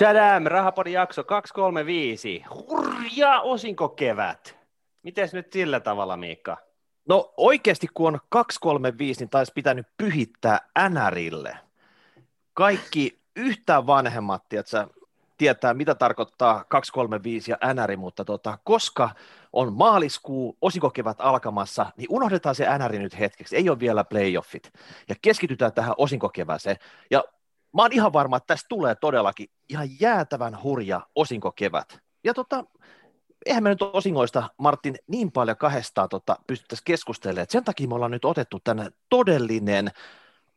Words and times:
Chadam, 0.00 0.44
Rahapodin 0.46 0.92
jakso 0.92 1.24
235. 1.24 2.44
Hurja 2.50 3.40
osinkokevät. 3.40 4.56
Miten 5.02 5.28
nyt 5.32 5.52
sillä 5.52 5.80
tavalla, 5.80 6.16
Miikka? 6.16 6.56
No 7.08 7.34
oikeasti 7.36 7.86
kun 7.94 8.14
on 8.14 8.20
235, 8.28 9.20
niin 9.20 9.30
taisi 9.30 9.52
pitänyt 9.54 9.86
pyhittää 9.96 10.58
NRille. 10.88 11.58
Kaikki 12.54 13.20
yhtään 13.36 13.86
vanhemmat, 13.86 14.48
tiedätkö, 14.48 14.86
tietää, 15.38 15.74
mitä 15.74 15.94
tarkoittaa 15.94 16.64
235 16.68 17.50
ja 17.50 17.58
NR, 17.74 17.96
mutta 17.96 18.24
tota, 18.24 18.58
koska 18.64 19.10
on 19.52 19.72
maaliskuu, 19.72 20.56
osinkokevät 20.62 21.16
alkamassa, 21.20 21.86
niin 21.96 22.06
unohdetaan 22.10 22.54
se 22.54 22.66
NR 22.78 22.92
nyt 22.92 23.18
hetkeksi, 23.18 23.56
ei 23.56 23.68
ole 23.68 23.80
vielä 23.80 24.04
playoffit, 24.04 24.72
ja 25.08 25.14
keskitytään 25.22 25.72
tähän 25.72 25.94
osinkokevääseen, 25.98 26.76
ja 27.10 27.24
mä 27.74 27.82
oon 27.82 27.92
ihan 27.92 28.12
varma, 28.12 28.36
että 28.36 28.46
tästä 28.46 28.68
tulee 28.68 28.94
todellakin 28.94 29.48
ihan 29.68 29.88
jäätävän 30.00 30.62
hurja 30.62 31.00
osinkokevät. 31.14 31.98
Ja 32.24 32.34
tota, 32.34 32.64
eihän 33.46 33.62
me 33.62 33.68
nyt 33.68 33.82
osingoista, 33.82 34.50
Martin, 34.56 34.96
niin 35.06 35.32
paljon 35.32 35.56
kahdestaan 35.56 36.08
tota, 36.08 36.36
pystyttäisiin 36.46 36.84
keskustelemaan, 36.84 37.42
että 37.42 37.52
sen 37.52 37.64
takia 37.64 37.88
me 37.88 37.94
ollaan 37.94 38.10
nyt 38.10 38.24
otettu 38.24 38.60
tänne 38.64 38.90
todellinen 39.08 39.90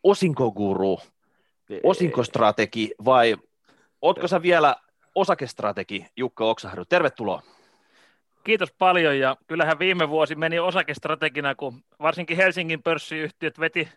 osinkoguru, 0.03 0.99
osinkostrategi, 1.83 2.91
vai 3.05 3.35
ootko 4.01 4.27
sä 4.27 4.41
vielä 4.41 4.75
osakestrategi 5.15 6.05
Jukka 6.17 6.45
Oksaharju? 6.45 6.85
Tervetuloa. 6.85 7.41
Kiitos 8.43 8.71
paljon 8.71 9.19
ja 9.19 9.37
kyllähän 9.47 9.79
viime 9.79 10.09
vuosi 10.09 10.35
meni 10.35 10.59
osakestrategina, 10.59 11.55
kun 11.55 11.83
varsinkin 12.01 12.37
Helsingin 12.37 12.83
pörssiyhtiöt 12.83 13.59
veti 13.59 13.89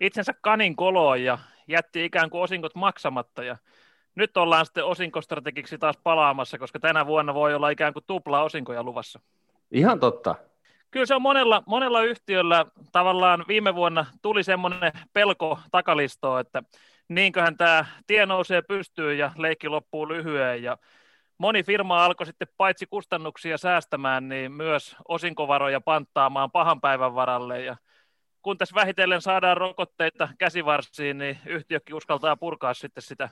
itsensä 0.00 0.34
kanin 0.40 0.76
koloon 0.76 1.24
ja 1.24 1.38
jätti 1.70 2.04
ikään 2.04 2.30
kuin 2.30 2.42
osinkot 2.42 2.74
maksamatta 2.74 3.44
ja 3.44 3.56
nyt 4.14 4.36
ollaan 4.36 4.66
sitten 4.66 4.84
osinkostrategiksi 4.84 5.78
taas 5.78 5.96
palaamassa, 6.02 6.58
koska 6.58 6.80
tänä 6.80 7.06
vuonna 7.06 7.34
voi 7.34 7.54
olla 7.54 7.70
ikään 7.70 7.92
kuin 7.92 8.04
tupla 8.06 8.42
osinkoja 8.42 8.82
luvassa. 8.82 9.20
Ihan 9.70 10.00
totta. 10.00 10.34
Kyllä 10.90 11.06
se 11.06 11.14
on 11.14 11.22
monella, 11.22 11.62
monella 11.66 12.02
yhtiöllä 12.02 12.66
tavallaan 12.92 13.44
viime 13.48 13.74
vuonna 13.74 14.06
tuli 14.22 14.42
semmoinen 14.42 14.92
pelko 15.12 15.58
takalistoon, 15.70 16.40
että 16.40 16.62
niinköhän 17.08 17.56
tämä 17.56 17.84
tie 18.06 18.26
nousee 18.26 18.62
pystyyn 18.62 19.18
ja 19.18 19.32
leikki 19.36 19.68
loppuu 19.68 20.08
lyhyen 20.08 20.62
ja 20.62 20.78
moni 21.38 21.62
firma 21.62 22.04
alkoi 22.04 22.26
sitten 22.26 22.48
paitsi 22.56 22.86
kustannuksia 22.86 23.58
säästämään, 23.58 24.28
niin 24.28 24.52
myös 24.52 24.96
osinkovaroja 25.08 25.80
panttaamaan 25.80 26.50
pahan 26.50 26.80
päivän 26.80 27.14
varalle 27.14 27.64
ja 27.64 27.76
kun 28.42 28.58
tässä 28.58 28.74
vähitellen 28.74 29.20
saadaan 29.20 29.56
rokotteita 29.56 30.28
käsivarsiin, 30.38 31.18
niin 31.18 31.38
yhtiökin 31.46 31.96
uskaltaa 31.96 32.36
purkaa 32.36 32.74
sitten 32.74 33.02
sitä 33.02 33.28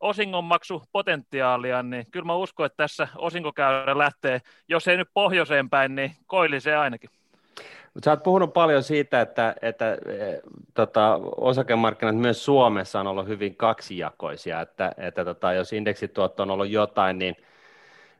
osingonmaksupotentiaalia, 0.00 1.82
niin 1.82 2.06
kyllä 2.10 2.26
mä 2.26 2.34
uskon, 2.34 2.66
että 2.66 2.76
tässä 2.76 3.08
osinkokäyrä 3.16 3.98
lähtee, 3.98 4.40
jos 4.68 4.88
ei 4.88 4.96
nyt 4.96 5.08
pohjoiseen 5.14 5.70
päin, 5.70 5.94
niin 5.94 6.16
koilliseen 6.26 6.78
ainakin. 6.78 7.10
Mutta 7.94 8.04
sä 8.04 8.10
oot 8.10 8.22
puhunut 8.22 8.52
paljon 8.52 8.82
siitä, 8.82 9.20
että, 9.20 9.54
että 9.62 9.92
e, 9.92 10.40
tota, 10.74 11.20
osakemarkkinat 11.36 12.16
myös 12.16 12.44
Suomessa 12.44 13.00
on 13.00 13.06
ollut 13.06 13.28
hyvin 13.28 13.56
kaksijakoisia, 13.56 14.60
että, 14.60 14.92
että 14.96 15.24
tota, 15.24 15.52
jos 15.52 15.72
indeksituotto 15.72 16.42
on 16.42 16.50
ollut 16.50 16.68
jotain, 16.68 17.18
niin, 17.18 17.36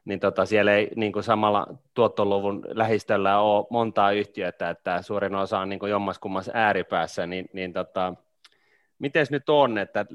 niin 0.07 0.19
tota, 0.19 0.45
siellä 0.45 0.75
ei 0.75 0.89
niin 0.95 1.13
kuin 1.13 1.23
samalla 1.23 1.67
tuottoluvun 1.93 2.65
lähistöllä 2.67 3.39
ole 3.39 3.67
montaa 3.69 4.11
yhtiötä, 4.11 4.69
että 4.69 5.01
suurin 5.01 5.35
osa 5.35 5.59
on 5.59 5.69
niin 5.69 5.79
kuin 5.79 5.89
jommaskummassa 5.89 6.51
ääripäässä, 6.55 7.27
niin, 7.27 7.49
niin 7.53 7.73
tota, 7.73 8.13
miten 8.99 9.25
nyt 9.29 9.49
on, 9.49 9.77
että 9.77 10.05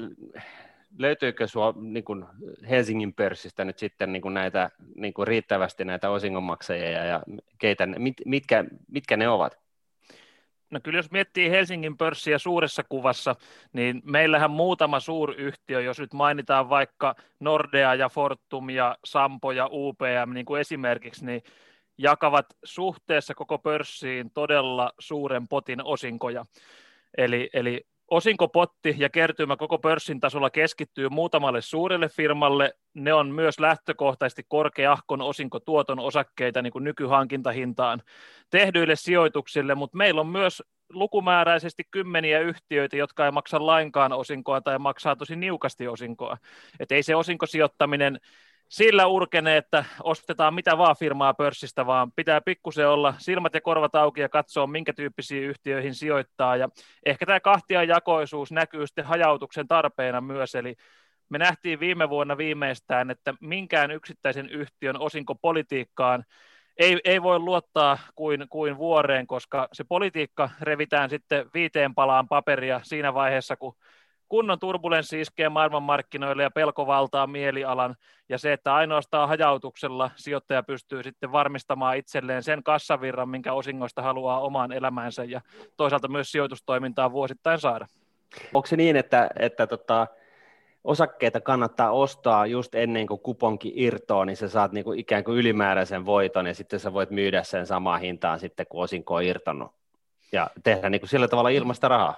löytyykö 0.99 1.49
sinua 1.49 1.75
niin 1.77 2.05
kuin 2.05 2.25
Helsingin 2.71 3.12
pörssistä 3.12 3.65
nyt 3.65 3.79
sitten 3.79 4.12
niin 4.12 4.23
kuin 4.23 4.34
näitä 4.34 4.71
niin 4.95 5.15
kuin 5.15 5.29
riittävästi 5.29 5.84
näitä 5.84 6.11
osingonmaksajia 6.11 7.05
ja 7.05 7.23
keitä, 7.59 7.87
mit, 7.87 8.15
mitkä, 8.25 8.65
mitkä 8.89 9.17
ne 9.17 9.29
ovat? 9.29 9.62
No 10.72 10.81
kyllä 10.83 10.99
jos 10.99 11.10
miettii 11.10 11.50
Helsingin 11.50 11.97
pörssiä 11.97 12.38
suuressa 12.38 12.83
kuvassa, 12.88 13.37
niin 13.72 14.03
meillähän 14.05 14.50
muutama 14.50 15.00
suuryhtiö, 15.00 15.81
jos 15.81 15.99
nyt 15.99 16.12
mainitaan 16.12 16.69
vaikka 16.69 17.15
Nordea 17.41 17.94
ja 17.94 18.09
Fortum 18.09 18.71
ja 18.71 18.97
Sampo 19.05 19.53
ja 19.53 19.69
UPM 19.72 20.33
niin 20.34 20.47
kuin 20.47 20.60
esimerkiksi, 20.60 21.27
niin 21.27 21.43
jakavat 21.99 22.47
suhteessa 22.65 23.34
koko 23.34 23.59
pörssiin 23.59 24.31
todella 24.31 24.93
suuren 24.99 25.49
potin 25.49 25.84
osinkoja. 25.84 26.47
Eli, 27.19 27.50
eli 27.53 27.87
Osinkopotti 28.12 28.95
ja 28.99 29.11
kertymä 29.11 29.56
koko 29.56 29.78
pörssin 29.78 30.21
tasolla 30.21 30.50
keskittyy 30.50 31.09
muutamalle 31.09 31.61
suurelle 31.61 32.09
firmalle. 32.09 32.75
Ne 32.95 33.15
on 33.15 33.28
myös 33.28 33.61
lähtökohtaisesti 33.61 34.43
korkeahkon 34.49 35.23
osinkotuoton 35.23 35.99
osakkeita 35.99 36.62
niin 36.62 36.72
kuin 36.72 36.84
nykyhankintahintaan 36.84 38.03
tehdyille 38.51 38.97
sijoituksille, 38.97 39.75
mutta 39.75 39.97
meillä 39.97 40.21
on 40.21 40.27
myös 40.27 40.62
lukumääräisesti 40.91 41.83
kymmeniä 41.91 42.41
yhtiöitä, 42.41 42.97
jotka 42.97 43.25
ei 43.25 43.33
maksa 43.33 43.67
lainkaan 43.67 44.12
osinkoa 44.12 44.61
tai 44.61 44.78
maksaa 44.78 45.17
tosi 45.17 45.37
niukasti 45.37 45.89
osinkoa. 45.89 46.37
Et 46.81 46.93
ei 46.93 47.03
se 47.03 47.15
osinkosijoittaminen 47.15 48.21
sillä 48.72 49.06
urkene, 49.06 49.56
että 49.56 49.84
ostetaan 50.03 50.55
mitä 50.55 50.78
vaan 50.78 50.97
firmaa 50.99 51.34
pörssistä, 51.34 51.87
vaan 51.87 52.12
pitää 52.16 52.41
pikkusen 52.41 52.88
olla 52.88 53.15
silmät 53.19 53.55
ja 53.55 53.60
korvat 53.60 53.94
auki 53.94 54.21
ja 54.21 54.28
katsoa, 54.28 54.66
minkä 54.66 54.93
tyyppisiin 54.93 55.43
yhtiöihin 55.43 55.94
sijoittaa. 55.94 56.56
Ja 56.56 56.69
ehkä 57.06 57.27
tämä 57.27 57.41
kahtia 57.41 57.84
jakoisuus 57.84 58.53
näkyy 58.53 58.87
sitten 58.87 59.05
hajautuksen 59.05 59.69
tarpeena 59.69 60.21
myös, 60.21 60.55
eli 60.55 60.75
me 61.28 61.38
nähtiin 61.38 61.81
viime 61.81 62.09
vuonna 62.09 62.37
viimeistään, 62.37 63.10
että 63.10 63.34
minkään 63.41 63.91
yksittäisen 63.91 64.50
yhtiön 64.50 65.00
osinkopolitiikkaan 65.00 66.25
ei, 66.77 67.00
ei 67.04 67.22
voi 67.22 67.39
luottaa 67.39 67.99
kuin, 68.15 68.47
kuin 68.49 68.78
vuoreen, 68.78 69.27
koska 69.27 69.69
se 69.72 69.84
politiikka 69.84 70.50
revitään 70.60 71.10
sitten 71.10 71.47
viiteen 71.54 71.94
palaan 71.94 72.28
paperia 72.28 72.81
siinä 72.83 73.15
vaiheessa, 73.15 73.56
kun 73.56 73.75
kunnon 74.32 74.59
turbulenssi 74.59 75.20
iskee 75.20 75.48
maailmanmarkkinoille 75.48 76.43
ja 76.43 76.50
pelko 76.50 76.87
valtaa 76.87 77.26
mielialan, 77.26 77.94
ja 78.28 78.38
se, 78.38 78.53
että 78.53 78.75
ainoastaan 78.75 79.28
hajautuksella 79.28 80.10
sijoittaja 80.16 80.62
pystyy 80.62 81.03
sitten 81.03 81.32
varmistamaan 81.32 81.97
itselleen 81.97 82.42
sen 82.42 82.62
kassavirran, 82.62 83.28
minkä 83.28 83.53
osingoista 83.53 84.03
haluaa 84.03 84.41
omaan 84.41 84.72
elämäänsä, 84.72 85.25
ja 85.25 85.41
toisaalta 85.76 86.09
myös 86.09 86.32
sijoitustoimintaa 86.32 87.12
vuosittain 87.12 87.60
saada. 87.60 87.87
Onko 88.54 88.66
se 88.66 88.76
niin, 88.76 88.97
että, 88.97 89.31
että 89.38 89.66
tota, 89.66 90.06
osakkeita 90.84 91.41
kannattaa 91.41 91.91
ostaa 91.91 92.47
just 92.47 92.75
ennen 92.75 93.06
kuin 93.06 93.21
kuponki 93.21 93.72
irtoaa, 93.76 94.25
niin 94.25 94.37
sä 94.37 94.48
saat 94.48 94.72
niin 94.72 94.84
kuin 94.84 94.98
ikään 94.98 95.25
kuin 95.25 95.38
ylimääräisen 95.38 96.06
voiton, 96.06 96.47
ja 96.47 96.54
sitten 96.54 96.81
sä 96.81 96.92
voit 96.92 97.10
myydä 97.10 97.42
sen 97.42 97.66
samaan 97.66 98.00
hintaan 98.00 98.41
sitten, 98.41 98.66
kun 98.69 98.82
osinko 98.82 99.15
on 99.15 99.22
irtonnut, 99.22 99.72
ja 100.32 100.50
tehdä 100.62 100.91
niin 100.91 101.00
kuin 101.00 101.10
sillä 101.10 101.28
tavalla 101.28 101.48
ilmasta 101.48 101.88
rahaa? 101.88 102.16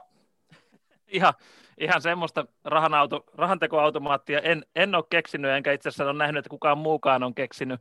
Ihan, 1.07 1.35
ihan 1.79 2.03
semmoista 2.03 2.47
rahanauto, 2.65 3.25
rahantekoautomaattia 3.35 4.41
en, 4.41 4.65
en 4.77 4.95
ole 4.95 5.05
keksinyt, 5.11 5.51
enkä 5.51 5.73
itse 5.73 5.89
asiassa 5.89 6.05
ole 6.05 6.13
nähnyt, 6.13 6.39
että 6.39 6.51
kukaan 6.51 6.79
muukaan 6.79 7.23
on 7.23 7.35
keksinyt. 7.35 7.81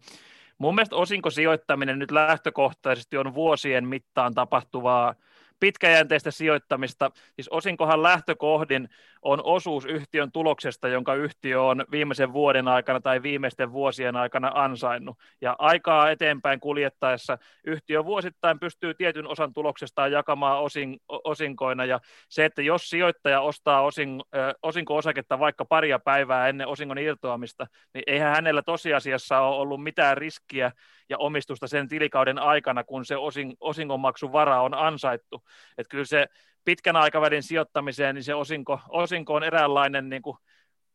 Mun 0.57 0.75
mielestä 0.75 0.95
osinkosijoittaminen 0.95 1.99
nyt 1.99 2.11
lähtökohtaisesti 2.11 3.17
on 3.17 3.33
vuosien 3.33 3.87
mittaan 3.87 4.33
tapahtuvaa 4.33 5.15
pitkäjänteistä 5.63 6.31
sijoittamista. 6.31 7.12
Siis 7.35 7.50
osinkohan 7.50 8.03
lähtökohdin 8.03 8.90
on 9.22 9.44
osuus 9.44 9.85
yhtiön 9.85 10.31
tuloksesta, 10.31 10.88
jonka 10.88 11.16
yhtiö 11.16 11.62
on 11.62 11.85
viimeisen 11.91 12.34
vuoden 12.34 12.68
aikana 12.68 13.01
tai 13.01 13.24
viimeisten 13.24 13.72
vuosien 13.72 14.16
aikana 14.16 14.52
ansainnut. 14.53 15.18
Ja 15.41 15.56
aikaa 15.59 16.09
eteenpäin 16.09 16.59
kuljettaessa 16.59 17.38
yhtiö 17.63 18.06
vuosittain 18.06 18.59
pystyy 18.59 18.94
tietyn 18.94 19.28
osan 19.28 19.53
tuloksestaan 19.53 20.12
jakamaan 20.12 20.59
osin, 20.59 21.00
osinkoina. 21.07 21.85
Ja 21.85 22.00
se, 22.29 22.46
että 22.46 22.62
jos 22.62 22.90
sijoittaja 22.90 23.41
ostaa 23.41 23.81
osin, 23.81 24.22
osinko-osaketta 24.63 25.40
vaikka 25.40 25.66
paria 25.66 26.00
päivää 26.00 26.47
ennen 26.47 26.68
osingon 26.68 26.97
irtoamista, 26.97 27.68
niin 27.93 28.03
eihän 28.08 28.35
hänellä 28.35 28.61
tosiasiassa 28.61 29.40
ole 29.40 29.55
ollut 29.55 29.84
mitään 29.84 30.17
riskiä 30.17 30.72
ja 31.09 31.17
omistusta 31.17 31.67
sen 31.67 31.87
tilikauden 31.87 32.40
aikana, 32.40 32.84
kun 32.84 33.05
se 33.05 33.17
osin, 33.17 33.53
osingonmaksun 33.59 34.32
vara 34.32 34.61
on 34.61 34.73
ansaittu. 34.73 35.43
Että 35.78 35.90
kyllä 35.91 36.05
se 36.05 36.28
pitkän 36.66 36.96
aikavälin 36.96 37.44
sijoittamiseen, 37.44 38.16
niin 38.16 38.23
se 38.23 38.35
osinko, 38.35 38.79
osinko 38.90 39.34
on 39.34 39.44
eräänlainen 39.44 40.09
niin 40.09 40.22
kuin 40.22 40.38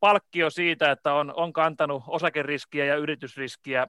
palkkio 0.00 0.50
siitä, 0.50 0.90
että 0.90 1.12
on, 1.12 1.32
on 1.36 1.52
kantanut 1.52 2.02
osakeriskiä 2.06 2.84
ja 2.84 2.96
yritysriskiä. 2.96 3.86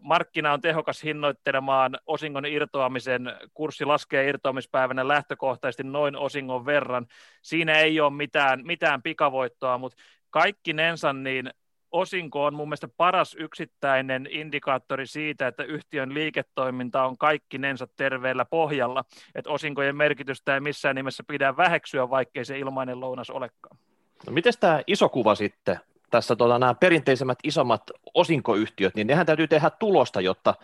Markkina 0.00 0.52
on 0.52 0.60
tehokas 0.60 1.02
hinnoittelemaan 1.02 1.98
osingon 2.06 2.46
irtoamisen, 2.46 3.32
kurssi 3.54 3.84
laskee 3.84 4.28
irtoamispäivänä 4.28 5.08
lähtökohtaisesti 5.08 5.82
noin 5.82 6.16
osingon 6.16 6.66
verran. 6.66 7.06
Siinä 7.42 7.78
ei 7.78 8.00
ole 8.00 8.12
mitään, 8.12 8.66
mitään 8.66 9.02
pikavoittoa, 9.02 9.78
mutta 9.78 10.02
kaikki 10.30 10.72
nensan 10.72 11.22
niin 11.22 11.50
osinko 11.96 12.44
on 12.44 12.54
mun 12.54 12.68
mielestä 12.68 12.88
paras 12.96 13.36
yksittäinen 13.38 14.28
indikaattori 14.30 15.06
siitä, 15.06 15.46
että 15.46 15.64
yhtiön 15.64 16.14
liiketoiminta 16.14 17.04
on 17.04 17.18
kaikkinensa 17.18 17.86
terveellä 17.96 18.44
pohjalla, 18.44 19.04
että 19.34 19.50
osinkojen 19.50 19.96
merkitystä 19.96 20.54
ei 20.54 20.60
missään 20.60 20.96
nimessä 20.96 21.22
pidä 21.28 21.56
väheksyä, 21.56 22.10
vaikkei 22.10 22.44
se 22.44 22.58
ilmainen 22.58 23.00
lounas 23.00 23.30
olekaan. 23.30 23.78
No 24.26 24.32
miten 24.32 24.52
tämä 24.60 24.82
iso 24.86 25.08
kuva 25.08 25.34
sitten, 25.34 25.80
tässä 26.10 26.36
tota, 26.36 26.58
nämä 26.58 26.74
perinteisemmät 26.74 27.38
isommat 27.44 27.82
osinkoyhtiöt, 28.14 28.94
niin 28.94 29.06
nehän 29.06 29.26
täytyy 29.26 29.48
tehdä 29.48 29.70
tulosta, 29.70 30.20
jotta 30.20 30.54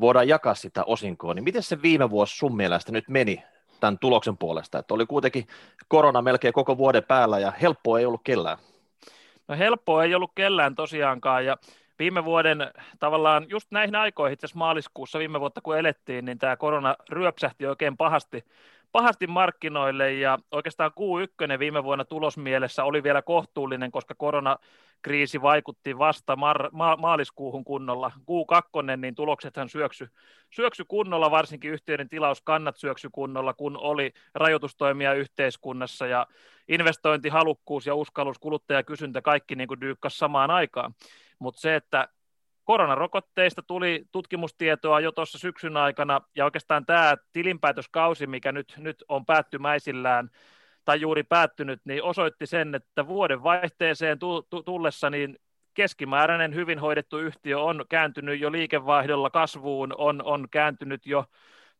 voidaan 0.00 0.28
jakaa 0.28 0.54
sitä 0.54 0.84
osinkoa. 0.84 1.34
Niin 1.34 1.44
miten 1.44 1.62
se 1.62 1.82
viime 1.82 2.10
vuosi 2.10 2.36
sun 2.36 2.56
mielestä 2.56 2.92
nyt 2.92 3.08
meni 3.08 3.42
tämän 3.80 3.98
tuloksen 3.98 4.36
puolesta? 4.36 4.78
Että 4.78 4.94
oli 4.94 5.06
kuitenkin 5.06 5.46
korona 5.88 6.22
melkein 6.22 6.54
koko 6.54 6.78
vuoden 6.78 7.04
päällä 7.04 7.38
ja 7.38 7.52
helppoa 7.62 7.98
ei 7.98 8.06
ollut 8.06 8.20
kellään. 8.24 8.58
No 9.48 9.56
helppoa 9.58 10.04
ei 10.04 10.14
ollut 10.14 10.32
kellään 10.34 10.74
tosiaankaan 10.74 11.46
ja 11.46 11.56
viime 11.98 12.24
vuoden 12.24 12.58
tavallaan 12.98 13.46
just 13.48 13.70
näihin 13.70 13.96
aikoihin, 13.96 14.32
itse 14.32 14.46
maaliskuussa 14.54 15.18
viime 15.18 15.40
vuotta 15.40 15.60
kun 15.60 15.78
elettiin, 15.78 16.24
niin 16.24 16.38
tämä 16.38 16.56
korona 16.56 16.96
ryöpsähti 17.10 17.66
oikein 17.66 17.96
pahasti, 17.96 18.44
pahasti 18.92 19.26
markkinoille 19.26 20.12
ja 20.12 20.38
oikeastaan 20.50 20.90
Q1 20.90 21.58
viime 21.58 21.84
vuonna 21.84 22.04
tulosmielessä 22.04 22.84
oli 22.84 23.02
vielä 23.02 23.22
kohtuullinen, 23.22 23.90
koska 23.90 24.14
koronakriisi 24.14 25.42
vaikutti 25.42 25.98
vasta 25.98 26.34
mar- 26.34 26.68
ma- 26.72 26.96
maaliskuuhun 26.96 27.64
kunnolla. 27.64 28.12
Q2 28.20 28.96
niin 28.96 29.14
tuloksethan 29.14 29.68
syöksy, 29.68 30.08
syöksy 30.50 30.84
kunnolla, 30.88 31.30
varsinkin 31.30 31.70
yhtiöiden 31.70 32.08
tilauskannat 32.08 32.76
syöksy 32.76 33.08
kunnolla, 33.12 33.54
kun 33.54 33.76
oli 33.76 34.12
rajoitustoimia 34.34 35.14
yhteiskunnassa 35.14 36.06
ja 36.06 36.26
investointihalukkuus 36.68 37.86
ja 37.86 37.94
uskallus, 37.94 38.38
kuluttajakysyntä, 38.38 39.22
kaikki 39.22 39.54
niin 39.54 39.68
kuin 39.68 39.80
dyykkas 39.80 40.18
samaan 40.18 40.50
aikaan. 40.50 40.94
Mutta 41.38 41.60
se, 41.60 41.76
että 41.76 42.08
koronarokotteista 42.66 43.62
tuli 43.62 44.04
tutkimustietoa 44.12 45.00
jo 45.00 45.12
tuossa 45.12 45.38
syksyn 45.38 45.76
aikana, 45.76 46.20
ja 46.36 46.44
oikeastaan 46.44 46.86
tämä 46.86 47.16
tilinpäätöskausi, 47.32 48.26
mikä 48.26 48.52
nyt, 48.52 48.74
nyt 48.78 49.04
on 49.08 49.26
päättymäisillään, 49.26 50.30
tai 50.84 51.00
juuri 51.00 51.22
päättynyt, 51.22 51.80
niin 51.84 52.02
osoitti 52.02 52.46
sen, 52.46 52.74
että 52.74 53.06
vuoden 53.06 53.42
vaihteeseen 53.42 54.18
tullessa 54.64 55.10
niin 55.10 55.38
keskimääräinen 55.74 56.54
hyvin 56.54 56.78
hoidettu 56.78 57.18
yhtiö 57.18 57.60
on 57.60 57.84
kääntynyt 57.88 58.40
jo 58.40 58.52
liikevaihdolla 58.52 59.30
kasvuun, 59.30 59.94
on, 59.98 60.22
on 60.22 60.48
kääntynyt 60.50 61.06
jo 61.06 61.24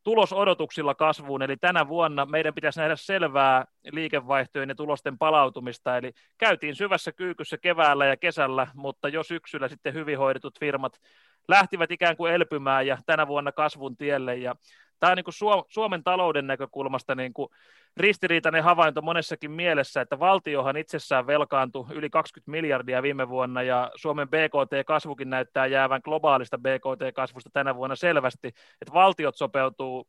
tulosodotuksilla 0.07 0.95
kasvuun, 0.95 1.41
eli 1.41 1.57
tänä 1.57 1.87
vuonna 1.87 2.25
meidän 2.25 2.53
pitäisi 2.53 2.79
nähdä 2.79 2.95
selvää 2.95 3.65
liikevaihtojen 3.91 4.69
ja 4.69 4.75
tulosten 4.75 5.17
palautumista, 5.17 5.97
eli 5.97 6.13
käytiin 6.37 6.75
syvässä 6.75 7.11
kyykyssä 7.11 7.57
keväällä 7.57 8.05
ja 8.05 8.17
kesällä, 8.17 8.67
mutta 8.73 9.09
jo 9.09 9.23
syksyllä 9.23 9.67
sitten 9.67 9.93
hyvin 9.93 10.17
hoidetut 10.17 10.59
firmat 10.59 10.99
lähtivät 11.47 11.91
ikään 11.91 12.17
kuin 12.17 12.33
elpymään 12.33 12.87
ja 12.87 12.97
tänä 13.05 13.27
vuonna 13.27 13.51
kasvun 13.51 13.97
tielle, 13.97 14.35
ja 14.35 14.55
tämä 14.99 15.11
on 15.11 15.17
niin 15.17 15.23
kuin 15.23 15.65
Suomen 15.67 16.03
talouden 16.03 16.47
näkökulmasta 16.47 17.15
niin 17.15 17.33
kuin 17.33 17.49
ristiriitainen 17.97 18.63
havainto 18.63 19.01
monessakin 19.01 19.51
mielessä, 19.51 20.01
että 20.01 20.19
valtiohan 20.19 20.77
itsessään 20.77 21.27
velkaantui 21.27 21.85
yli 21.91 22.09
20 22.09 22.51
miljardia 22.51 23.01
viime 23.01 23.29
vuonna 23.29 23.63
ja 23.63 23.91
Suomen 23.95 24.27
BKT-kasvukin 24.29 25.29
näyttää 25.29 25.65
jäävän 25.65 26.01
globaalista 26.03 26.57
BKT-kasvusta 26.57 27.49
tänä 27.53 27.75
vuonna 27.75 27.95
selvästi, 27.95 28.47
että 28.47 28.93
valtiot 28.93 29.35
sopeutuu 29.35 30.07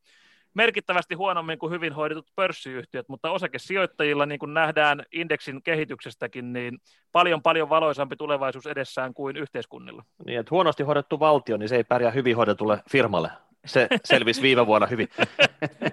merkittävästi 0.54 1.14
huonommin 1.14 1.58
kuin 1.58 1.72
hyvin 1.72 1.92
hoidetut 1.92 2.26
pörssiyhtiöt, 2.36 3.08
mutta 3.08 3.30
osakesijoittajilla, 3.30 4.26
niin 4.26 4.38
kuin 4.38 4.54
nähdään 4.54 5.04
indeksin 5.12 5.62
kehityksestäkin, 5.62 6.52
niin 6.52 6.78
paljon 7.12 7.42
paljon 7.42 7.68
valoisampi 7.68 8.16
tulevaisuus 8.16 8.66
edessään 8.66 9.14
kuin 9.14 9.36
yhteiskunnilla. 9.36 10.04
Niin, 10.26 10.40
että 10.40 10.50
huonosti 10.50 10.82
hoidettu 10.82 11.20
valtio, 11.20 11.56
niin 11.56 11.68
se 11.68 11.76
ei 11.76 11.84
pärjää 11.84 12.10
hyvin 12.10 12.36
hoidetulle 12.36 12.82
firmalle 12.90 13.30
se 13.68 13.88
selvisi 14.04 14.42
viime 14.42 14.66
vuonna 14.66 14.86
hyvin. 14.86 15.08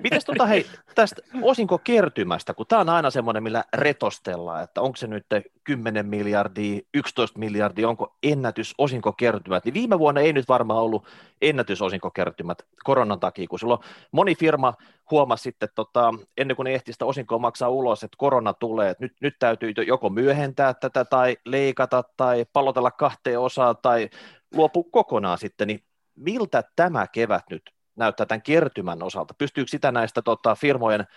Mites 0.04 0.25
tota, 0.25 0.45
hei, 0.45 0.66
tästä 0.95 1.22
osinkokertymästä, 1.42 2.54
kun 2.54 2.66
tämä 2.68 2.81
on 2.81 2.89
aina 2.89 3.10
semmoinen, 3.10 3.44
millä 3.44 3.63
retostellaan, 3.74 4.63
että 4.63 4.81
onko 4.81 4.95
se 4.95 5.07
nyt 5.07 5.25
10 5.63 6.06
miljardia, 6.06 6.81
11 6.94 7.39
miljardia, 7.39 7.89
onko 7.89 8.16
ennätys 8.24 8.74
osinkokertymät, 8.77 9.66
niin 9.66 9.74
viime 9.74 10.00
vuonna 10.00 10.22
ei 10.22 10.33
nyt 10.33 10.48
varmaan 10.48 10.80
ollut 10.80 11.07
ennätysosinkokertymät 11.42 12.66
koronan 12.83 13.19
takia, 13.19 13.48
kun 13.48 13.60
silloin 13.60 13.80
moni 14.12 14.36
firma 14.36 14.74
huomasi 15.12 15.44
sitten, 15.44 15.69
tota, 15.75 16.13
ennen 16.38 16.56
kuin 16.56 16.63
ne 16.63 16.74
ehti 16.74 16.94
sitä 16.94 17.06
osinkoa 17.06 17.39
maksaa 17.39 17.69
ulos, 17.69 18.04
että 18.04 18.16
korona 18.18 18.54
tulee, 18.54 18.89
että 18.89 19.04
nyt, 19.04 19.13
nyt 19.22 19.36
täytyy 19.39 19.74
joko 19.88 20.10
myöhentää 20.10 20.74
tätä 20.74 21.06
tai 21.06 21.38
leikata 21.45 22.04
tai 22.18 22.45
palotella 22.54 22.92
kahteen 22.92 23.39
osaan 23.39 23.75
tai 23.81 24.10
luopua 24.56 24.83
kokonaan 24.92 25.38
sitten, 25.38 25.68
niin 25.68 25.83
miltä 26.15 26.63
tämä 26.75 27.07
kevät 27.07 27.44
nyt 27.50 27.62
näyttää 27.95 28.25
tämän 28.25 28.41
kertymän 28.41 29.03
osalta? 29.03 29.33
Pystyykö 29.38 29.69
sitä 29.69 29.91
näistä 29.91 30.21
tota, 30.21 30.56
firmojen, 30.56 31.07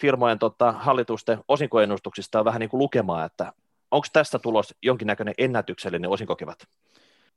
firmojen 0.00 0.38
tota, 0.38 0.72
hallitusten 0.72 1.38
osinkoennustuksista 1.48 2.44
vähän 2.44 2.60
niin 2.60 2.70
kuin 2.70 2.78
lukemaan, 2.78 3.26
että 3.26 3.52
onko 3.90 4.06
tästä 4.12 4.38
tulos 4.38 4.74
jonkinnäköinen 4.82 5.34
ennätyksellinen 5.38 6.10
osinkokevät? 6.10 6.58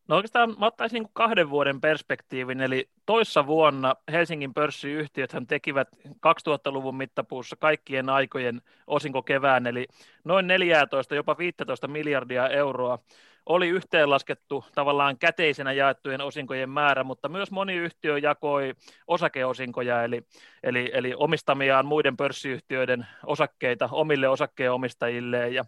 No 0.08 0.16
oikeastaan 0.16 0.56
mä 0.60 0.66
ottaisin 0.66 1.04
niin 1.04 1.12
kahden 1.14 1.50
vuoden 1.50 1.82
perspektiivin, 1.82 2.62
eli 2.62 2.90
toissa 3.06 3.48
vuonna 3.48 3.96
Helsingin 4.12 4.54
pörssiyhtiöthän 4.54 5.48
tekivät 5.48 5.88
2000-luvun 6.08 6.98
mittapuussa 6.98 7.56
kaikkien 7.56 8.10
aikojen 8.10 8.62
osinkokevään, 8.88 9.68
eli 9.68 9.88
noin 10.24 10.48
14, 10.48 11.16
jopa 11.16 11.38
15 11.38 11.88
miljardia 11.88 12.50
euroa 12.50 13.00
oli 13.50 13.68
yhteenlaskettu 13.68 14.66
tavallaan 14.76 15.18
käteisenä 15.20 15.72
jaettujen 15.72 16.22
osinkojen 16.22 16.70
määrä, 16.70 17.04
mutta 17.04 17.30
myös 17.30 17.52
moni 17.52 17.76
yhtiö 17.76 18.18
jakoi 18.18 18.74
osakeosinkoja, 19.08 20.04
eli, 20.04 20.22
eli, 20.64 20.92
eli 20.94 21.14
omistamiaan 21.18 21.86
muiden 21.86 22.18
pörssiyhtiöiden 22.18 23.08
osakkeita 23.26 23.90
omille 23.92 24.28
osakkeenomistajilleen, 24.28 25.54
ja 25.54 25.66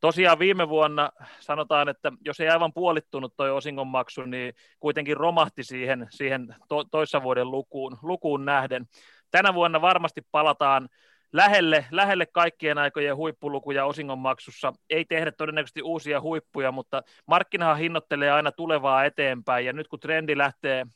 Tosiaan 0.00 0.38
viime 0.38 0.68
vuonna 0.68 1.10
sanotaan, 1.40 1.88
että 1.88 2.12
jos 2.20 2.40
ei 2.40 2.48
aivan 2.48 2.72
puolittunut 2.72 3.36
tuo 3.36 3.54
osingonmaksu, 3.54 4.22
niin 4.22 4.54
kuitenkin 4.80 5.16
romahti 5.16 5.64
siihen, 5.64 6.06
siihen 6.10 6.54
to, 6.68 6.84
toissa 6.84 7.22
vuoden 7.22 7.50
lukuun, 7.50 7.98
lukuun 8.02 8.44
nähden. 8.44 8.86
Tänä 9.30 9.54
vuonna 9.54 9.80
varmasti 9.80 10.20
palataan 10.30 10.88
lähelle, 11.32 11.86
lähelle 11.90 12.26
kaikkien 12.26 12.78
aikojen 12.78 13.16
huippulukuja 13.16 13.84
osingonmaksussa. 13.84 14.72
Ei 14.90 15.04
tehdä 15.04 15.32
todennäköisesti 15.32 15.82
uusia 15.82 16.20
huippuja, 16.20 16.72
mutta 16.72 17.02
markkinahan 17.26 17.78
hinnoittelee 17.78 18.30
aina 18.30 18.52
tulevaa 18.52 19.04
eteenpäin, 19.04 19.66
ja 19.66 19.72
nyt 19.72 19.88
kun 19.88 20.00
trendi 20.00 20.38
lähtee, 20.38 20.86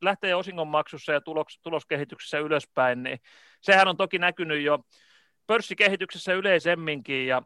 lähtee 0.00 0.34
osingonmaksussa 0.34 1.12
ja 1.12 1.20
tulos, 1.20 1.60
tuloskehityksessä 1.62 2.38
ylöspäin, 2.38 3.02
niin 3.02 3.18
sehän 3.60 3.88
on 3.88 3.96
toki 3.96 4.18
näkynyt 4.18 4.62
jo 4.62 4.78
pörssikehityksessä 5.46 6.32
yleisemminkin, 6.32 7.26
ja 7.26 7.42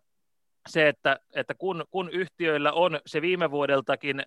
se, 0.69 0.88
että, 0.88 1.20
että 1.35 1.55
kun, 1.55 1.85
kun 1.90 2.11
yhtiöillä 2.11 2.73
on 2.73 3.00
se 3.06 3.23
viime 3.23 3.50
vuodeltakin 3.50 4.23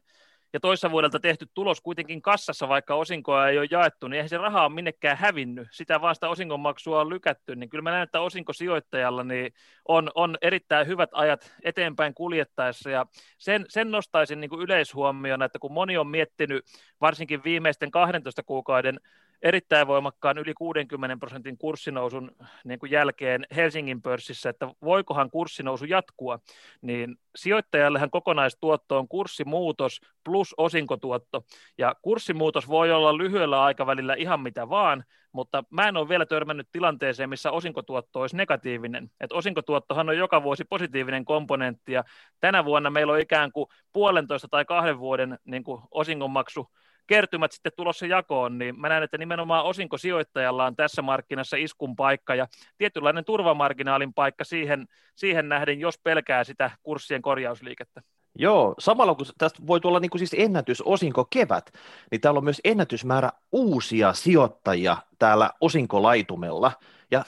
ja 0.54 0.60
toissa 0.60 0.92
vuodelta 0.92 1.20
tehty 1.20 1.46
tulos 1.54 1.82
kuitenkin 1.82 2.22
kassassa, 2.22 2.70
vaikka 2.70 2.96
osinkoa 2.96 3.50
ei 3.50 3.58
ole 3.58 3.68
jaettu, 3.72 4.08
niin 4.08 4.16
eihän 4.16 4.30
se 4.30 4.38
raha 4.38 4.66
ole 4.66 4.74
minnekään 4.74 5.18
hävinnyt. 5.18 5.68
Sitä 5.72 6.01
vaan 6.01 6.16
sitä 6.16 6.30
osingonmaksua 6.30 7.01
on 7.01 7.10
lykätty, 7.10 7.56
niin 7.56 7.70
kyllä 7.70 7.82
mä 7.82 7.92
näen, 7.92 8.04
että 8.04 8.22
osinkosijoittajalla 8.22 9.24
niin 9.24 9.54
on, 9.88 10.12
on 10.16 10.38
erittäin 10.42 10.88
hyvät 10.88 11.10
ajat 11.13 11.56
eteenpäin 11.63 12.13
kuljettaessa, 12.13 12.89
ja 12.89 13.06
sen, 13.38 13.66
sen 13.70 13.92
nostaisin 13.92 14.39
niin 14.42 14.50
kuin 14.50 14.62
yleishuomiona, 14.62 15.46
että 15.46 15.60
kun 15.60 15.74
moni 15.74 15.98
on 15.98 16.08
miettinyt 16.08 16.66
varsinkin 17.01 17.44
viimeisten 17.44 17.92
12 17.92 18.44
kuukauden 18.44 19.00
erittäin 19.41 19.88
voimakkaan 19.88 20.38
yli 20.38 20.53
60 20.53 21.17
prosentin 21.20 21.58
kurssinousun 21.58 22.32
niin 22.63 22.79
kuin 22.79 22.91
jälkeen 22.91 23.46
Helsingin 23.56 24.01
pörssissä, 24.01 24.50
että 24.50 24.70
voikohan 24.84 25.29
kurssinousu 25.29 25.86
jatkua, 25.86 26.39
niin 26.82 27.15
sijoittajallehan 27.36 28.10
kokonaistuotto 28.10 28.98
on 28.98 29.08
kurssimuutos 29.08 30.01
plus 30.24 30.53
osinkotuotto, 30.58 31.44
ja 31.77 31.96
kurssimuutos 32.01 32.67
voi 32.67 32.91
olla 32.91 33.17
lyhyellä 33.17 33.63
aikavälillä 33.63 34.13
ihan 34.13 34.41
mitä 34.41 34.70
vaan, 34.70 35.03
mutta 35.32 35.63
mä 35.70 35.88
en 35.88 35.98
ole 35.98 36.10
vielä 36.10 36.25
törmännyt 36.25 36.67
tilanteeseen, 36.72 37.29
missä 37.29 37.51
osinkotuotto 37.51 38.22
olisi 38.22 38.38
negatiivinen. 38.38 39.12
Et 39.20 39.32
osinkotuottohan 39.32 40.10
on 40.10 40.17
joka 40.17 40.44
vuosi 40.44 40.65
positiivinen 40.65 41.25
komponentti, 41.25 41.91
ja 41.91 42.03
tänä 42.39 42.65
vuonna 42.65 42.89
meillä 42.89 43.13
on 43.13 43.20
ikään 43.20 43.51
kuin 43.51 43.67
puolentoista 43.94 44.48
tai 44.48 44.65
kahden 44.65 45.00
vuoden 45.00 45.39
niin 45.46 45.63
kuin 45.63 45.82
osingonmaksu 45.91 46.67
kertymät 47.08 47.52
sitten 47.52 47.72
tulossa 47.76 48.06
jakoon, 48.06 48.58
niin 48.58 48.80
mä 48.80 48.90
näen, 48.90 49.04
että 49.04 49.18
nimenomaan 49.18 49.66
osinkosijoittajalla 49.66 50.66
on 50.66 50.76
tässä 50.76 51.02
markkinassa 51.02 51.58
iskun 51.58 51.96
paikka 51.96 52.36
ja 52.36 52.48
tietynlainen 52.78 53.26
turvamarginaalin 53.26 54.14
paikka 54.14 54.44
siihen, 54.44 54.88
siihen 55.16 55.50
nähden, 55.50 55.80
jos 55.80 56.00
pelkää 56.04 56.44
sitä 56.44 56.72
kurssien 56.84 57.22
korjausliikettä. 57.22 58.02
Joo, 58.40 58.76
samalla 58.80 59.16
kun 59.16 59.26
tästä 59.38 59.68
voi 59.68 59.80
tulla 59.80 60.00
niin 60.00 60.10
kuin 60.10 60.20
siis 60.20 60.36
ennätysosinko 60.38 61.26
kevät, 61.26 61.72
niin 62.12 62.22
täällä 62.22 62.38
on 62.38 62.44
myös 62.44 62.62
ennätysmäärä 62.64 63.32
uusia 63.52 64.14
sijoittajia 64.14 64.98
täällä 65.20 65.50
osinkolaitumella. 65.62 66.72
Ja 67.12 67.26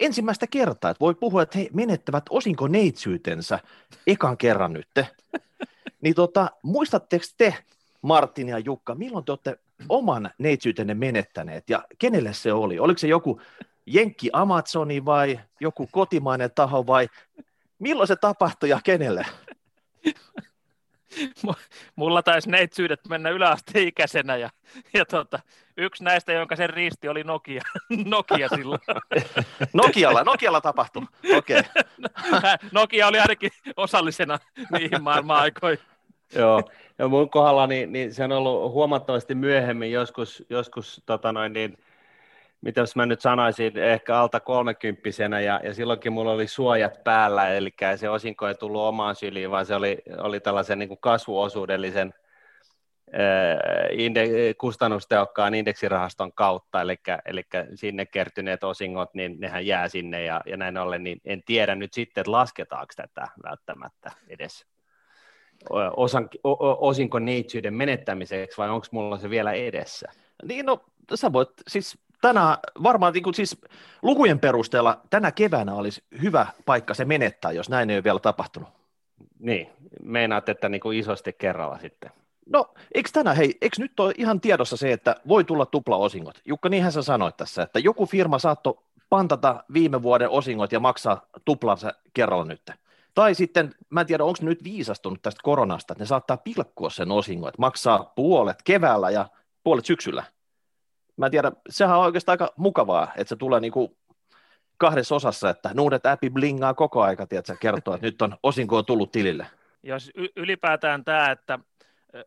ensimmäistä 0.00 0.46
kertaa, 0.46 0.90
että 0.90 1.00
voi 1.00 1.14
puhua, 1.14 1.42
että 1.42 1.58
he 1.58 1.68
menettävät 1.72 2.24
osinkoneitsyytensä 2.30 3.58
ekan 4.06 4.36
kerran 4.36 4.72
nyt. 4.72 4.88
niin 6.02 6.14
tota, 6.14 6.50
muistatteko 6.62 7.24
te, 7.36 7.54
Martin 8.02 8.48
ja 8.48 8.58
Jukka, 8.58 8.94
milloin 8.94 9.24
te 9.24 9.32
olette 9.32 9.58
oman 9.88 10.30
neitsyytenne 10.38 10.94
menettäneet 10.94 11.70
ja 11.70 11.84
kenelle 11.98 12.32
se 12.32 12.52
oli? 12.52 12.78
Oliko 12.78 12.98
se 12.98 13.08
joku 13.08 13.40
Jenkki 13.86 14.30
Amazoni 14.32 15.04
vai 15.04 15.40
joku 15.60 15.88
kotimainen 15.92 16.50
taho 16.54 16.86
vai 16.86 17.08
milloin 17.78 18.08
se 18.08 18.16
tapahtui 18.16 18.68
ja 18.68 18.80
kenelle? 18.84 19.26
mulla 21.96 22.22
taisi 22.22 22.50
neitsyydet 22.50 23.00
mennä 23.08 23.30
yläasteikäisenä 23.30 24.36
ja, 24.36 24.50
ja 24.94 25.04
tota, 25.04 25.38
yksi 25.76 26.04
näistä, 26.04 26.32
jonka 26.32 26.56
sen 26.56 26.70
riisti, 26.70 27.08
oli 27.08 27.24
Nokia, 27.24 27.62
Nokia 28.04 28.48
silloin. 28.48 28.80
Nokialla, 29.72 30.24
Nokialla 30.24 30.60
tapahtui, 30.60 31.06
okei. 31.36 31.58
Okay. 31.58 32.56
Nokia 32.72 33.06
oli 33.06 33.18
ainakin 33.18 33.50
osallisena 33.76 34.38
niihin 34.70 35.02
maailman 35.02 35.40
aikoihin. 35.40 35.91
Joo, 36.36 36.62
ja 36.98 37.08
mun 37.08 37.30
kohdalla 37.30 37.66
niin, 37.66 37.92
niin 37.92 38.14
se 38.14 38.24
on 38.24 38.32
ollut 38.32 38.72
huomattavasti 38.72 39.34
myöhemmin 39.34 39.92
joskus, 39.92 40.44
joskus 40.50 41.02
tota 41.06 41.32
noin, 41.32 41.52
niin, 41.52 41.78
mitä 42.60 42.80
jos 42.80 42.96
mä 42.96 43.06
nyt 43.06 43.20
sanoisin, 43.20 43.78
ehkä 43.78 44.18
alta 44.18 44.40
kolmekymppisenä, 44.40 45.40
ja, 45.40 45.60
ja 45.64 45.74
silloinkin 45.74 46.12
mulla 46.12 46.32
oli 46.32 46.46
suojat 46.46 47.04
päällä, 47.04 47.48
eli 47.48 47.70
se 47.96 48.08
osinko 48.08 48.48
ei 48.48 48.54
tullut 48.54 48.82
omaan 48.82 49.16
syliin, 49.16 49.50
vaan 49.50 49.66
se 49.66 49.74
oli, 49.74 49.98
oli 50.18 50.40
tällaisen 50.40 50.78
niin 50.78 50.88
kuin 50.88 51.00
kasvuosuudellisen 51.00 52.14
inde, 53.90 54.26
kustannustehokkaan 54.58 55.54
indeksirahaston 55.54 56.32
kautta, 56.32 56.80
eli, 56.80 56.96
eli 57.24 57.42
sinne 57.74 58.06
kertyneet 58.06 58.64
osingot, 58.64 59.14
niin 59.14 59.40
nehän 59.40 59.66
jää 59.66 59.88
sinne, 59.88 60.24
ja, 60.24 60.40
ja 60.46 60.56
näin 60.56 60.78
ollen, 60.78 61.04
niin 61.04 61.20
en 61.24 61.42
tiedä 61.42 61.74
nyt 61.74 61.92
sitten, 61.92 62.22
että 62.22 62.32
lasketaanko 62.32 62.92
tätä 62.96 63.28
välttämättä 63.44 64.10
edes 64.28 64.71
osan, 65.96 66.28
osinko 66.78 67.18
neitsyyden 67.18 67.74
menettämiseksi, 67.74 68.58
vai 68.58 68.70
onko 68.70 68.86
mulla 68.90 69.18
se 69.18 69.30
vielä 69.30 69.52
edessä? 69.52 70.08
Niin, 70.44 70.66
no 70.66 70.84
sä 71.14 71.32
voit, 71.32 71.50
siis 71.68 71.98
tänä, 72.20 72.58
varmaan 72.82 73.12
niin 73.12 73.22
kuin 73.22 73.34
siis 73.34 73.60
lukujen 74.02 74.38
perusteella 74.38 75.00
tänä 75.10 75.32
keväänä 75.32 75.74
olisi 75.74 76.04
hyvä 76.22 76.46
paikka 76.66 76.94
se 76.94 77.04
menettää, 77.04 77.52
jos 77.52 77.68
näin 77.68 77.90
ei 77.90 77.96
ole 77.96 78.04
vielä 78.04 78.18
tapahtunut. 78.18 78.68
Niin, 79.38 79.68
meinaat, 80.02 80.48
että 80.48 80.68
niin 80.68 80.80
kuin 80.80 80.98
isosti 80.98 81.32
kerralla 81.32 81.78
sitten. 81.78 82.10
No, 82.46 82.74
eikö 82.94 83.10
tänä, 83.12 83.34
hei, 83.34 83.58
eikö 83.60 83.76
nyt 83.78 84.00
ole 84.00 84.14
ihan 84.16 84.40
tiedossa 84.40 84.76
se, 84.76 84.92
että 84.92 85.16
voi 85.28 85.44
tulla 85.44 85.66
tuplaosingot? 85.66 86.40
Jukka, 86.44 86.68
niinhän 86.68 86.92
sä 86.92 87.02
sanoit 87.02 87.36
tässä, 87.36 87.62
että 87.62 87.78
joku 87.78 88.06
firma 88.06 88.38
saattoi 88.38 88.74
pantata 89.10 89.64
viime 89.72 90.02
vuoden 90.02 90.30
osingot 90.30 90.72
ja 90.72 90.80
maksaa 90.80 91.26
tuplansa 91.44 91.92
kerralla 92.14 92.44
nyt. 92.44 92.70
Tai 93.14 93.34
sitten, 93.34 93.74
mä 93.90 94.00
en 94.00 94.06
tiedä, 94.06 94.24
onko 94.24 94.38
nyt 94.42 94.64
viisastunut 94.64 95.22
tästä 95.22 95.40
koronasta, 95.42 95.92
että 95.92 96.02
ne 96.02 96.06
saattaa 96.06 96.36
pilkkua 96.36 96.90
sen 96.90 97.12
osingon, 97.12 97.48
että 97.48 97.60
maksaa 97.60 98.12
puolet 98.16 98.62
keväällä 98.62 99.10
ja 99.10 99.28
puolet 99.64 99.84
syksyllä 99.84 100.24
mä 101.16 101.26
en 101.26 101.32
tiedä, 101.32 101.52
sehän 101.68 101.98
on 101.98 102.04
oikeastaan 102.04 102.34
aika 102.34 102.52
mukavaa, 102.56 103.12
että 103.16 103.28
se 103.28 103.36
tulee 103.36 103.60
niin 103.60 103.72
kuin 103.72 103.96
kahdessa 104.76 105.14
osassa, 105.14 105.50
että 105.50 105.70
nuudet 105.74 106.06
appi 106.06 106.30
blingaa 106.30 106.74
koko 106.74 107.02
aika, 107.02 107.26
tiedätkö, 107.26 107.56
kertoo, 107.60 107.94
että 107.94 108.06
nyt 108.06 108.22
on 108.22 108.36
osinko 108.42 108.82
tullut 108.82 109.12
tilille. 109.12 109.46
Jos 109.82 110.10
ylipäätään 110.36 111.04
tämä, 111.04 111.30
että 111.30 111.58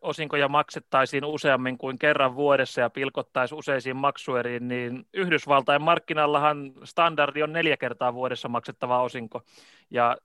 osinkoja 0.02 0.48
maksettaisiin 0.48 1.24
useammin 1.24 1.78
kuin 1.78 1.98
kerran 1.98 2.36
vuodessa 2.36 2.80
ja 2.80 2.90
pilkottaisiin 2.90 3.58
useisiin 3.58 3.96
maksueriin, 3.96 4.68
niin 4.68 5.06
Yhdysvaltain 5.14 5.82
markkinallahan 5.82 6.72
standardi 6.84 7.42
on 7.42 7.52
neljä 7.52 7.76
kertaa 7.76 8.14
vuodessa 8.14 8.48
maksettava 8.48 9.02
osinko. 9.02 9.42
Ja 9.90 10.16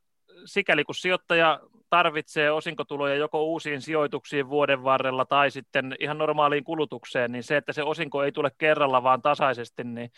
sikäli 0.46 0.84
kun 0.84 0.96
sijoittaja 0.96 1.60
tarvitsee 1.90 2.52
osinkotuloja 2.52 3.16
joko 3.16 3.44
uusiin 3.44 3.82
sijoituksiin 3.82 4.50
vuoden 4.50 4.84
varrella 4.84 5.26
tai 5.26 5.52
sitten 5.52 5.96
ihan 6.00 6.18
normaaliin 6.18 6.64
kulutukseen, 6.64 7.32
niin 7.32 7.44
se, 7.44 7.58
että 7.58 7.74
se 7.74 7.84
osinko 7.84 8.24
ei 8.24 8.32
tule 8.32 8.52
kerralla 8.58 9.04
vaan 9.04 9.22
tasaisesti, 9.22 9.84
niin 9.84 10.12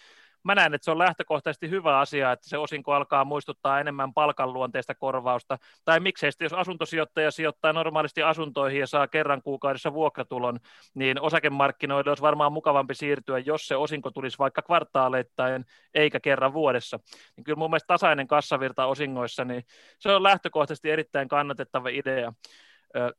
mä 0.43 0.55
näen, 0.55 0.73
että 0.73 0.85
se 0.85 0.91
on 0.91 0.97
lähtökohtaisesti 0.97 1.69
hyvä 1.69 1.99
asia, 1.99 2.31
että 2.31 2.49
se 2.49 2.57
osinko 2.57 2.93
alkaa 2.93 3.25
muistuttaa 3.25 3.79
enemmän 3.79 4.13
palkanluonteista 4.13 4.95
korvausta, 4.95 5.57
tai 5.85 5.99
miksei 5.99 6.31
sitten, 6.31 6.45
jos 6.45 6.53
asuntosijoittaja 6.53 7.31
sijoittaa 7.31 7.73
normaalisti 7.73 8.23
asuntoihin 8.23 8.79
ja 8.79 8.87
saa 8.87 9.07
kerran 9.07 9.41
kuukaudessa 9.41 9.93
vuokratulon, 9.93 10.59
niin 10.93 11.21
osakemarkkinoille 11.21 12.11
olisi 12.11 12.23
varmaan 12.23 12.53
mukavampi 12.53 12.95
siirtyä, 12.95 13.39
jos 13.39 13.67
se 13.67 13.75
osinko 13.75 14.11
tulisi 14.11 14.37
vaikka 14.37 14.61
kvartaaleittain, 14.61 15.65
eikä 15.93 16.19
kerran 16.19 16.53
vuodessa. 16.53 16.99
Niin 17.35 17.43
kyllä 17.43 17.57
mun 17.57 17.69
mielestä 17.69 17.87
tasainen 17.87 18.27
kassavirta 18.27 18.85
osingoissa, 18.85 19.45
niin 19.45 19.63
se 19.99 20.11
on 20.11 20.23
lähtökohtaisesti 20.23 20.91
erittäin 20.91 21.27
kannatettava 21.27 21.89
idea. 21.89 22.33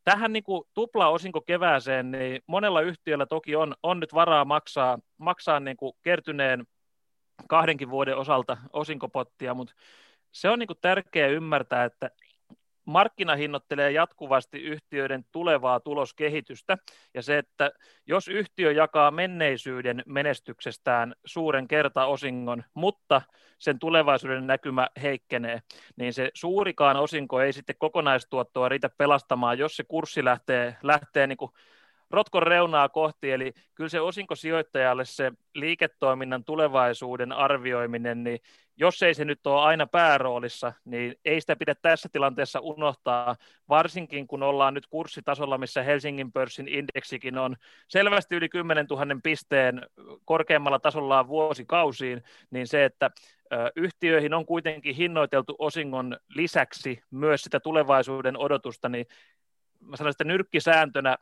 Tähän 0.04 0.32
niin 0.32 0.42
kuin 0.42 0.64
tupla 0.74 1.08
osinko 1.08 1.40
kevääseen, 1.40 2.10
niin 2.10 2.42
monella 2.46 2.80
yhtiöllä 2.80 3.26
toki 3.26 3.56
on, 3.56 3.74
on 3.82 4.00
nyt 4.00 4.14
varaa 4.14 4.44
maksaa, 4.44 4.98
maksaa 5.18 5.60
niin 5.60 5.76
kuin 5.76 5.92
kertyneen 6.02 6.66
kahdenkin 7.48 7.90
vuoden 7.90 8.16
osalta 8.16 8.56
osinkopottia, 8.72 9.54
mutta 9.54 9.74
se 10.32 10.48
on 10.48 10.58
niin 10.58 10.68
tärkeää 10.80 11.28
ymmärtää, 11.28 11.84
että 11.84 12.10
markkina 12.84 13.36
hinnoittelee 13.36 13.90
jatkuvasti 13.90 14.58
yhtiöiden 14.58 15.24
tulevaa 15.32 15.80
tuloskehitystä, 15.80 16.78
ja 17.14 17.22
se, 17.22 17.38
että 17.38 17.70
jos 18.06 18.28
yhtiö 18.28 18.72
jakaa 18.72 19.10
menneisyyden 19.10 20.02
menestyksestään 20.06 21.14
suuren 21.24 21.68
kertaosingon, 21.68 22.64
mutta 22.74 23.22
sen 23.58 23.78
tulevaisuuden 23.78 24.46
näkymä 24.46 24.88
heikkenee, 25.02 25.62
niin 25.96 26.12
se 26.12 26.30
suurikaan 26.34 26.96
osinko 26.96 27.40
ei 27.40 27.52
sitten 27.52 27.76
kokonaistuottoa 27.78 28.68
riitä 28.68 28.88
pelastamaan, 28.88 29.58
jos 29.58 29.76
se 29.76 29.84
kurssi 29.84 30.24
lähtee, 30.24 30.76
lähtee 30.82 31.26
niin 31.26 31.38
rotkon 32.14 32.42
reunaa 32.42 32.88
kohti, 32.88 33.32
eli 33.32 33.52
kyllä 33.74 33.88
se 33.88 34.00
osinkosijoittajalle 34.00 35.04
se 35.04 35.32
liiketoiminnan 35.54 36.44
tulevaisuuden 36.44 37.32
arvioiminen, 37.32 38.24
niin 38.24 38.38
jos 38.76 39.02
ei 39.02 39.14
se 39.14 39.24
nyt 39.24 39.46
ole 39.46 39.62
aina 39.62 39.86
pääroolissa, 39.86 40.72
niin 40.84 41.14
ei 41.24 41.40
sitä 41.40 41.56
pidä 41.56 41.74
tässä 41.74 42.08
tilanteessa 42.12 42.60
unohtaa, 42.60 43.36
varsinkin 43.68 44.26
kun 44.26 44.42
ollaan 44.42 44.74
nyt 44.74 44.86
kurssitasolla, 44.86 45.58
missä 45.58 45.82
Helsingin 45.82 46.32
pörssin 46.32 46.68
indeksikin 46.68 47.38
on 47.38 47.56
selvästi 47.88 48.36
yli 48.36 48.48
10 48.48 48.86
000 48.90 49.06
pisteen 49.22 49.86
korkeammalla 50.24 50.78
tasolla 50.78 51.28
vuosikausiin, 51.28 52.22
niin 52.50 52.66
se, 52.66 52.84
että 52.84 53.10
yhtiöihin 53.76 54.34
on 54.34 54.46
kuitenkin 54.46 54.94
hinnoiteltu 54.94 55.56
osingon 55.58 56.16
lisäksi 56.28 57.02
myös 57.10 57.42
sitä 57.42 57.60
tulevaisuuden 57.60 58.36
odotusta, 58.36 58.88
niin 58.88 59.06
mä 59.80 59.96
sanoisin, 59.96 60.14
että 60.14 60.24
nyrkkisääntönä 60.24 61.16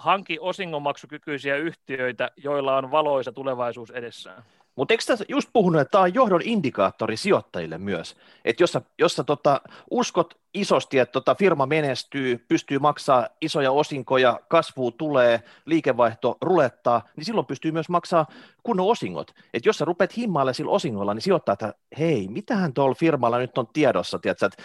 hanki 0.00 0.38
osingonmaksukykyisiä 0.40 1.56
yhtiöitä, 1.56 2.30
joilla 2.36 2.76
on 2.76 2.90
valoisa 2.90 3.32
tulevaisuus 3.32 3.90
edessään. 3.90 4.42
Mutta 4.76 4.94
eikö 4.94 5.04
tässä 5.06 5.24
just 5.28 5.50
puhunut, 5.52 5.80
että 5.80 5.90
tämä 5.90 6.04
on 6.04 6.14
johdon 6.14 6.40
indikaattori 6.44 7.16
sijoittajille 7.16 7.78
myös? 7.78 8.16
Että 8.44 8.62
jos 8.62 8.72
sä, 8.72 8.82
jos 8.98 9.16
sä 9.16 9.24
tota, 9.24 9.60
uskot 9.90 10.34
isosti, 10.54 10.98
että 10.98 11.12
tota 11.12 11.34
firma 11.34 11.66
menestyy, 11.66 12.44
pystyy 12.48 12.78
maksaa 12.78 13.28
isoja 13.40 13.72
osinkoja, 13.72 14.40
kasvu 14.48 14.90
tulee, 14.90 15.42
liikevaihto 15.66 16.38
rulettaa, 16.40 17.02
niin 17.16 17.24
silloin 17.24 17.46
pystyy 17.46 17.72
myös 17.72 17.88
maksaa 17.88 18.26
kunnon 18.62 18.86
osingot. 18.86 19.30
Että 19.54 19.68
jos 19.68 19.78
sä 19.78 19.84
rupeat 19.84 20.16
himmaille 20.16 20.54
sillä 20.54 20.70
osingolla, 20.70 21.14
niin 21.14 21.22
sijoittaa, 21.22 21.52
että 21.52 21.74
hei, 21.98 22.28
mitähän 22.28 22.72
tuolla 22.72 22.94
firmalla 22.94 23.38
nyt 23.38 23.58
on 23.58 23.66
tiedossa, 23.72 24.18
tiedätkö, 24.18 24.46
että 24.46 24.62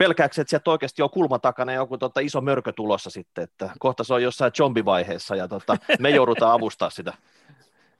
pelkääkö, 0.00 0.40
että 0.40 0.50
sieltä 0.50 0.70
oikeasti 0.70 1.02
on 1.02 1.10
kulman 1.10 1.40
takana 1.40 1.72
joku 1.72 1.98
tota, 1.98 2.20
iso 2.20 2.40
mörkö 2.40 2.72
tulossa 2.72 3.10
sitten, 3.10 3.44
että 3.44 3.70
kohta 3.78 4.04
se 4.04 4.14
on 4.14 4.22
jossain 4.22 4.52
zombivaiheessa 4.56 5.36
ja 5.36 5.48
tota, 5.48 5.76
me 5.98 6.10
joudutaan 6.10 6.52
avustaa 6.52 6.90
sitä. 6.90 7.12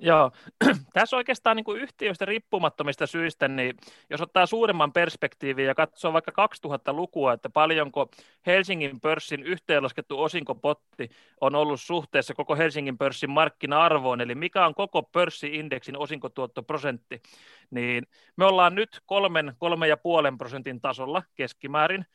Joo, 0.03 0.31
tässä 0.93 1.17
oikeastaan 1.17 1.57
niin 1.57 1.65
kuin 1.65 1.81
yhtiöistä 1.81 2.25
riippumattomista 2.25 3.07
syistä, 3.07 3.49
niin 3.49 3.77
jos 4.11 4.21
ottaa 4.21 4.47
suuremman 4.47 4.93
perspektiivin 4.93 5.67
ja 5.67 5.75
katsoo 5.75 6.13
vaikka 6.13 6.49
2000-lukua, 6.67 7.33
että 7.33 7.51
paljonko 7.51 8.11
Helsingin 8.47 9.01
pörssin 9.01 9.43
yhteenlaskettu 9.43 10.23
osinkopotti 10.23 11.11
on 11.41 11.55
ollut 11.55 11.81
suhteessa 11.81 12.35
koko 12.35 12.57
Helsingin 12.57 12.99
pörssin 12.99 13.31
markkina-arvoon, 13.31 14.21
eli 14.21 14.35
mikä 14.35 14.67
on 14.67 14.75
koko 14.75 15.03
pörssiindeksin 15.03 15.97
osinkotuottoprosentti, 15.97 17.23
niin 17.71 18.07
me 18.37 18.45
ollaan 18.45 18.75
nyt 18.75 19.01
kolmen, 19.07 19.55
kolme 19.59 19.89
ja 19.89 19.97
puolen 19.97 20.39
prosentin 20.39 20.81
tasolla 20.81 21.23
keskimäärin. 21.35 22.07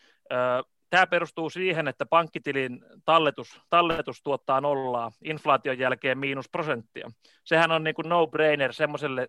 Tämä 0.90 1.08
perustuu 1.08 1.50
siihen, 1.50 1.88
että 1.88 2.06
pankkitilin 2.06 2.86
talletus, 3.06 3.62
talletus 3.70 4.24
tuottaa 4.24 4.62
nollaa, 4.62 5.12
inflaation 5.24 5.80
jälkeen 5.80 6.18
miinus 6.18 6.50
prosenttia. 6.50 7.12
Sehän 7.44 7.72
on 7.72 7.84
niin 7.84 7.96
kuin 7.96 8.10
no-brainer 8.10 8.74
semmoiselle 8.74 9.28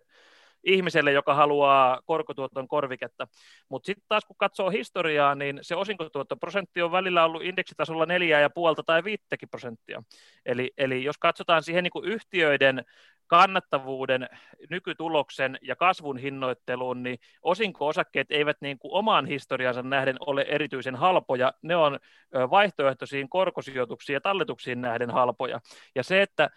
ihmiselle, 0.67 1.11
joka 1.11 1.33
haluaa 1.33 2.01
korkotuoton 2.05 2.67
korviketta. 2.67 3.27
Mutta 3.69 3.85
sitten 3.85 4.05
taas 4.07 4.25
kun 4.25 4.35
katsoo 4.39 4.69
historiaa, 4.69 5.35
niin 5.35 5.59
se 5.61 5.75
osinkotuottoprosentti 5.75 6.81
on 6.81 6.91
välillä 6.91 7.25
ollut 7.25 7.43
indeksitasolla 7.43 8.05
neljää 8.05 8.41
ja 8.41 8.49
puolta 8.49 8.83
tai 8.83 9.03
viittäkin 9.03 9.49
prosenttia. 9.49 10.03
Eli, 10.45 10.71
eli 10.77 11.03
jos 11.03 11.17
katsotaan 11.17 11.63
siihen 11.63 11.83
niin 11.83 12.03
yhtiöiden 12.05 12.85
kannattavuuden, 13.27 14.29
nykytuloksen 14.69 15.57
ja 15.61 15.75
kasvun 15.75 16.17
hinnoitteluun, 16.17 17.03
niin 17.03 17.19
osinko-osakkeet 17.41 18.27
eivät 18.31 18.57
niin 18.61 18.79
kuin 18.79 18.93
omaan 18.93 19.25
historiansa 19.25 19.83
nähden 19.83 20.15
ole 20.19 20.45
erityisen 20.49 20.95
halpoja, 20.95 21.53
ne 21.61 21.75
on 21.75 21.99
vaihtoehtoisiin 22.33 23.29
korkosijoituksiin 23.29 24.13
ja 24.13 24.21
talletuksiin 24.21 24.81
nähden 24.81 25.09
halpoja. 25.09 25.59
Ja 25.95 26.03
se, 26.03 26.21
että 26.21 26.49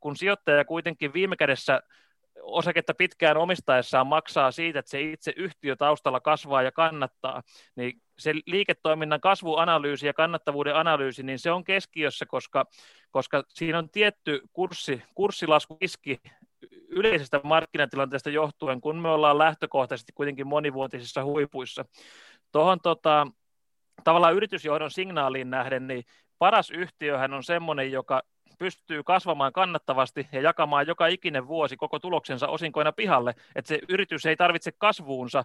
kun 0.00 0.16
sijoittaja 0.16 0.64
kuitenkin 0.64 1.12
viime 1.12 1.36
kädessä 1.36 1.80
osaketta 2.46 2.94
pitkään 2.94 3.36
omistaessaan 3.36 4.06
maksaa 4.06 4.50
siitä, 4.50 4.78
että 4.78 4.90
se 4.90 5.00
itse 5.00 5.32
yhtiö 5.36 5.76
taustalla 5.76 6.20
kasvaa 6.20 6.62
ja 6.62 6.72
kannattaa, 6.72 7.42
niin 7.76 8.00
se 8.18 8.34
liiketoiminnan 8.46 9.20
kasvuanalyysi 9.20 10.06
ja 10.06 10.14
kannattavuuden 10.14 10.76
analyysi, 10.76 11.22
niin 11.22 11.38
se 11.38 11.50
on 11.50 11.64
keskiössä, 11.64 12.26
koska, 12.26 12.64
koska 13.10 13.42
siinä 13.48 13.78
on 13.78 13.90
tietty 13.90 14.40
kurssi, 14.52 15.02
kurssilaskuiski 15.14 16.20
yleisestä 16.88 17.40
markkinatilanteesta 17.44 18.30
johtuen, 18.30 18.80
kun 18.80 18.96
me 18.96 19.08
ollaan 19.08 19.38
lähtökohtaisesti 19.38 20.12
kuitenkin 20.12 20.46
monivuotisissa 20.46 21.24
huipuissa. 21.24 21.84
Tuohon 22.52 22.80
tota, 22.80 23.26
tavallaan 24.04 24.34
yritysjohdon 24.34 24.90
signaaliin 24.90 25.50
nähden, 25.50 25.86
niin 25.86 26.04
paras 26.38 26.70
yhtiöhän 26.70 27.34
on 27.34 27.44
semmoinen, 27.44 27.92
joka 27.92 28.22
pystyy 28.58 29.02
kasvamaan 29.02 29.52
kannattavasti 29.52 30.28
ja 30.32 30.40
jakamaan 30.40 30.86
joka 30.86 31.06
ikinen 31.06 31.46
vuosi 31.46 31.76
koko 31.76 31.98
tuloksensa 31.98 32.48
osinkoina 32.48 32.92
pihalle, 32.92 33.34
että 33.54 33.68
se 33.68 33.80
yritys 33.88 34.26
ei 34.26 34.36
tarvitse 34.36 34.72
kasvuunsa 34.72 35.44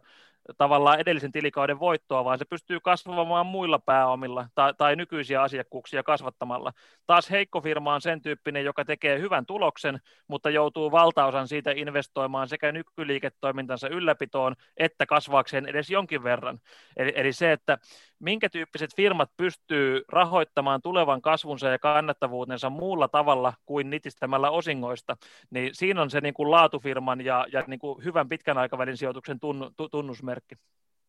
tavallaan 0.58 1.00
edellisen 1.00 1.32
tilikauden 1.32 1.80
voittoa, 1.80 2.26
vaan 2.26 2.38
se 2.38 2.46
pystyy 2.46 2.80
kasvamaan 2.80 3.46
muilla 3.46 3.80
pääomilla 3.80 4.48
tai, 4.56 4.74
tai 4.78 4.96
nykyisiä 4.96 5.42
asiakkuuksia 5.42 6.04
kasvattamalla. 6.04 6.72
Taas 7.08 7.30
heikko 7.30 7.62
firma 7.62 7.94
on 7.94 8.02
sen 8.02 8.22
tyyppinen, 8.22 8.66
joka 8.66 8.86
tekee 8.86 9.20
hyvän 9.20 9.46
tuloksen, 9.46 10.00
mutta 10.28 10.50
joutuu 10.50 10.92
valtaosan 10.92 11.48
siitä 11.48 11.72
investoimaan 11.76 12.48
sekä 12.48 12.72
nykyliiketoimintansa 12.72 13.88
ylläpitoon 13.88 14.56
että 14.78 15.06
kasvaakseen 15.06 15.66
edes 15.66 15.90
jonkin 15.90 16.24
verran. 16.24 16.60
Eli, 16.98 17.14
eli 17.16 17.34
se, 17.34 17.52
että 17.52 17.78
minkä 18.20 18.50
tyyppiset 18.50 18.96
firmat 18.96 19.30
pystyy 19.38 20.02
rahoittamaan 20.08 20.82
tulevan 20.82 21.22
kasvunsa 21.22 21.68
ja 21.68 21.80
kannattavuutensa 21.80 22.70
muulla 22.70 23.08
tavalla 23.08 23.54
kuin 23.66 23.90
nitistämällä 23.90 24.50
osingoista, 24.50 25.18
niin 25.50 25.70
siinä 25.74 26.02
on 26.02 26.10
se 26.10 26.22
niin 26.22 26.34
kuin 26.34 26.52
laatufirman 26.52 27.26
ja, 27.26 27.46
ja 27.52 27.64
niin 27.68 27.80
kuin 27.80 28.04
hyvän 28.04 28.30
pitkän 28.30 28.58
aikavälin 28.58 28.98
sijoituksen 28.98 29.40
tunn, 29.40 29.72
tunnusmerkki. 29.92 30.31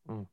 Mm. 0.08 0.26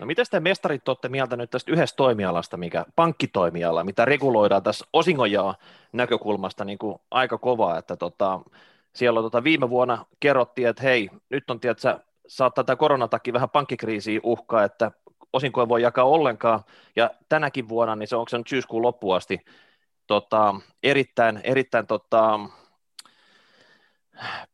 No 0.00 0.06
miten 0.06 0.26
te 0.30 0.40
mestarit 0.40 0.88
olette 0.88 1.08
mieltä 1.08 1.36
nyt 1.36 1.50
tästä 1.50 1.72
yhdestä 1.72 1.96
toimialasta, 1.96 2.56
mikä 2.56 2.84
pankkitoimiala, 2.96 3.84
mitä 3.84 4.04
reguloidaan 4.04 4.62
tässä 4.62 4.86
osingonjaa 4.92 5.54
näkökulmasta 5.92 6.64
niin 6.64 6.78
kuin 6.78 6.98
aika 7.10 7.38
kovaa, 7.38 7.78
että 7.78 7.96
tota, 7.96 8.40
siellä 8.94 9.22
tota, 9.22 9.44
viime 9.44 9.70
vuonna 9.70 10.06
kerrottiin, 10.20 10.68
että 10.68 10.82
hei, 10.82 11.10
nyt 11.30 11.50
on 11.50 11.60
tietysti, 11.60 11.88
saattaa 12.26 12.64
tämä 12.64 12.76
koronatakin 12.76 13.34
vähän 13.34 13.50
pankkikriisiä 13.50 14.20
uhkaa, 14.22 14.64
että 14.64 14.92
osinkoja 15.32 15.68
voi 15.68 15.82
jakaa 15.82 16.04
ollenkaan, 16.04 16.60
ja 16.96 17.10
tänäkin 17.28 17.68
vuonna, 17.68 17.96
niin 17.96 18.08
se 18.08 18.16
onko 18.16 18.28
se 18.28 18.38
nyt 18.38 18.48
syyskuun 18.48 18.82
loppuun 18.82 19.16
asti, 19.16 19.38
tota, 20.06 20.54
erittäin, 20.82 21.40
erittäin 21.44 21.86
tota, 21.86 22.40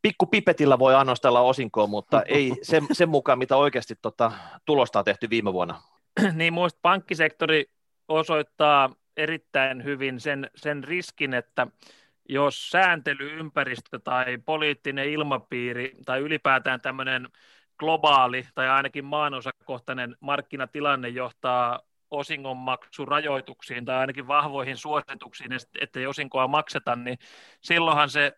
pikku 0.03 0.27
pipetillä 0.27 0.79
voi 0.79 0.95
annostella 0.95 1.41
osinkoa, 1.41 1.87
mutta 1.87 2.23
ei 2.23 2.53
sen, 2.63 2.87
sen 2.93 3.09
mukaan, 3.09 3.39
mitä 3.39 3.57
oikeasti 3.57 3.95
tota, 4.03 4.33
tulosta 4.65 4.99
on 4.99 5.05
tehty 5.05 5.31
viime 5.31 5.53
vuonna. 5.53 5.83
niin 6.35 6.53
muista 6.53 6.79
pankkisektori 6.83 7.67
osoittaa 8.09 8.91
erittäin 9.17 9.85
hyvin 9.85 10.21
sen, 10.21 10.51
sen 10.57 10.85
riskin, 10.85 11.35
että 11.35 11.67
jos 12.29 12.71
sääntelyympäristö 12.71 13.99
tai 13.99 14.39
poliittinen 14.39 15.09
ilmapiiri 15.09 15.93
tai 16.05 16.21
ylipäätään 16.21 16.81
tämmöinen 16.81 17.29
globaali 17.79 18.47
tai 18.55 18.69
ainakin 18.69 19.05
maanosakohtainen 19.05 20.17
markkinatilanne 20.21 21.09
johtaa 21.09 21.81
osingonmaksurajoituksiin 22.11 23.85
tai 23.85 23.97
ainakin 23.97 24.29
vahvoihin 24.29 24.77
suosituksiin, 24.77 25.51
ettei 25.81 26.07
osinkoa 26.07 26.49
makseta, 26.49 26.97
niin 26.97 27.19
silloinhan 27.61 28.11
se 28.11 28.33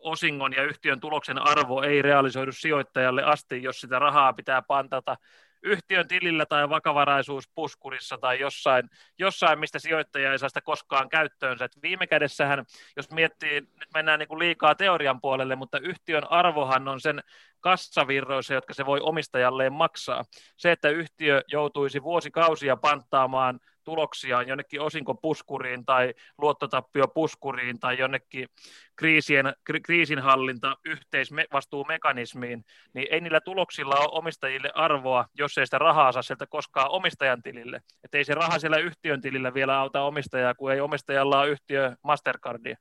osingon 0.00 0.52
ja 0.52 0.64
yhtiön 0.64 1.00
tuloksen 1.00 1.38
arvo 1.38 1.82
ei 1.82 2.02
realisoidu 2.02 2.52
sijoittajalle 2.52 3.22
asti, 3.22 3.62
jos 3.62 3.80
sitä 3.80 3.98
rahaa 3.98 4.32
pitää 4.32 4.62
pantata 4.62 5.16
yhtiön 5.62 6.08
tilillä 6.08 6.46
tai 6.46 6.68
vakavaraisuuspuskurissa 6.68 8.18
tai 8.18 8.40
jossain, 8.40 8.90
jossain 9.18 9.58
mistä 9.58 9.78
sijoittaja 9.78 10.32
ei 10.32 10.38
saa 10.38 10.48
sitä 10.48 10.60
koskaan 10.60 11.08
käyttöönsä. 11.08 11.64
Et 11.64 11.82
viime 11.82 12.06
kädessähän, 12.06 12.64
jos 12.96 13.10
miettii, 13.10 13.60
nyt 13.60 13.88
mennään 13.94 14.18
niin 14.18 14.28
kuin 14.28 14.38
liikaa 14.38 14.74
teorian 14.74 15.20
puolelle, 15.20 15.56
mutta 15.56 15.78
yhtiön 15.78 16.30
arvohan 16.30 16.88
on 16.88 17.00
sen 17.00 17.22
kassavirroissa, 17.60 18.54
jotka 18.54 18.74
se 18.74 18.86
voi 18.86 19.00
omistajalleen 19.00 19.72
maksaa. 19.72 20.24
Se, 20.56 20.72
että 20.72 20.88
yhtiö 20.88 21.42
joutuisi 21.48 22.02
vuosikausia 22.02 22.76
panttaamaan 22.76 23.60
tuloksia 23.90 24.42
jonnekin 24.42 24.80
osinkopuskuriin 24.80 25.84
tai 25.84 26.14
luottotappiopuskuriin 26.38 27.80
tai 27.80 27.98
jonnekin 27.98 28.48
kriisien, 28.96 29.52
kriisinhallinta 29.82 30.76
yhteisvastuumekanismiin, 30.84 32.64
niin 32.94 33.08
ei 33.10 33.20
niillä 33.20 33.40
tuloksilla 33.40 33.96
ole 33.96 34.08
omistajille 34.12 34.70
arvoa, 34.74 35.24
jos 35.38 35.58
ei 35.58 35.66
sitä 35.66 35.78
rahaa 35.78 36.12
saa 36.12 36.22
sieltä 36.22 36.46
koskaan 36.46 36.90
omistajan 36.90 37.42
tilille. 37.42 37.80
Että 38.04 38.18
ei 38.18 38.24
se 38.24 38.34
raha 38.34 38.58
siellä 38.58 38.76
yhtiön 38.76 39.20
tilillä 39.20 39.54
vielä 39.54 39.78
auta 39.80 40.02
omistajaa, 40.02 40.54
kun 40.54 40.72
ei 40.72 40.80
omistajalla 40.80 41.40
ole 41.40 41.48
yhtiö 41.48 41.96
Mastercardia. 42.02 42.76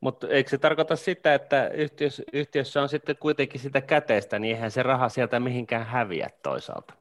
Mutta 0.00 0.28
eikö 0.28 0.50
se 0.50 0.58
tarkoita 0.58 0.96
sitä, 0.96 1.34
että 1.34 1.68
yhtiössä, 1.68 2.22
yhtiössä 2.32 2.82
on 2.82 2.88
sitten 2.88 3.16
kuitenkin 3.16 3.60
sitä 3.60 3.80
käteistä, 3.80 4.38
niin 4.38 4.54
eihän 4.56 4.70
se 4.70 4.82
raha 4.82 5.08
sieltä 5.08 5.40
mihinkään 5.40 5.86
häviä 5.86 6.30
toisaalta? 6.42 6.97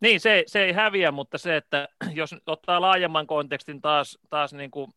Niin, 0.00 0.20
se, 0.20 0.44
se 0.46 0.64
ei 0.64 0.72
häviä, 0.72 1.12
mutta 1.12 1.38
se, 1.38 1.56
että 1.56 1.88
jos 2.14 2.34
ottaa 2.46 2.80
laajemman 2.80 3.26
kontekstin 3.26 3.80
taas, 3.80 4.18
taas 4.30 4.52
niin 4.52 4.70
kuin 4.70 4.92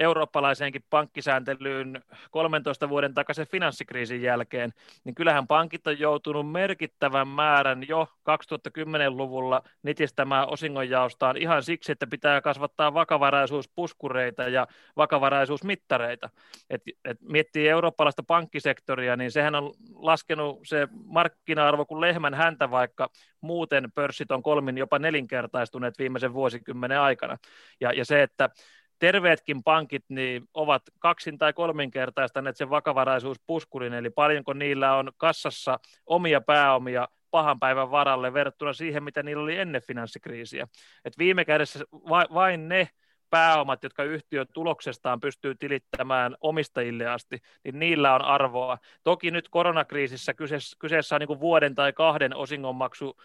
eurooppalaiseenkin 0.00 0.84
pankkisääntelyyn 0.90 2.02
13 2.30 2.88
vuoden 2.88 3.14
takaisin 3.14 3.46
finanssikriisin 3.46 4.22
jälkeen, 4.22 4.72
niin 5.04 5.14
kyllähän 5.14 5.46
pankit 5.46 5.86
on 5.86 5.98
joutunut 5.98 6.52
merkittävän 6.52 7.28
määrän 7.28 7.88
jo 7.88 8.08
2010-luvulla 8.20 9.62
nitistämään 9.82 10.48
osingonjaostaan 10.48 11.36
ihan 11.36 11.62
siksi, 11.62 11.92
että 11.92 12.06
pitää 12.06 12.40
kasvattaa 12.40 12.94
vakavaraisuuspuskureita 12.94 14.42
ja 14.42 14.66
vakavaraisuusmittareita. 14.96 16.30
Et, 16.70 16.82
et 17.04 17.18
miettii 17.22 17.68
eurooppalaista 17.68 18.22
pankkisektoria, 18.22 19.16
niin 19.16 19.30
sehän 19.30 19.54
on 19.54 19.74
laskenut 19.94 20.58
se 20.64 20.88
markkina-arvo 21.04 21.86
kuin 21.86 22.00
lehmän 22.00 22.34
häntä, 22.34 22.70
vaikka 22.70 23.10
muuten 23.40 23.92
pörssit 23.94 24.30
on 24.30 24.42
kolmin 24.42 24.78
jopa 24.78 24.98
nelinkertaistuneet 24.98 25.98
viimeisen 25.98 26.34
vuosikymmenen 26.34 27.00
aikana. 27.00 27.36
Ja, 27.80 27.92
ja 27.92 28.04
se, 28.04 28.22
että 28.22 28.50
terveetkin 29.00 29.62
pankit 29.62 30.04
niin 30.08 30.48
ovat 30.54 30.82
kaksin 30.98 31.38
tai 31.38 31.52
kolminkertaistaneet 31.52 32.56
sen 32.56 32.70
vakavaraisuuspuskurin, 32.70 33.92
eli 33.92 34.10
paljonko 34.10 34.52
niillä 34.52 34.96
on 34.96 35.12
kassassa 35.16 35.78
omia 36.06 36.40
pääomia 36.40 37.08
pahan 37.30 37.60
päivän 37.60 37.90
varalle 37.90 38.32
verrattuna 38.32 38.72
siihen, 38.72 39.04
mitä 39.04 39.22
niillä 39.22 39.42
oli 39.42 39.56
ennen 39.56 39.82
finanssikriisiä. 39.82 40.68
Et 41.04 41.18
viime 41.18 41.44
kädessä 41.44 41.84
vain 42.34 42.68
ne 42.68 42.88
pääomat, 43.30 43.82
jotka 43.82 44.04
yhtiön 44.04 44.46
tuloksestaan 44.52 45.20
pystyy 45.20 45.54
tilittämään 45.54 46.36
omistajille 46.40 47.06
asti, 47.06 47.38
niin 47.64 47.78
niillä 47.78 48.14
on 48.14 48.22
arvoa. 48.22 48.78
Toki 49.04 49.30
nyt 49.30 49.48
koronakriisissä 49.48 50.34
kyseessä, 50.34 50.76
kyseessä 50.78 51.14
on 51.14 51.20
niin 51.20 51.40
vuoden 51.40 51.74
tai 51.74 51.92
kahden 51.92 52.36
osingonmaksu 52.36 53.16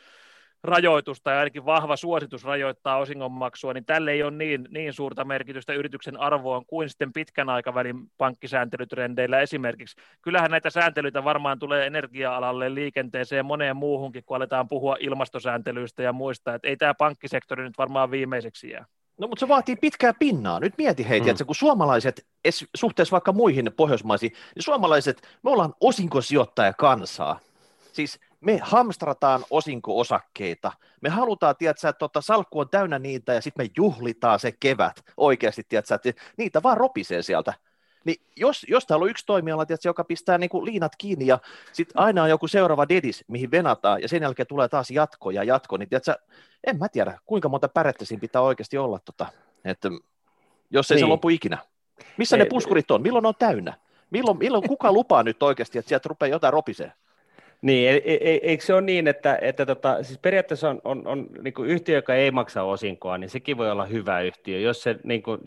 rajoitus 0.68 1.22
tai 1.22 1.38
ainakin 1.38 1.66
vahva 1.66 1.96
suositus 1.96 2.44
rajoittaa 2.44 2.98
osingonmaksua, 2.98 3.74
niin 3.74 3.86
tälle 3.86 4.12
ei 4.12 4.24
ole 4.24 4.32
niin, 4.32 4.68
niin 4.70 4.94
suurta 4.94 5.26
merkitystä 5.26 5.74
yrityksen 5.74 6.20
arvoon 6.20 6.66
kuin 6.66 6.90
sitten 6.90 7.14
pitkän 7.14 7.50
aikavälin 7.50 7.96
pankkisääntelytrendeillä 8.18 9.40
esimerkiksi. 9.40 9.96
Kyllähän 10.22 10.52
näitä 10.52 10.70
sääntelyitä 10.70 11.24
varmaan 11.24 11.60
tulee 11.60 11.86
energia-alalle, 11.86 12.74
liikenteeseen 12.74 13.38
ja 13.38 13.44
moneen 13.44 13.78
muuhunkin, 13.78 14.24
kun 14.26 14.38
aletaan 14.38 14.68
puhua 14.68 14.98
ilmastosääntelyistä 15.00 16.04
ja 16.04 16.14
muista, 16.14 16.54
että 16.54 16.68
ei 16.68 16.78
tämä 16.78 16.94
pankkisektori 16.94 17.64
nyt 17.64 17.78
varmaan 17.78 18.12
viimeiseksi 18.12 18.70
jää. 18.70 18.86
No 19.18 19.28
mutta 19.28 19.40
se 19.40 19.48
vaatii 19.48 19.76
pitkää 19.76 20.14
pinnaa. 20.20 20.60
Nyt 20.60 20.74
mieti 20.78 21.10
heitä, 21.10 21.26
mm. 21.26 21.32
että 21.32 21.46
kun 21.46 21.56
suomalaiset, 21.56 22.26
suhteessa 22.76 23.12
vaikka 23.12 23.32
muihin 23.32 23.72
pohjoismaisiin, 23.78 24.32
niin 24.56 24.64
suomalaiset, 24.64 25.22
me 25.44 25.52
ollaan 25.52 25.74
osinkosijoittaja 25.82 26.74
kansaa. 26.74 27.40
Siis 27.94 28.20
me 28.46 28.60
hamstrataan 28.62 29.46
osinko-osakkeita. 29.50 30.72
Me 31.02 31.10
halutaan, 31.10 31.56
tiedätkö, 31.56 31.90
että 31.90 32.00
tota, 32.00 32.22
salkku 32.22 32.60
on 32.60 32.70
täynnä 32.70 33.00
niitä 33.00 33.34
ja 33.34 33.42
sitten 33.42 33.66
me 33.66 33.72
juhlitaan 33.78 34.40
se 34.40 34.52
kevät 34.60 35.04
oikeasti, 35.18 35.64
tiedätkö, 35.70 35.96
että 35.96 36.22
niitä 36.38 36.64
vaan 36.64 36.78
ropisee 36.78 37.22
sieltä. 37.22 37.54
Niin 38.06 38.22
jos, 38.36 38.66
jos 38.70 38.86
täällä 38.86 39.04
on 39.04 39.10
yksi 39.10 39.26
toimiala, 39.26 39.66
tiedätkö, 39.66 39.90
joka 39.90 40.04
pistää 40.04 40.38
niin 40.38 40.50
kuin 40.50 40.66
liinat 40.66 40.92
kiinni 40.98 41.28
ja 41.28 41.40
sitten 41.74 42.02
aina 42.02 42.24
on 42.24 42.30
joku 42.30 42.48
seuraava 42.48 42.90
dedis, 42.90 43.26
mihin 43.28 43.52
venataan 43.52 44.02
ja 44.02 44.08
sen 44.08 44.22
jälkeen 44.22 44.48
tulee 44.48 44.68
taas 44.68 44.92
jatko 44.92 45.32
ja 45.32 45.44
jatko, 45.44 45.78
niin 45.78 45.90
tiedätkö, 45.90 46.16
en 46.68 46.78
mä 46.78 46.90
tiedä, 46.90 47.20
kuinka 47.26 47.50
monta 47.50 47.68
pärettä 47.68 48.06
siinä 48.06 48.22
pitää 48.22 48.42
oikeasti 48.42 48.78
olla, 48.78 49.00
tota, 49.00 49.26
että 49.66 49.90
jos 50.70 50.92
ei 50.92 50.96
niin. 50.96 51.06
se 51.06 51.10
lopu 51.10 51.30
ikinä. 51.30 51.58
Missä 52.18 52.36
ei, 52.36 52.44
ne 52.44 52.50
puskurit 52.50 52.92
on? 52.92 53.02
Milloin 53.02 53.26
on 53.26 53.36
täynnä? 53.40 53.74
Milloin, 54.12 54.38
milloin 54.38 54.68
kuka 54.68 54.92
lupaa 54.92 55.24
nyt 55.24 55.44
oikeasti, 55.44 55.80
että 55.80 55.90
sieltä 55.90 56.10
rupeaa 56.10 56.30
jotain 56.30 56.54
ropisee? 56.54 56.92
Niin, 57.62 57.90
e, 57.90 57.96
e, 57.96 58.14
e, 58.14 58.40
eikö 58.44 58.64
se 58.64 58.74
ole 58.74 58.82
niin, 58.82 59.08
että, 59.08 59.38
että 59.42 59.66
tota, 59.66 60.04
siis 60.04 60.20
periaatteessa 60.20 60.70
on, 60.70 60.82
on, 60.84 61.08
on 61.08 61.28
niin 61.44 61.54
kuin 61.54 61.70
yhtiö, 61.70 61.96
joka 61.96 62.14
ei 62.14 62.32
maksa 62.32 62.64
osinkoa, 62.64 63.18
niin 63.18 63.30
sekin 63.30 63.58
voi 63.58 63.72
olla 63.72 63.86
hyvä 63.86 64.22
yhtiö, 64.22 64.60
jos 64.60 64.84
se 64.84 64.96
niin 65.04 65.24
kuin, 65.24 65.42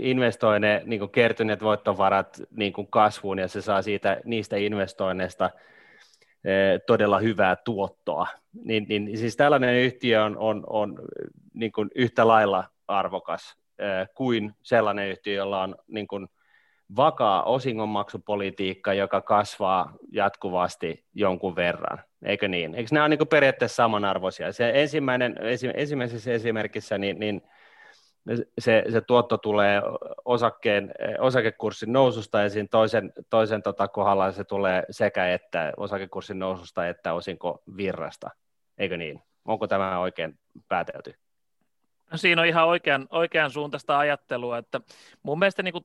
investoi 0.00 0.60
ne 0.60 0.82
niin 0.84 0.98
kuin 1.00 1.10
kertyneet 1.10 1.62
voittovarat 1.62 2.42
niin 2.56 2.72
kuin 2.72 2.86
kasvuun 2.90 3.38
ja 3.38 3.48
se 3.48 3.60
saa 3.60 3.82
siitä, 3.82 4.20
niistä 4.24 4.56
investoinneista 4.56 5.50
todella 6.86 7.18
hyvää 7.18 7.56
tuottoa. 7.56 8.26
Niin, 8.64 8.86
niin 8.88 9.18
siis 9.18 9.36
tällainen 9.36 9.74
yhtiö 9.74 10.24
on, 10.24 10.36
on, 10.38 10.64
on 10.66 10.98
niin 11.54 11.72
kuin 11.72 11.90
yhtä 11.94 12.28
lailla 12.28 12.64
arvokas 12.88 13.56
kuin 14.14 14.52
sellainen 14.62 15.08
yhtiö, 15.08 15.34
jolla 15.34 15.62
on 15.62 15.74
niin 15.88 16.08
kuin 16.08 16.28
vakaa 16.96 17.42
osingonmaksupolitiikka, 17.42 18.94
joka 18.94 19.20
kasvaa 19.20 19.92
jatkuvasti 20.12 21.04
jonkun 21.14 21.56
verran. 21.56 21.98
Eikö 22.24 22.48
niin? 22.48 22.74
Eikö 22.74 22.88
nämä 22.92 23.04
ole 23.04 23.16
niin 23.16 23.28
periaatteessa 23.28 23.76
samanarvoisia? 23.76 24.52
Se 24.52 24.72
ensimmäinen, 24.74 25.36
ensimmäisessä 25.74 26.32
esimerkissä 26.32 26.98
niin, 26.98 27.18
niin 27.18 27.42
se, 28.58 28.84
se 28.92 29.00
tuotto 29.00 29.38
tulee 29.38 29.82
osakkeen, 30.24 30.92
osakekurssin 31.18 31.92
noususta 31.92 32.40
ja 32.40 32.50
siinä 32.50 32.68
toisen, 32.70 33.12
toisen 33.30 33.62
tota 33.62 33.88
kohdalla 33.88 34.32
se 34.32 34.44
tulee 34.44 34.82
sekä 34.90 35.32
että 35.34 35.72
osakekurssin 35.76 36.38
noususta 36.38 36.88
että 36.88 37.14
osinko 37.14 37.62
virrasta. 37.76 38.30
Eikö 38.78 38.96
niin? 38.96 39.22
Onko 39.44 39.66
tämä 39.66 39.98
oikein 39.98 40.38
päätelty? 40.68 41.14
No, 42.12 42.18
siinä 42.18 42.42
on 42.42 42.48
ihan 42.48 42.66
oikean, 42.66 43.06
oikean 43.10 43.50
suuntaista 43.50 43.98
ajattelua, 43.98 44.58
että 44.58 44.80
mun 45.22 45.38
mielestä 45.38 45.62
niin 45.62 45.72
kuin 45.72 45.84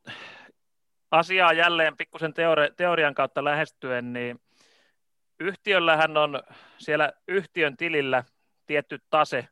asiaa 1.11 1.53
jälleen 1.53 1.97
pikkusen 1.97 2.33
teori, 2.33 2.69
teorian 2.77 3.15
kautta 3.15 3.43
lähestyen, 3.43 4.13
niin 4.13 4.39
yhtiöllähän 5.39 6.17
on 6.17 6.43
siellä 6.77 7.13
yhtiön 7.27 7.77
tilillä 7.77 8.23
tietty 8.65 8.99
tase, 9.09 9.47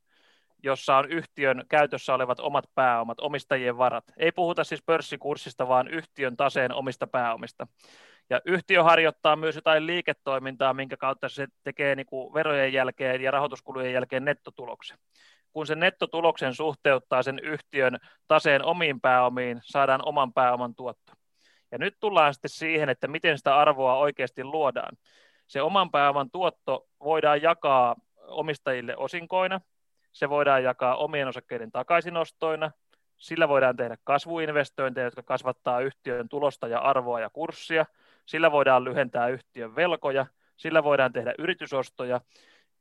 jossa 0.63 0.98
on 0.98 1.10
yhtiön 1.10 1.63
käytössä 1.70 2.13
olevat 2.13 2.39
omat 2.39 2.66
pääomat, 2.76 3.20
omistajien 3.20 3.78
varat. 3.78 4.04
Ei 4.18 4.32
puhuta 4.32 4.63
siis 4.63 4.84
pörssikurssista, 4.86 5.68
vaan 5.68 5.88
yhtiön 5.88 6.38
taseen 6.38 6.74
omista 6.74 7.08
pääomista. 7.08 7.68
Ja 8.30 8.42
yhtiö 8.46 8.84
harjoittaa 8.84 9.36
myös 9.36 9.56
jotain 9.56 9.88
liiketoimintaa, 9.88 10.74
minkä 10.74 10.98
kautta 10.98 11.30
se 11.30 11.48
tekee 11.63 11.96
niin 11.96 12.06
kuin 12.06 12.34
verojen 12.34 12.74
jälkeen 12.74 13.22
ja 13.22 13.32
rahoituskulujen 13.32 13.94
jälkeen 13.94 14.26
nettotuloksen. 14.26 14.98
Kun 15.54 15.68
se 15.68 15.76
nettotuloksen 15.76 16.56
suhteuttaa 16.56 17.24
sen 17.24 17.39
yhtiön 17.39 18.00
taseen 18.28 18.66
omiin 18.66 19.02
pääomiin, 19.02 19.60
saadaan 19.63 20.02
oman 20.06 20.34
pääoman 20.34 20.76
tuotto. 20.76 21.13
Ja 21.74 21.80
nyt 21.80 21.98
tullaan 22.00 22.34
sitten 22.34 22.50
siihen, 22.50 22.90
että 22.90 23.08
miten 23.08 23.38
sitä 23.38 23.58
arvoa 23.58 23.98
oikeasti 23.98 24.44
luodaan. 24.44 24.98
Se 25.48 25.62
oman 25.62 25.92
pääoman 25.92 26.32
tuotto 26.32 26.88
voidaan 27.04 27.42
jakaa 27.42 27.96
omistajille 28.28 28.98
osinkoina, 28.98 29.62
se 30.12 30.30
voidaan 30.30 30.64
jakaa 30.64 30.96
omien 30.96 31.28
osakkeiden 31.28 31.72
takaisinostoina, 31.72 32.72
sillä 33.18 33.48
voidaan 33.50 33.76
tehdä 33.76 33.98
kasvuinvestointeja, 34.04 35.06
jotka 35.08 35.24
kasvattaa 35.24 35.80
yhtiön 35.80 36.30
tulosta 36.30 36.68
ja 36.68 36.80
arvoa 36.80 37.20
ja 37.20 37.30
kurssia, 37.30 37.86
sillä 38.26 38.52
voidaan 38.52 38.84
lyhentää 38.84 39.28
yhtiön 39.28 39.76
velkoja, 39.76 40.26
sillä 40.58 40.84
voidaan 40.84 41.14
tehdä 41.14 41.34
yritysostoja. 41.38 42.22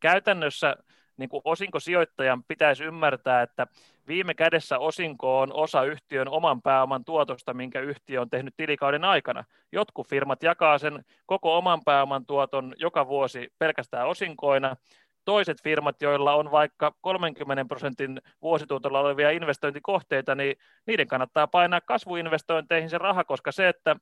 Käytännössä 0.00 0.76
niin 1.16 1.28
kuin 1.28 1.42
osinkosijoittajan 1.44 2.44
pitäisi 2.44 2.84
ymmärtää, 2.84 3.42
että 3.42 3.66
viime 4.08 4.34
kädessä 4.34 4.78
osinko 4.78 5.40
on 5.40 5.52
osa 5.52 5.84
yhtiön 5.84 6.28
oman 6.28 6.62
pääoman 6.62 7.04
tuotosta, 7.04 7.54
minkä 7.54 7.80
yhtiö 7.80 8.20
on 8.20 8.30
tehnyt 8.30 8.54
tilikauden 8.56 9.04
aikana. 9.04 9.44
Jotkut 9.72 10.08
firmat 10.08 10.42
jakaa 10.42 10.78
sen 10.78 11.04
koko 11.26 11.58
oman 11.58 11.80
pääoman 11.84 12.26
tuoton 12.26 12.74
joka 12.76 13.08
vuosi 13.08 13.48
pelkästään 13.58 14.08
osinkoina, 14.08 14.76
toiset 15.24 15.62
firmat, 15.62 16.02
joilla 16.02 16.34
on 16.34 16.50
vaikka 16.50 16.94
30 17.00 17.64
prosentin 17.64 18.20
vuosituotolla 18.42 19.00
olevia 19.00 19.30
investointikohteita, 19.30 20.34
niin 20.34 20.56
niiden 20.86 21.08
kannattaa 21.08 21.46
painaa 21.46 21.80
kasvuinvestointeihin 21.80 22.90
se 22.90 22.98
raha, 22.98 23.24
koska 23.24 23.52
se, 23.52 23.68
että 23.68 23.96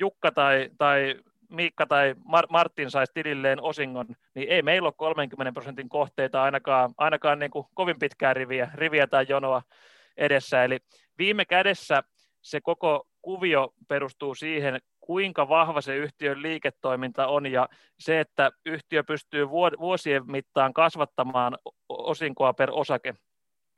Jukka 0.00 0.32
tai, 0.32 0.70
tai 0.78 1.14
Miikka 1.52 1.86
tai 1.86 2.14
Mar- 2.18 2.46
Martin 2.50 2.90
saisi 2.90 3.12
tililleen 3.14 3.62
osingon, 3.62 4.06
niin 4.34 4.48
ei 4.48 4.62
meillä 4.62 4.86
ole 4.86 4.94
30 4.96 5.52
prosentin 5.52 5.88
kohteita 5.88 6.42
ainakaan, 6.42 6.94
ainakaan 6.98 7.38
niin 7.38 7.50
kuin 7.50 7.66
kovin 7.74 7.98
pitkää 7.98 8.34
riviä, 8.34 8.70
riviä 8.74 9.06
tai 9.06 9.26
jonoa 9.28 9.62
edessä. 10.16 10.64
Eli 10.64 10.78
viime 11.18 11.44
kädessä 11.44 12.02
se 12.42 12.60
koko 12.60 13.06
kuvio 13.22 13.74
perustuu 13.88 14.34
siihen, 14.34 14.80
kuinka 15.00 15.48
vahva 15.48 15.80
se 15.80 15.96
yhtiön 15.96 16.42
liiketoiminta 16.42 17.26
on 17.26 17.46
ja 17.46 17.68
se, 17.98 18.20
että 18.20 18.50
yhtiö 18.66 19.04
pystyy 19.04 19.48
vuosien 19.78 20.30
mittaan 20.30 20.72
kasvattamaan 20.72 21.58
osinkoa 21.88 22.52
per 22.52 22.70
osake 22.72 23.14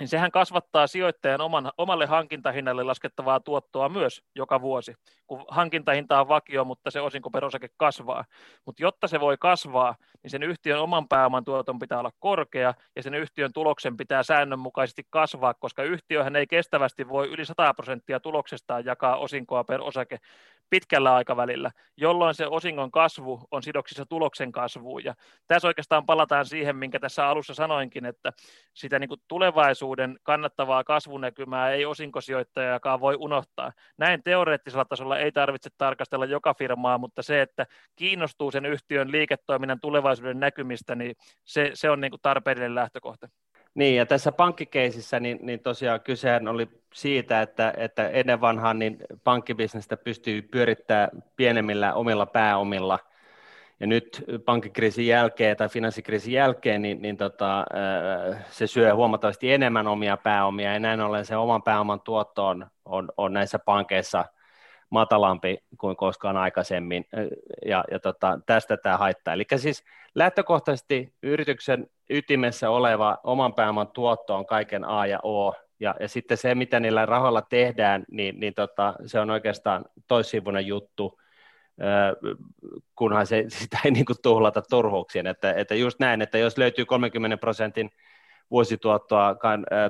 niin 0.00 0.08
sehän 0.08 0.30
kasvattaa 0.30 0.86
sijoittajan 0.86 1.40
oman, 1.40 1.72
omalle 1.78 2.06
hankintahinnalle 2.06 2.82
laskettavaa 2.82 3.40
tuottoa 3.40 3.88
myös 3.88 4.22
joka 4.34 4.60
vuosi, 4.60 4.94
kun 5.26 5.44
hankintahinta 5.48 6.20
on 6.20 6.28
vakio, 6.28 6.64
mutta 6.64 6.90
se 6.90 7.00
osinko 7.00 7.30
perosake 7.30 7.68
kasvaa. 7.76 8.24
Mutta 8.66 8.82
jotta 8.82 9.08
se 9.08 9.20
voi 9.20 9.36
kasvaa, 9.40 9.96
niin 10.22 10.30
sen 10.30 10.42
yhtiön 10.42 10.80
oman 10.80 11.08
pääoman 11.08 11.44
tuoton 11.44 11.78
pitää 11.78 11.98
olla 11.98 12.12
korkea 12.18 12.74
ja 12.96 13.02
sen 13.02 13.14
yhtiön 13.14 13.52
tuloksen 13.52 13.96
pitää 13.96 14.22
säännönmukaisesti 14.22 15.02
kasvaa, 15.10 15.54
koska 15.54 15.82
yhtiöhän 15.82 16.36
ei 16.36 16.46
kestävästi 16.46 17.08
voi 17.08 17.28
yli 17.28 17.44
100 17.44 17.74
prosenttia 17.74 18.20
tuloksestaan 18.20 18.84
jakaa 18.84 19.16
osinkoa 19.16 19.64
per 19.64 19.80
osake 19.80 20.18
pitkällä 20.70 21.14
aikavälillä, 21.14 21.70
jolloin 21.96 22.34
se 22.34 22.46
osingon 22.46 22.90
kasvu 22.90 23.40
on 23.50 23.62
sidoksissa 23.62 24.06
tuloksen 24.06 24.52
kasvuun. 24.52 25.04
Ja 25.04 25.14
tässä 25.46 25.68
oikeastaan 25.68 26.06
palataan 26.06 26.46
siihen, 26.46 26.76
minkä 26.76 27.00
tässä 27.00 27.28
alussa 27.28 27.54
sanoinkin, 27.54 28.06
että 28.06 28.32
sitä 28.74 28.98
niin 28.98 29.08
kuin 29.08 29.20
tulevaisuuden 29.28 30.18
kannattavaa 30.22 30.84
kasvunäkymää 30.84 31.70
ei 31.70 31.86
osinkosijoittajakaan 31.86 33.00
voi 33.00 33.16
unohtaa. 33.18 33.72
Näin 33.98 34.22
teoreettisella 34.22 34.84
tasolla 34.84 35.18
ei 35.18 35.32
tarvitse 35.32 35.70
tarkastella 35.78 36.24
joka 36.24 36.54
firmaa, 36.54 36.98
mutta 36.98 37.22
se, 37.22 37.42
että 37.42 37.66
kiinnostuu 37.96 38.50
sen 38.50 38.66
yhtiön 38.66 39.12
liiketoiminnan 39.12 39.80
tulevaisuuden 39.80 40.40
näkymistä, 40.40 40.94
niin 40.94 41.16
se, 41.44 41.70
se 41.74 41.90
on 41.90 42.00
niin 42.00 42.10
kuin 42.10 42.22
tarpeellinen 42.22 42.74
lähtökohta. 42.74 43.28
Niin, 43.74 43.96
ja 43.96 44.06
tässä 44.06 44.32
pankkikeisissä 44.32 45.20
niin, 45.20 45.38
niin 45.42 45.60
tosiaan 45.60 46.00
kysehän 46.00 46.48
oli 46.48 46.68
siitä, 46.94 47.42
että, 47.42 47.74
että 47.76 48.08
ennen 48.08 48.40
vanhaan 48.40 48.78
niin 48.78 48.98
pankkibisnestä 49.24 49.96
pystyy 49.96 50.42
pyörittämään 50.42 51.10
pienemmillä 51.36 51.94
omilla 51.94 52.26
pääomilla, 52.26 52.98
ja 53.80 53.86
nyt 53.86 54.24
pankkikriisin 54.44 55.06
jälkeen 55.06 55.56
tai 55.56 55.68
finanssikriisin 55.68 56.32
jälkeen, 56.32 56.82
niin, 56.82 57.02
niin 57.02 57.16
tota, 57.16 57.64
se 58.50 58.66
syö 58.66 58.94
huomattavasti 58.94 59.52
enemmän 59.52 59.86
omia 59.86 60.16
pääomia, 60.16 60.72
ja 60.72 60.80
näin 60.80 61.00
ollen 61.00 61.24
se 61.24 61.36
oman 61.36 61.62
pääoman 61.62 62.00
tuotto 62.00 62.46
on, 62.46 62.66
on, 62.84 63.08
on 63.16 63.32
näissä 63.32 63.58
pankeissa 63.58 64.24
matalampi 64.94 65.58
kuin 65.78 65.96
koskaan 65.96 66.36
aikaisemmin, 66.36 67.04
ja, 67.66 67.84
ja 67.90 68.00
tota, 68.00 68.40
tästä 68.46 68.76
tämä 68.76 68.96
haittaa. 68.96 69.34
Eli 69.34 69.44
siis 69.56 69.84
lähtökohtaisesti 70.14 71.14
yrityksen 71.22 71.86
ytimessä 72.10 72.70
oleva 72.70 73.18
oman 73.24 73.54
pääoman 73.54 73.88
tuotto 73.88 74.36
on 74.36 74.46
kaiken 74.46 74.84
A 74.84 75.06
ja 75.06 75.18
O, 75.22 75.54
ja, 75.80 75.94
ja 76.00 76.08
sitten 76.08 76.36
se, 76.36 76.54
mitä 76.54 76.80
niillä 76.80 77.06
rahoilla 77.06 77.42
tehdään, 77.42 78.04
niin, 78.10 78.40
niin 78.40 78.54
tota, 78.54 78.94
se 79.06 79.20
on 79.20 79.30
oikeastaan 79.30 79.84
toissivuinen 80.08 80.66
juttu, 80.66 81.18
kunhan 82.94 83.26
se, 83.26 83.44
sitä 83.58 83.78
ei 83.84 83.90
niin 83.90 84.04
tuhlata 84.22 84.62
turhuuksien. 84.62 85.26
Että, 85.26 85.52
että 85.52 85.74
just 85.74 86.00
näin, 86.00 86.22
että 86.22 86.38
jos 86.38 86.58
löytyy 86.58 86.84
30 86.84 87.36
prosentin 87.36 87.90
vuosituottoa 88.50 89.36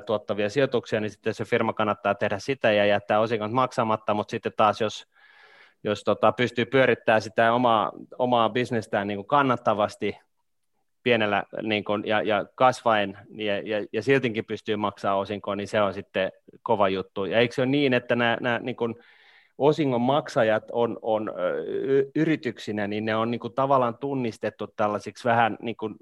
tuottavia 0.05 0.49
sijoituksia, 0.49 0.99
niin 0.99 1.09
sitten 1.09 1.33
se 1.33 1.45
firma 1.45 1.73
kannattaa 1.73 2.15
tehdä 2.15 2.39
sitä 2.39 2.71
ja 2.71 2.85
jättää 2.85 3.19
osingot 3.19 3.51
maksamatta, 3.51 4.13
mutta 4.13 4.31
sitten 4.31 4.53
taas 4.57 4.81
jos, 4.81 5.07
jos 5.83 6.03
tota, 6.03 6.31
pystyy 6.31 6.65
pyörittämään 6.65 7.21
sitä 7.21 7.53
omaa, 7.53 7.91
omaa 8.17 8.49
bisnestään 8.49 9.07
niin 9.07 9.17
kuin 9.17 9.27
kannattavasti 9.27 10.17
pienellä 11.03 11.43
niin 11.61 11.83
kuin, 11.83 12.03
ja, 12.05 12.21
ja 12.21 12.45
kasvaen 12.55 13.17
ja, 13.29 13.59
ja, 13.59 13.85
ja 13.93 14.03
siltikin 14.03 14.45
pystyy 14.45 14.75
maksamaan 14.75 15.19
osinkoa, 15.19 15.55
niin 15.55 15.67
se 15.67 15.81
on 15.81 15.93
sitten 15.93 16.31
kova 16.61 16.89
juttu. 16.89 17.25
Ja 17.25 17.39
eikö 17.39 17.55
se 17.55 17.61
ole 17.61 17.69
niin, 17.69 17.93
että 17.93 18.15
nämä, 18.15 18.37
nämä 18.41 18.59
niin 18.59 18.75
kuin, 18.75 18.95
osingon 19.57 20.01
maksajat 20.01 20.63
on, 20.71 20.99
on 21.01 21.31
yrityksinä, 22.15 22.87
niin 22.87 23.05
ne 23.05 23.15
on 23.15 23.31
niin 23.31 23.39
kuin, 23.39 23.53
tavallaan 23.53 23.97
tunnistettu 23.97 24.67
tällaisiksi 24.67 25.23
vähän, 25.23 25.57
niin 25.61 25.77
kuin, 25.77 25.95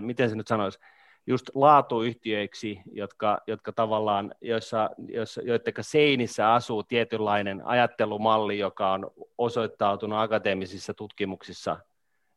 miten 0.00 0.30
se 0.30 0.36
nyt 0.36 0.48
sanoisi, 0.48 0.78
just 1.26 1.50
laatuyhtiöiksi, 1.54 2.80
jotka, 2.92 3.38
jotka 3.46 3.72
tavallaan, 3.72 4.34
joissa, 4.40 4.90
joissa, 5.08 5.42
joiden 5.42 5.74
seinissä 5.80 6.54
asuu 6.54 6.82
tietynlainen 6.82 7.66
ajattelumalli, 7.66 8.58
joka 8.58 8.92
on 8.92 9.10
osoittautunut 9.38 10.18
akateemisissa 10.18 10.94
tutkimuksissa 10.94 11.76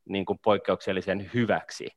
niin 0.06 0.26
kuin 0.26 0.40
poikkeuksellisen 0.44 1.30
hyväksi. 1.34 1.88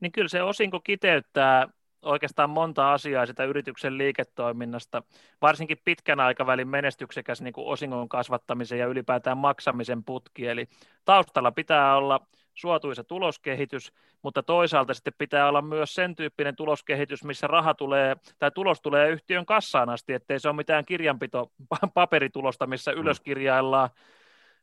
Niin 0.00 0.12
kyllä 0.12 0.28
se 0.28 0.42
osinko 0.42 0.80
kiteyttää 0.80 1.68
oikeastaan 2.02 2.50
monta 2.50 2.92
asiaa 2.92 3.26
sitä 3.26 3.44
yrityksen 3.44 3.98
liiketoiminnasta, 3.98 5.02
varsinkin 5.42 5.78
pitkän 5.84 6.20
aikavälin 6.20 6.68
menestyksekäs 6.68 7.42
niin 7.42 7.52
kuin 7.52 7.66
osingon 7.66 8.08
kasvattamisen 8.08 8.78
ja 8.78 8.86
ylipäätään 8.86 9.38
maksamisen 9.38 10.04
putki. 10.04 10.46
Eli 10.46 10.66
taustalla 11.04 11.52
pitää 11.52 11.96
olla 11.96 12.20
suotuisa 12.54 13.04
tuloskehitys, 13.04 13.92
mutta 14.22 14.42
toisaalta 14.42 14.94
sitten 14.94 15.12
pitää 15.18 15.48
olla 15.48 15.62
myös 15.62 15.94
sen 15.94 16.16
tyyppinen 16.16 16.56
tuloskehitys, 16.56 17.24
missä 17.24 17.46
raha 17.46 17.74
tulee, 17.74 18.16
tai 18.38 18.50
tulos 18.50 18.80
tulee 18.80 19.10
yhtiön 19.10 19.46
kassaan 19.46 19.88
asti, 19.88 20.12
ettei 20.12 20.40
se 20.40 20.48
ole 20.48 20.56
mitään 20.56 20.84
kirjanpito 20.84 21.52
paperitulosta, 21.94 22.66
missä 22.66 22.92
mm. 22.92 22.98
ylöskirjaillaan 22.98 23.90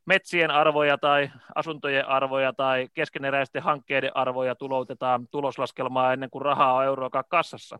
metsien 0.05 0.51
arvoja 0.51 0.97
tai 0.97 1.31
asuntojen 1.55 2.07
arvoja 2.07 2.53
tai 2.53 2.87
keskeneräisten 2.93 3.63
hankkeiden 3.63 4.11
arvoja 4.17 4.55
tuloutetaan 4.55 5.27
tuloslaskelmaa 5.27 6.13
ennen 6.13 6.29
kuin 6.29 6.41
rahaa 6.41 6.73
on 6.73 6.85
euroakaan 6.85 7.25
kassassa. 7.29 7.79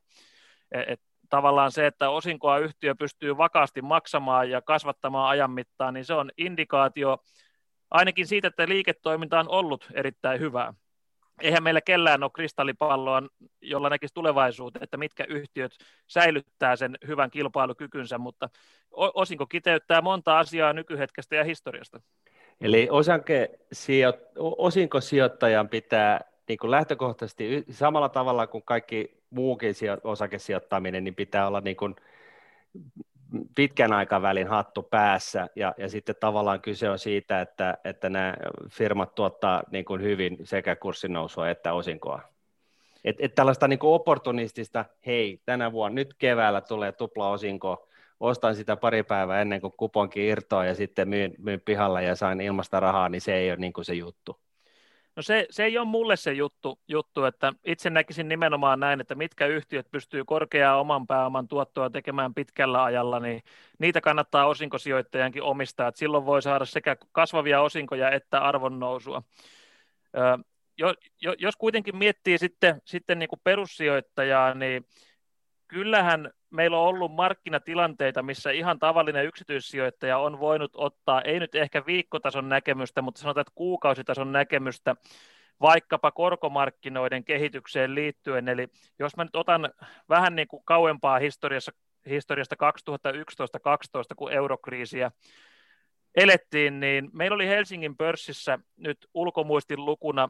E, 0.72 0.82
et 0.88 1.02
tavallaan 1.30 1.72
se, 1.72 1.88
että 1.88 2.10
osinkoa 2.10 2.58
yhtiö 2.58 2.96
pystyy 2.96 3.38
vakaasti 3.38 3.82
maksamaan 3.82 4.50
ja 4.50 4.62
kasvattamaan 4.62 5.30
ajan 5.30 5.52
mittaan, 5.52 5.94
niin 5.94 6.06
se 6.06 6.14
on 6.14 6.32
indikaatio 6.38 7.18
ainakin 7.92 8.28
siitä, 8.28 8.48
että 8.48 8.68
liiketoiminta 8.68 9.40
on 9.40 9.50
ollut 9.50 9.90
erittäin 9.94 10.40
hyvää. 10.40 10.74
Eihän 11.42 11.64
meillä 11.64 11.82
kellään 11.82 12.24
ole 12.24 12.32
kristallipalloa, 12.34 13.24
jolla 13.62 13.90
näkisi 13.90 14.14
tulevaisuuteen, 14.14 14.84
että 14.84 14.98
mitkä 14.98 15.26
yhtiöt 15.30 15.72
säilyttää 16.08 16.76
sen 16.76 16.98
hyvän 17.08 17.32
kilpailukykynsä, 17.32 18.18
mutta 18.18 18.50
osinko 18.92 19.46
kiteyttää 19.46 20.02
monta 20.02 20.40
asiaa 20.40 20.74
nykyhetkestä 20.74 21.36
ja 21.36 21.44
historiasta. 21.44 22.02
Eli 22.62 22.88
osinkosijoittajan 24.58 25.70
pitää 25.70 26.22
niin 26.48 26.58
kuin 26.58 26.72
lähtökohtaisesti 26.72 27.66
samalla 27.70 28.10
tavalla 28.10 28.48
kuin 28.48 28.64
kaikki 28.66 29.24
muukin 29.30 29.74
osakesijoittaminen, 30.04 31.04
niin 31.04 31.16
pitää 31.16 31.48
olla 31.48 31.62
niin 31.62 31.78
kuin 31.78 31.96
pitkän 33.56 33.94
aikavälin 33.94 34.48
hattu 34.48 34.84
päässä, 34.84 35.48
ja, 35.56 35.74
ja 35.78 35.90
sitten 35.90 36.16
tavallaan 36.20 36.62
kyse 36.62 36.90
on 36.90 37.00
siitä, 37.00 37.42
että, 37.42 37.78
että 37.84 38.10
nämä 38.10 38.34
firmat 38.70 39.16
tuottaa 39.16 39.64
niin 39.72 39.86
kuin 39.86 40.02
hyvin 40.02 40.38
sekä 40.44 40.76
kurssinousua 40.76 41.50
että 41.50 41.74
osinkoa. 41.74 42.22
Et, 43.04 43.16
et 43.20 43.36
tällaista 43.36 43.68
niin 43.68 43.80
kuin 43.80 43.94
opportunistista, 43.94 44.86
hei, 45.06 45.42
tänä 45.46 45.72
vuonna, 45.72 45.96
nyt 45.96 46.14
keväällä 46.18 46.62
tulee 46.62 46.92
tupla 46.92 47.30
osinko, 47.30 47.88
ostan 48.20 48.56
sitä 48.56 48.76
pari 48.78 49.04
päivää 49.04 49.42
ennen 49.42 49.62
kuin 49.62 49.74
kuponki 49.78 50.28
irtoaa 50.28 50.66
ja 50.66 50.76
sitten 50.76 51.10
myyn, 51.10 51.36
myyn 51.38 51.62
pihalla 51.62 52.02
ja 52.02 52.16
sain 52.16 52.42
ilmasta 52.42 52.80
rahaa, 52.80 53.10
niin 53.10 53.22
se 53.22 53.36
ei 53.36 53.52
ole 53.52 53.58
niin 53.60 53.74
kuin 53.74 53.86
se 53.86 53.94
juttu. 53.94 54.45
No 55.16 55.22
se, 55.22 55.48
se 55.50 55.64
ei 55.64 55.78
ole 55.78 55.88
mulle 55.88 56.16
se 56.16 56.34
juttu, 56.34 56.80
juttu, 56.88 57.24
että 57.24 57.54
itse 57.66 57.90
näkisin 57.90 58.28
nimenomaan 58.28 58.80
näin, 58.80 59.02
että 59.02 59.16
mitkä 59.16 59.48
yhtiöt 59.48 59.92
pystyy 59.92 60.26
korkeaa 60.26 60.80
oman 60.80 61.08
pääoman 61.08 61.48
tuottoa 61.48 61.90
tekemään 61.90 62.34
pitkällä 62.34 62.84
ajalla, 62.84 63.20
niin 63.20 63.44
niitä 63.80 64.02
kannattaa 64.02 64.46
osinkosijoittajankin 64.46 65.44
omistaa, 65.44 65.88
että 65.88 66.00
silloin 66.00 66.26
voi 66.26 66.42
saada 66.42 66.66
sekä 66.66 66.96
kasvavia 67.12 67.62
osinkoja 67.62 68.12
että 68.12 68.40
arvonnousua. 68.40 69.24
jo, 71.22 71.34
jos 71.40 71.56
kuitenkin 71.56 71.98
miettii 71.98 72.38
sitten, 72.38 72.82
sitten 72.86 73.20
niin 73.20 73.30
kuin 73.30 73.42
perussijoittajaa, 73.44 74.54
niin 74.54 74.86
kyllähän 75.68 76.32
meillä 76.56 76.80
on 76.80 76.88
ollut 76.88 77.12
markkinatilanteita, 77.12 78.24
missä 78.24 78.52
ihan 78.52 78.80
tavallinen 78.80 79.26
yksityissijoittaja 79.26 80.18
on 80.18 80.40
voinut 80.40 80.72
ottaa, 80.76 81.22
ei 81.22 81.40
nyt 81.40 81.56
ehkä 81.56 81.86
viikkotason 81.86 82.50
näkemystä, 82.50 83.02
mutta 83.02 83.22
sanotaan, 83.22 83.42
että 83.42 83.54
kuukausitason 83.56 84.32
näkemystä 84.32 84.96
vaikkapa 85.62 86.12
korkomarkkinoiden 86.12 87.24
kehitykseen 87.24 87.96
liittyen. 87.96 88.50
Eli 88.50 88.68
jos 89.00 89.18
mä 89.18 89.24
nyt 89.24 89.36
otan 89.36 89.70
vähän 90.10 90.36
niin 90.36 90.48
kuin 90.48 90.64
kauempaa 90.66 91.20
historiassa, 91.20 91.72
historiasta 92.10 92.56
2011-2012, 92.92 94.16
kun 94.16 94.32
eurokriisiä 94.32 95.12
elettiin, 96.16 96.80
niin 96.80 97.10
meillä 97.14 97.36
oli 97.36 97.48
Helsingin 97.48 97.98
pörssissä 97.98 98.60
nyt 98.78 99.08
ulkomuistin 99.14 99.86
lukuna 99.86 100.30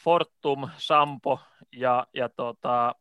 Fortum, 0.00 0.68
Sampo 0.76 1.40
ja, 1.72 2.06
ja 2.14 2.28
tota, 2.28 2.94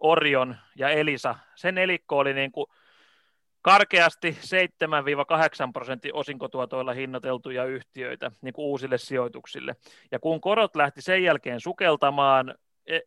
Orion 0.00 0.56
ja 0.76 0.88
Elisa. 0.88 1.34
Sen 1.54 1.74
nelikko 1.74 2.18
oli 2.18 2.34
niin 2.34 2.52
kuin 2.52 2.66
karkeasti 3.62 4.38
7-8 5.68 5.72
prosentin 5.72 6.14
osinkotuotoilla 6.14 6.92
hinnoiteltuja 6.92 7.64
yhtiöitä 7.64 8.30
niin 8.40 8.54
kuin 8.54 8.66
uusille 8.66 8.98
sijoituksille. 8.98 9.76
Ja 10.12 10.18
kun 10.18 10.40
korot 10.40 10.76
lähti 10.76 11.02
sen 11.02 11.22
jälkeen 11.22 11.60
sukeltamaan, 11.60 12.54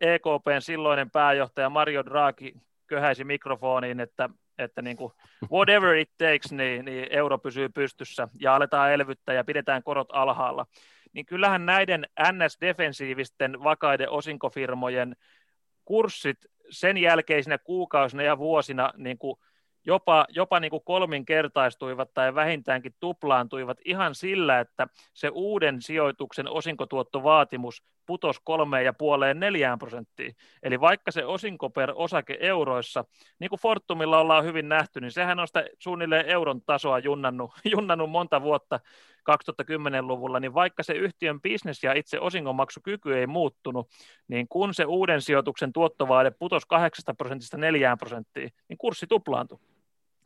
EKPn 0.02 0.52
e 0.58 0.62
silloinen 0.62 1.12
pääjohtaja 1.12 1.70
Mario 1.70 2.06
Draghi 2.06 2.54
köhäisi 2.88 3.24
mikrofoniin, 3.24 4.00
että, 4.00 4.30
että 4.58 4.82
niin 4.82 4.98
kuin 4.98 5.14
whatever 5.52 5.96
it 5.96 6.12
takes, 6.18 6.52
niin, 6.52 6.86
niin 6.86 7.08
euro 7.12 7.38
pysyy 7.38 7.70
pystyssä 7.70 8.28
ja 8.40 8.56
aletaan 8.56 8.94
elvyttää 8.94 9.36
ja 9.36 9.44
pidetään 9.44 9.84
korot 9.84 10.08
alhaalla. 10.12 10.66
Niin 11.14 11.26
kyllähän 11.26 11.66
näiden 11.66 12.08
NS-defensiivisten 12.20 13.64
vakaiden 13.64 14.10
osinkofirmojen 14.10 15.16
kurssit 15.86 16.38
sen 16.70 16.98
jälkeisinä 16.98 17.58
kuukausina 17.58 18.24
ja 18.24 18.38
vuosina 18.38 18.94
niin 18.98 19.18
kuin 19.18 19.38
jopa, 19.86 20.26
jopa 20.30 20.60
niin 20.60 20.72
kuin 20.72 20.84
kolminkertaistuivat 20.84 22.14
tai 22.14 22.36
vähintäänkin 22.36 22.96
tuplaantuivat 23.00 23.78
ihan 23.86 24.16
sillä, 24.16 24.60
että 24.60 24.88
se 25.14 25.30
uuden 25.34 25.82
sijoituksen 25.82 26.50
osinkotuottovaatimus 26.50 27.84
putosi 28.06 28.40
kolmeen 28.44 28.86
ja 28.86 28.94
puoleen 28.94 29.40
neljään 29.40 29.80
prosenttiin. 29.80 30.36
Eli 30.64 30.80
vaikka 30.80 31.12
se 31.12 31.26
osinko 31.26 31.70
per 31.70 31.92
osake 31.96 32.38
euroissa, 32.40 33.06
niin 33.40 33.50
kuin 33.50 33.60
Fortumilla 33.60 34.20
ollaan 34.20 34.44
hyvin 34.44 34.70
nähty, 34.70 35.02
niin 35.02 35.12
sehän 35.12 35.40
on 35.40 35.48
sitä 35.48 35.66
suunnilleen 35.80 36.26
euron 36.26 36.62
tasoa 36.62 37.00
junnannut, 37.00 37.52
junnannut 37.76 38.10
monta 38.10 38.42
vuotta 38.42 38.80
2010-luvulla, 39.32 40.40
niin 40.40 40.54
vaikka 40.54 40.84
se 40.84 40.94
yhtiön 40.94 41.42
bisnes 41.42 41.84
ja 41.84 41.94
itse 41.94 42.20
osingonmaksukyky 42.20 43.18
ei 43.18 43.28
muuttunut, 43.28 43.90
niin 44.28 44.48
kun 44.48 44.74
se 44.74 44.86
uuden 44.86 45.22
sijoituksen 45.22 45.74
tuottovaade 45.74 46.32
putosi 46.32 46.68
8 46.70 47.16
prosentista 47.18 47.58
4 47.58 47.98
prosenttiin, 47.98 48.52
niin 48.70 48.78
kurssi 48.78 49.08
tuplaantui. 49.08 49.60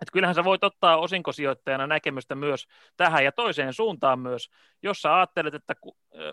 Että 0.02 0.12
kyllähän 0.14 0.36
sä 0.36 0.44
voit 0.44 0.64
ottaa 0.64 0.98
osinkosijoittajana 0.98 1.88
näkemystä 1.88 2.36
myös 2.36 2.68
tähän 2.98 3.24
ja 3.24 3.32
toiseen 3.32 3.74
suuntaan 3.74 4.20
myös. 4.20 4.50
Jos 4.84 5.02
sä 5.02 5.16
ajattelet, 5.16 5.54
että 5.54 5.74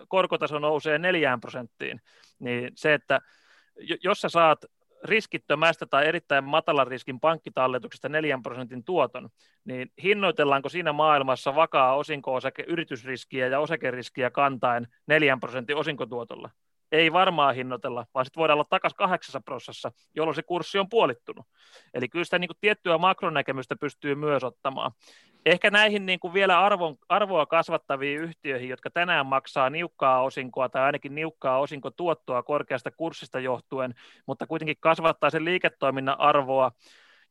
korkotaso 0.07 0.59
nousee 0.59 0.97
neljään 0.97 1.41
prosenttiin, 1.41 2.01
niin 2.39 2.71
se, 2.75 2.93
että 2.93 3.21
jos 4.03 4.21
sä 4.21 4.29
saat 4.29 4.65
riskittömästä 5.05 5.85
tai 5.85 6.07
erittäin 6.07 6.43
matalan 6.43 6.87
riskin 6.87 7.19
pankkitalletuksesta 7.19 8.09
4 8.09 8.39
prosentin 8.43 8.83
tuoton, 8.83 9.29
niin 9.65 9.91
hinnoitellaanko 10.03 10.69
siinä 10.69 10.93
maailmassa 10.93 11.55
vakaa 11.55 11.95
osinko-osake 11.95 12.63
yritysriskiä 12.67 13.47
ja 13.47 13.59
osakeriskiä 13.59 14.29
kantaen 14.29 14.87
4 15.07 15.37
prosentin 15.39 15.75
osinkotuotolla? 15.75 16.49
Ei 16.91 17.13
varmaan 17.13 17.55
hinnoitella, 17.55 18.05
vaan 18.13 18.25
sitten 18.25 18.41
voidaan 18.41 18.55
olla 18.55 18.67
takaisin 18.69 18.97
kahdeksassa 18.97 19.41
prosessissa, 19.41 19.91
jolloin 20.15 20.35
se 20.35 20.43
kurssi 20.43 20.79
on 20.79 20.89
puolittunut. 20.89 21.45
Eli 21.93 22.09
kyllä 22.09 22.25
sitä 22.25 22.39
niin 22.39 22.47
kuin 22.47 22.57
tiettyä 22.61 22.97
makronäkemystä 22.97 23.75
pystyy 23.75 24.15
myös 24.15 24.43
ottamaan. 24.43 24.91
Ehkä 25.45 25.71
näihin 25.71 26.05
niin 26.05 26.19
kuin 26.19 26.33
vielä 26.33 26.59
arvon, 26.65 26.95
arvoa 27.09 27.45
kasvattaviin 27.45 28.21
yhtiöihin, 28.21 28.69
jotka 28.69 28.89
tänään 28.89 29.25
maksaa 29.25 29.69
niukkaa 29.69 30.21
osinkoa 30.21 30.69
tai 30.69 30.81
ainakin 30.81 31.15
niukkaa 31.15 31.59
osinkotuottoa 31.59 32.43
korkeasta 32.43 32.91
kurssista 32.91 33.39
johtuen, 33.39 33.93
mutta 34.25 34.47
kuitenkin 34.47 34.77
kasvattaa 34.79 35.29
sen 35.29 35.45
liiketoiminnan 35.45 36.19
arvoa 36.19 36.71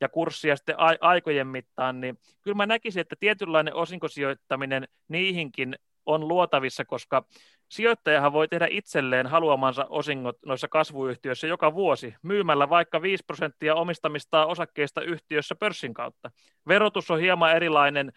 ja 0.00 0.08
kurssia 0.08 0.56
sitten 0.56 0.76
aikojen 1.00 1.46
mittaan, 1.46 2.00
niin 2.00 2.18
kyllä 2.42 2.56
mä 2.56 2.66
näkisin, 2.66 3.00
että 3.00 3.16
tietynlainen 3.20 3.74
osinkosijoittaminen 3.74 4.88
niihinkin 5.08 5.76
on 6.06 6.28
luotavissa, 6.28 6.84
koska 6.84 7.24
sijoittajahan 7.68 8.32
voi 8.32 8.48
tehdä 8.48 8.66
itselleen 8.70 9.26
haluamansa 9.26 9.86
osingot 9.88 10.36
noissa 10.46 10.68
kasvuyhtiöissä 10.68 11.46
joka 11.46 11.74
vuosi 11.74 12.14
myymällä 12.22 12.68
vaikka 12.68 13.02
5 13.02 13.24
prosenttia 13.26 13.74
omistamista 13.74 14.46
osakkeista 14.46 15.02
yhtiössä 15.02 15.54
pörssin 15.54 15.94
kautta. 15.94 16.30
Verotus 16.68 17.10
on 17.10 17.20
hieman 17.20 17.56
erilainen 17.56 18.12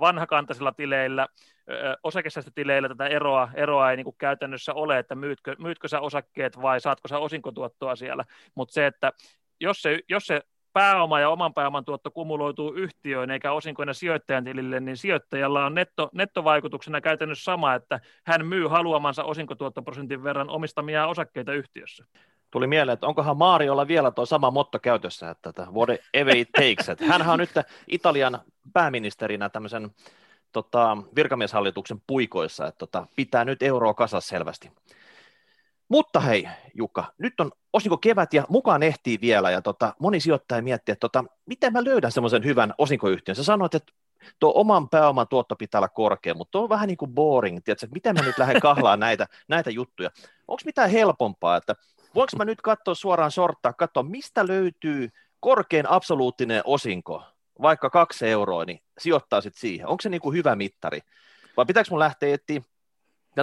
vanhakantaisilla 0.00 0.72
tileillä, 0.72 1.26
osakesäästötileillä 2.02 2.88
tätä 2.88 3.06
eroa, 3.06 3.48
eroa 3.54 3.90
ei 3.90 3.96
niin 3.96 4.14
käytännössä 4.18 4.74
ole, 4.74 4.98
että 4.98 5.14
myytkö, 5.14 5.56
myytkö 5.58 5.88
sä 5.88 6.00
osakkeet 6.00 6.62
vai 6.62 6.80
saatko 6.80 7.08
sä 7.08 7.18
osinkotuottoa 7.18 7.96
siellä, 7.96 8.24
mutta 8.54 8.72
se, 8.72 8.86
että 8.86 9.12
jos 9.60 9.82
se, 9.82 9.98
jos 10.08 10.26
se 10.26 10.42
pääoma 10.78 11.20
ja 11.20 11.28
oman 11.28 11.54
pääoman 11.54 11.84
tuotto 11.84 12.10
kumuloituu 12.10 12.72
yhtiöön 12.72 13.30
eikä 13.30 13.52
osinkoina 13.52 13.92
sijoittajan 13.92 14.44
tilille, 14.44 14.80
niin 14.80 14.96
sijoittajalla 14.96 15.66
on 15.66 15.74
netto, 15.74 16.10
nettovaikutuksena 16.12 17.00
käytännössä 17.00 17.44
sama, 17.44 17.74
että 17.74 18.00
hän 18.24 18.46
myy 18.46 18.68
haluamansa 18.68 19.24
osinkotuottoprosentin 19.24 20.22
verran 20.22 20.50
omistamia 20.50 21.06
osakkeita 21.06 21.52
yhtiössä. 21.52 22.04
Tuli 22.50 22.66
mieleen, 22.66 22.92
että 22.92 23.06
onkohan 23.06 23.36
Maariolla 23.36 23.88
vielä 23.88 24.10
tuo 24.10 24.26
sama 24.26 24.50
motto 24.50 24.78
käytössä, 24.78 25.30
että 25.30 25.66
whatever 25.72 26.36
it 26.36 26.48
takes. 26.52 26.88
Että 26.88 27.04
hänhän 27.04 27.32
on 27.32 27.38
nyt 27.38 27.50
Italian 27.88 28.40
pääministerinä 28.72 29.48
tämmöisen 29.48 29.90
tota, 30.52 30.96
virkamieshallituksen 31.16 32.02
puikoissa, 32.06 32.66
että 32.66 32.78
tota, 32.78 33.06
pitää 33.16 33.44
nyt 33.44 33.62
euroa 33.62 33.94
kasassa 33.94 34.28
selvästi. 34.28 34.70
Mutta 35.88 36.20
hei 36.20 36.48
Jukka, 36.74 37.12
nyt 37.18 37.40
on 37.40 37.52
osinko 37.72 37.98
kevät 37.98 38.34
ja 38.34 38.44
mukaan 38.48 38.82
ehtii 38.82 39.18
vielä 39.20 39.50
ja 39.50 39.62
tota, 39.62 39.94
moni 39.98 40.20
sijoittaja 40.20 40.62
miettii, 40.62 40.92
että 40.92 41.00
tota, 41.00 41.24
miten 41.46 41.72
mä 41.72 41.84
löydän 41.84 42.12
semmoisen 42.12 42.44
hyvän 42.44 42.74
osinkoyhtiön. 42.78 43.36
Sä 43.36 43.44
sanoit, 43.44 43.74
että 43.74 43.92
tuo 44.38 44.52
oman 44.54 44.88
pääoman 44.88 45.28
tuotto 45.28 45.56
pitää 45.56 45.78
olla 45.78 45.88
korkea, 45.88 46.34
mutta 46.34 46.50
tuo 46.50 46.62
on 46.62 46.68
vähän 46.68 46.86
niin 46.86 46.96
kuin 46.96 47.14
boring, 47.14 47.58
tiedätkö, 47.64 47.86
että 47.86 47.94
miten 47.94 48.14
mä 48.14 48.22
nyt 48.22 48.38
lähden 48.38 48.60
kahlaan 48.60 49.00
näitä, 49.00 49.26
näitä 49.48 49.70
juttuja. 49.70 50.10
Onko 50.48 50.62
mitään 50.64 50.90
helpompaa, 50.90 51.56
että 51.56 51.74
voinko 52.14 52.36
mä 52.38 52.44
nyt 52.44 52.60
katsoa 52.60 52.94
suoraan 52.94 53.30
sorttaa, 53.30 53.72
katsoa 53.72 54.02
mistä 54.02 54.46
löytyy 54.46 55.08
korkein 55.40 55.90
absoluuttinen 55.90 56.62
osinko, 56.64 57.22
vaikka 57.62 57.90
kaksi 57.90 58.28
euroa, 58.28 58.64
niin 58.64 58.80
sijoittaa 58.98 59.40
sitten 59.40 59.60
siihen. 59.60 59.86
Onko 59.86 60.02
se 60.02 60.08
niin 60.08 60.20
kuin 60.20 60.36
hyvä 60.36 60.56
mittari? 60.56 61.00
vai 61.58 61.66
pitääkö 61.66 61.90
mun 61.90 61.98
lähteä 61.98 62.34
etsiä 62.34 62.62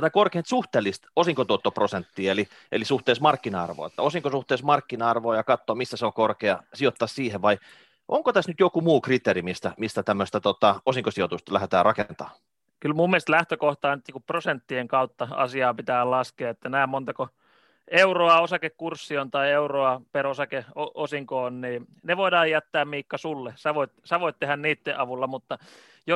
tätä 0.01 0.09
korkeinta 0.09 0.49
suhteellista 0.49 1.07
osinkotuottoprosenttia, 1.15 2.31
eli, 2.31 2.47
eli 2.71 2.85
suhteessa 2.85 3.21
markkina-arvoa, 3.21 3.87
että 3.87 4.01
osinko 4.01 4.29
suhteessa 4.29 4.65
markkina-arvoa 4.65 5.35
ja 5.35 5.43
katsoa, 5.43 5.75
missä 5.75 5.97
se 5.97 6.05
on 6.05 6.13
korkea, 6.13 6.63
sijoittaa 6.73 7.07
siihen, 7.07 7.41
vai 7.41 7.57
onko 8.07 8.33
tässä 8.33 8.51
nyt 8.51 8.59
joku 8.59 8.81
muu 8.81 9.01
kriteeri, 9.01 9.41
mistä, 9.41 9.71
mistä 9.77 10.03
tämmöistä 10.03 10.39
tota, 10.39 10.81
osinkosijoitusta 10.85 11.53
lähdetään 11.53 11.85
rakentamaan? 11.85 12.37
Kyllä 12.79 12.95
mun 12.95 13.09
mielestä 13.09 13.31
lähtökohta 13.31 13.91
on, 13.91 13.97
että 13.97 14.11
prosenttien 14.27 14.87
kautta 14.87 15.27
asiaa 15.31 15.73
pitää 15.73 16.11
laskea, 16.11 16.49
että 16.49 16.69
nämä 16.69 16.87
montako 16.87 17.29
euroa 17.87 18.41
osakekurssi 18.41 19.17
on 19.17 19.31
tai 19.31 19.51
euroa 19.51 20.01
per 20.11 20.27
osake 20.27 20.65
osinko 20.75 21.43
on, 21.43 21.61
niin 21.61 21.87
ne 22.03 22.17
voidaan 22.17 22.51
jättää 22.51 22.85
Miikka 22.85 23.17
sulle. 23.17 23.53
Sä 23.55 23.73
voit, 23.73 23.91
sä 24.03 24.19
voit 24.19 24.39
tehdä 24.39 24.57
niiden 24.57 24.99
avulla, 24.99 25.27
mutta 25.27 25.57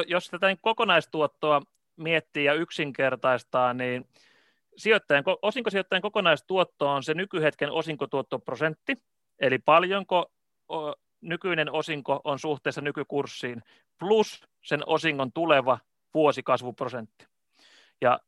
jos 0.07 0.29
tätä 0.29 0.55
kokonaistuottoa 0.61 1.61
miettii 1.99 2.45
ja 2.45 2.53
yksinkertaistaa, 2.53 3.73
niin 3.73 4.07
sijoittajan, 4.77 5.23
osinkosijoittajan 5.41 6.01
kokonaistuotto 6.01 6.89
on 6.89 7.03
se 7.03 7.13
nykyhetken 7.13 7.71
osinkotuottoprosentti, 7.71 8.93
eli 9.39 9.59
paljonko 9.59 10.31
nykyinen 11.21 11.71
osinko 11.71 12.21
on 12.23 12.39
suhteessa 12.39 12.81
nykykurssiin, 12.81 13.63
plus 13.99 14.43
sen 14.61 14.83
osingon 14.85 15.31
tuleva 15.31 15.79
vuosikasvuprosentti. 16.13 17.27
Ja 18.01 18.19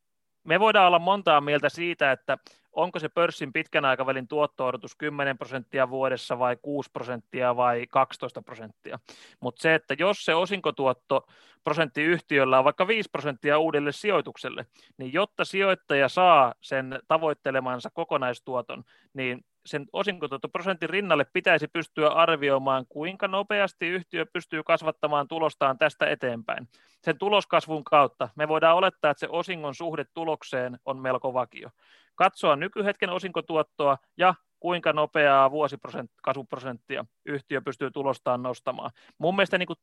me 0.44 0.60
voidaan 0.60 0.86
olla 0.86 0.98
montaa 0.98 1.40
mieltä 1.40 1.68
siitä, 1.68 2.12
että 2.12 2.38
onko 2.72 2.98
se 2.98 3.08
pörssin 3.08 3.52
pitkän 3.52 3.84
aikavälin 3.84 4.28
tuotto-odotus 4.28 4.94
10 4.96 5.38
prosenttia 5.38 5.90
vuodessa 5.90 6.38
vai 6.38 6.56
6 6.62 6.90
prosenttia 6.92 7.56
vai 7.56 7.86
12 7.86 8.42
prosenttia. 8.42 8.98
Mutta 9.40 9.62
se, 9.62 9.74
että 9.74 9.94
jos 9.98 10.24
se 10.24 10.34
osinkotuotto 10.34 11.26
prosentti 11.64 12.02
yhtiöllä 12.02 12.58
on 12.58 12.64
vaikka 12.64 12.86
5 12.86 13.08
prosenttia 13.10 13.58
uudelle 13.58 13.92
sijoitukselle, 13.92 14.66
niin 14.98 15.12
jotta 15.12 15.44
sijoittaja 15.44 16.08
saa 16.08 16.54
sen 16.60 17.00
tavoittelemansa 17.08 17.90
kokonaistuoton, 17.90 18.84
niin 19.14 19.44
sen 19.66 19.86
osinkotuottoprosentin 19.92 20.90
rinnalle 20.90 21.26
pitäisi 21.32 21.68
pystyä 21.68 22.08
arvioimaan, 22.08 22.86
kuinka 22.88 23.28
nopeasti 23.28 23.88
yhtiö 23.88 24.26
pystyy 24.32 24.62
kasvattamaan 24.62 25.28
tulostaan 25.28 25.78
tästä 25.78 26.06
eteenpäin. 26.06 26.68
Sen 27.02 27.18
tuloskasvun 27.18 27.84
kautta 27.84 28.28
me 28.36 28.48
voidaan 28.48 28.76
olettaa, 28.76 29.10
että 29.10 29.20
se 29.20 29.28
osingon 29.30 29.74
suhde 29.74 30.04
tulokseen 30.14 30.78
on 30.84 30.98
melko 30.98 31.34
vakio. 31.34 31.70
Katsoa 32.14 32.56
nykyhetken 32.56 33.10
osinkotuottoa 33.10 33.98
ja 34.16 34.34
kuinka 34.60 34.92
nopeaa 34.92 35.50
vuosikasvuprosenttia 35.50 37.04
yhtiö 37.26 37.60
pystyy 37.60 37.90
tulostaan 37.90 38.42
nostamaan. 38.42 38.90
Mun 39.18 39.36
mielestä 39.36 39.58
niin 39.58 39.66
kuin 39.66 39.78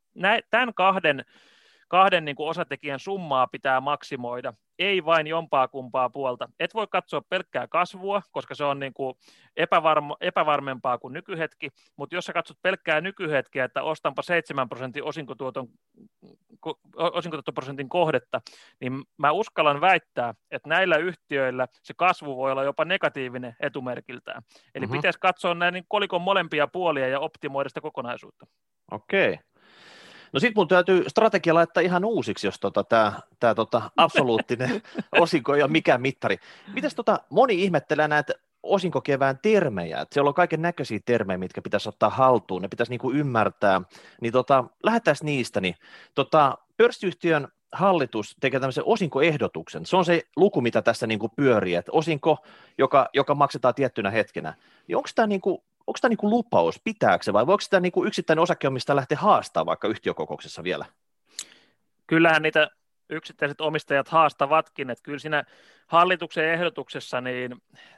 tämän 0.50 0.74
kahden 0.74 1.26
kahden 1.90 2.26
niin 2.26 2.36
kuin 2.36 2.50
osatekijän 2.50 3.00
summaa 3.00 3.48
pitää 3.48 3.82
maksimoida, 3.82 4.54
ei 4.80 5.06
vain 5.06 5.28
jompaa 5.28 5.68
kumpaa 5.68 6.10
puolta. 6.10 6.50
Et 6.60 6.74
voi 6.74 6.88
katsoa 6.88 7.22
pelkkää 7.30 7.68
kasvua, 7.68 8.22
koska 8.32 8.56
se 8.56 8.64
on 8.64 8.80
niin 8.80 8.94
kuin 8.94 9.16
epävarma, 9.58 10.18
epävarmempaa 10.22 10.98
kuin 10.98 11.14
nykyhetki, 11.14 11.70
mutta 11.96 12.16
jos 12.16 12.26
sä 12.26 12.34
katsot 12.34 12.58
pelkkää 12.62 13.02
nykyhetkeä, 13.02 13.66
että 13.66 13.84
ostanpa 13.84 14.22
7 14.22 14.70
prosentin 14.70 15.04
osinkotuoton, 15.04 15.68
osinkotuottoprosentin 16.96 17.90
kohdetta, 17.90 18.42
niin 18.80 19.04
mä 19.18 19.32
uskallan 19.32 19.82
väittää, 19.82 20.34
että 20.52 20.70
näillä 20.70 20.98
yhtiöillä 20.98 21.68
se 21.84 21.94
kasvu 21.94 22.38
voi 22.38 22.52
olla 22.52 22.64
jopa 22.64 22.86
negatiivinen 22.86 23.56
etumerkiltään. 23.60 24.44
Eli 24.76 24.86
mm-hmm. 24.86 24.98
pitäisi 24.98 25.20
katsoa 25.20 25.54
näin 25.54 25.86
kolikon 25.88 26.22
molempia 26.22 26.68
puolia 26.68 27.08
ja 27.08 27.20
optimoida 27.20 27.70
sitä 27.70 27.82
kokonaisuutta. 27.82 28.46
Okei. 28.92 29.34
Okay. 29.34 29.49
No 30.34 30.40
sitten 30.40 30.54
mun 30.56 30.68
täytyy 30.68 31.04
strategia 31.08 31.54
laittaa 31.54 31.84
ihan 31.84 32.06
uusiksi, 32.06 32.48
jos 32.48 32.60
tota, 32.60 32.84
tämä 32.84 33.14
tää, 33.40 33.56
tota, 33.56 33.92
absoluuttinen 33.98 34.82
osinko 35.20 35.56
ja 35.56 35.68
mikä 35.68 35.98
mittari. 35.98 36.38
Mites 36.74 36.96
tota, 36.96 37.20
moni 37.30 37.64
ihmettelee 37.64 38.08
näitä 38.08 38.34
osinkokevään 38.64 39.40
termejä, 39.42 40.02
että 40.02 40.14
siellä 40.14 40.28
on 40.28 40.34
kaiken 40.34 40.62
näköisiä 40.62 41.00
termejä, 41.06 41.38
mitkä 41.38 41.62
pitäisi 41.62 41.90
ottaa 41.90 42.10
haltuun, 42.10 42.62
ne 42.62 42.68
pitäisi 42.68 42.92
niinku 42.92 43.12
ymmärtää, 43.12 43.82
niin 44.22 44.34
tota, 44.34 44.64
lähdetään 44.84 45.18
niistä, 45.22 45.62
niin 45.62 45.76
tota, 46.16 46.58
pörssiyhtiön 46.78 47.48
hallitus 47.72 48.36
tekee 48.40 48.60
tämmöisen 48.60 48.84
osinkoehdotuksen. 48.86 49.86
Se 49.86 49.98
on 49.98 50.06
se 50.06 50.24
luku, 50.36 50.62
mitä 50.62 50.82
tässä 50.82 51.08
niin 51.08 51.20
kuin 51.20 51.32
pyörii, 51.36 51.76
että 51.76 51.92
osinko, 51.92 52.38
joka, 52.78 53.10
joka 53.14 53.36
maksetaan 53.36 53.76
tiettynä 53.76 54.10
hetkenä. 54.10 54.54
Niin 54.88 54.98
onko 54.98 55.10
tämä 55.16 55.28
niin 55.28 55.42
kuin 55.42 55.64
onko 55.90 56.00
tämä 56.02 56.10
niin 56.10 56.30
lupaus, 56.30 56.82
pitääkö 56.84 57.24
se 57.24 57.34
vai 57.34 57.48
voiko 57.48 57.62
sitä 57.62 57.80
niin 57.80 57.92
kuin 57.92 58.08
yksittäinen 58.08 58.44
osakeomista 58.44 58.96
lähteä 58.96 59.18
haastaa 59.18 59.66
vaikka 59.66 59.88
yhtiökokouksessa 59.88 60.64
vielä? 60.64 60.86
Kyllähän 62.08 62.42
niitä 62.42 62.70
yksittäiset 63.10 63.62
omistajat 63.62 64.08
haastavatkin, 64.08 64.90
että 64.90 65.04
kyllä 65.04 65.20
siinä 65.20 65.44
hallituksen 65.88 66.46
ehdotuksessa, 66.46 67.22
niin 67.22 67.56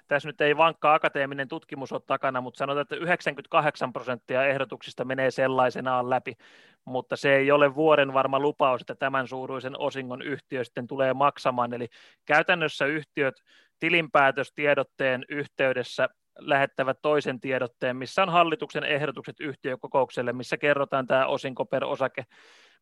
tässä 0.08 0.30
nyt 0.30 0.42
ei 0.42 0.58
vankka 0.58 0.94
akateeminen 0.94 1.48
tutkimus 1.48 1.92
ole 1.92 2.02
takana, 2.08 2.42
mutta 2.42 2.58
sanotaan, 2.58 2.82
että 2.82 2.96
98 2.96 3.94
prosenttia 3.94 4.46
ehdotuksista 4.46 5.06
menee 5.06 5.32
sellaisenaan 5.32 6.10
läpi, 6.10 6.38
mutta 6.86 7.16
se 7.16 7.36
ei 7.36 7.52
ole 7.52 7.76
vuoden 7.76 8.14
varma 8.14 8.40
lupaus, 8.40 8.82
että 8.82 8.96
tämän 8.96 9.28
suuruisen 9.28 9.80
osingon 9.80 10.22
yhtiö 10.22 10.64
sitten 10.64 10.88
tulee 10.88 11.14
maksamaan, 11.14 11.74
eli 11.74 11.88
käytännössä 12.26 12.86
yhtiöt 12.86 13.44
tilinpäätöstiedotteen 13.80 15.26
yhteydessä 15.30 16.10
lähettävät 16.40 16.98
toisen 17.02 17.40
tiedotteen, 17.40 17.96
missä 17.96 18.24
on 18.24 18.30
hallituksen 18.30 18.84
ehdotukset 18.84 19.40
yhtiökokoukselle, 19.40 20.34
missä 20.34 20.58
kerrotaan 20.58 21.08
tämä 21.08 21.26
osinko 21.26 21.66
per 21.66 21.84
osake, 21.84 22.26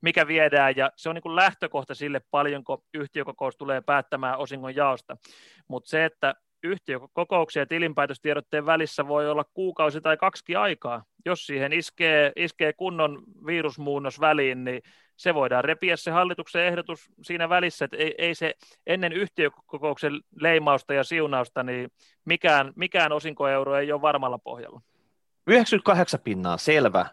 mikä 0.02 0.28
viedään, 0.28 0.74
ja 0.78 0.92
se 0.96 1.10
on 1.10 1.16
niin 1.16 1.24
kuin 1.24 1.36
lähtökohta 1.36 1.96
sille, 1.96 2.22
paljonko 2.32 2.84
yhtiökokous 2.94 3.58
tulee 3.58 3.82
päättämään 3.82 4.38
osingon 4.38 4.76
jaosta. 4.76 5.18
Mutta 5.68 5.90
se, 5.90 6.06
että 6.06 6.36
yhtiökokouksia 6.64 7.66
tilinpäätöstiedotteen 7.66 8.66
välissä 8.66 9.08
voi 9.08 9.30
olla 9.30 9.44
kuukausi 9.54 10.02
tai 10.02 10.18
kaksi 10.18 10.56
aikaa. 10.56 11.04
Jos 11.26 11.46
siihen 11.46 11.74
iskee, 11.74 12.32
iskee 12.36 12.74
kunnon 12.74 13.24
virusmuunnos 13.46 14.20
väliin, 14.20 14.64
niin 14.64 14.82
se 15.16 15.34
voidaan 15.34 15.64
repiä 15.64 15.96
se 15.96 16.12
hallituksen 16.12 16.66
ehdotus 16.66 17.12
siinä 17.22 17.50
välissä, 17.50 17.86
että 17.86 17.98
ei, 17.98 18.16
ei 18.18 18.36
se 18.36 18.54
ennen 18.88 19.14
yhtiökokouksen 19.14 20.14
leimausta 20.42 20.94
ja 20.94 21.04
siunausta, 21.04 21.64
niin 21.64 21.92
mikään, 22.26 22.74
mikään 22.76 23.12
osinkoeuro 23.12 23.76
ei 23.76 23.92
ole 23.92 24.02
varmalla 24.02 24.38
pohjalla. 24.38 24.82
98 25.48 26.20
pinnaa 26.20 26.58
selvä, 26.58 27.06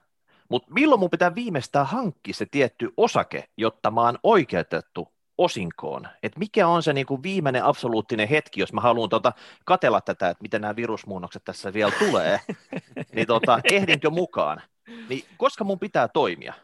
mutta 0.49 0.73
milloin 0.75 1.01
mun 1.01 1.11
pitää 1.11 1.35
viimeistään 1.35 1.87
hankkia 1.87 2.35
se 2.35 2.47
tietty 2.51 2.91
osake, 2.97 3.45
jotta 3.57 3.91
mä 3.91 4.01
oon 4.01 4.19
oikeutettu 4.23 5.16
osinkoon? 5.39 6.09
Et 6.23 6.37
mikä 6.37 6.69
on 6.69 6.83
se 6.83 6.93
niinku 6.93 7.23
viimeinen 7.23 7.65
absoluuttinen 7.65 8.29
hetki, 8.29 8.61
jos 8.61 8.73
mä 8.73 8.81
haluan 8.81 9.09
tota, 9.09 9.33
katella 9.65 10.01
tätä, 10.01 10.29
että 10.29 10.43
miten 10.43 10.61
nämä 10.61 10.77
virusmuunnokset 10.77 11.45
tässä 11.45 11.73
vielä 11.73 11.93
tulee, 11.99 12.41
niin 13.15 13.27
tota, 13.27 13.61
ehdinkö 13.73 14.11
mukaan? 14.11 14.63
Niin 15.09 15.25
koska 15.37 15.65
mun 15.65 15.79
pitää 15.79 16.09
toimia? 16.09 16.55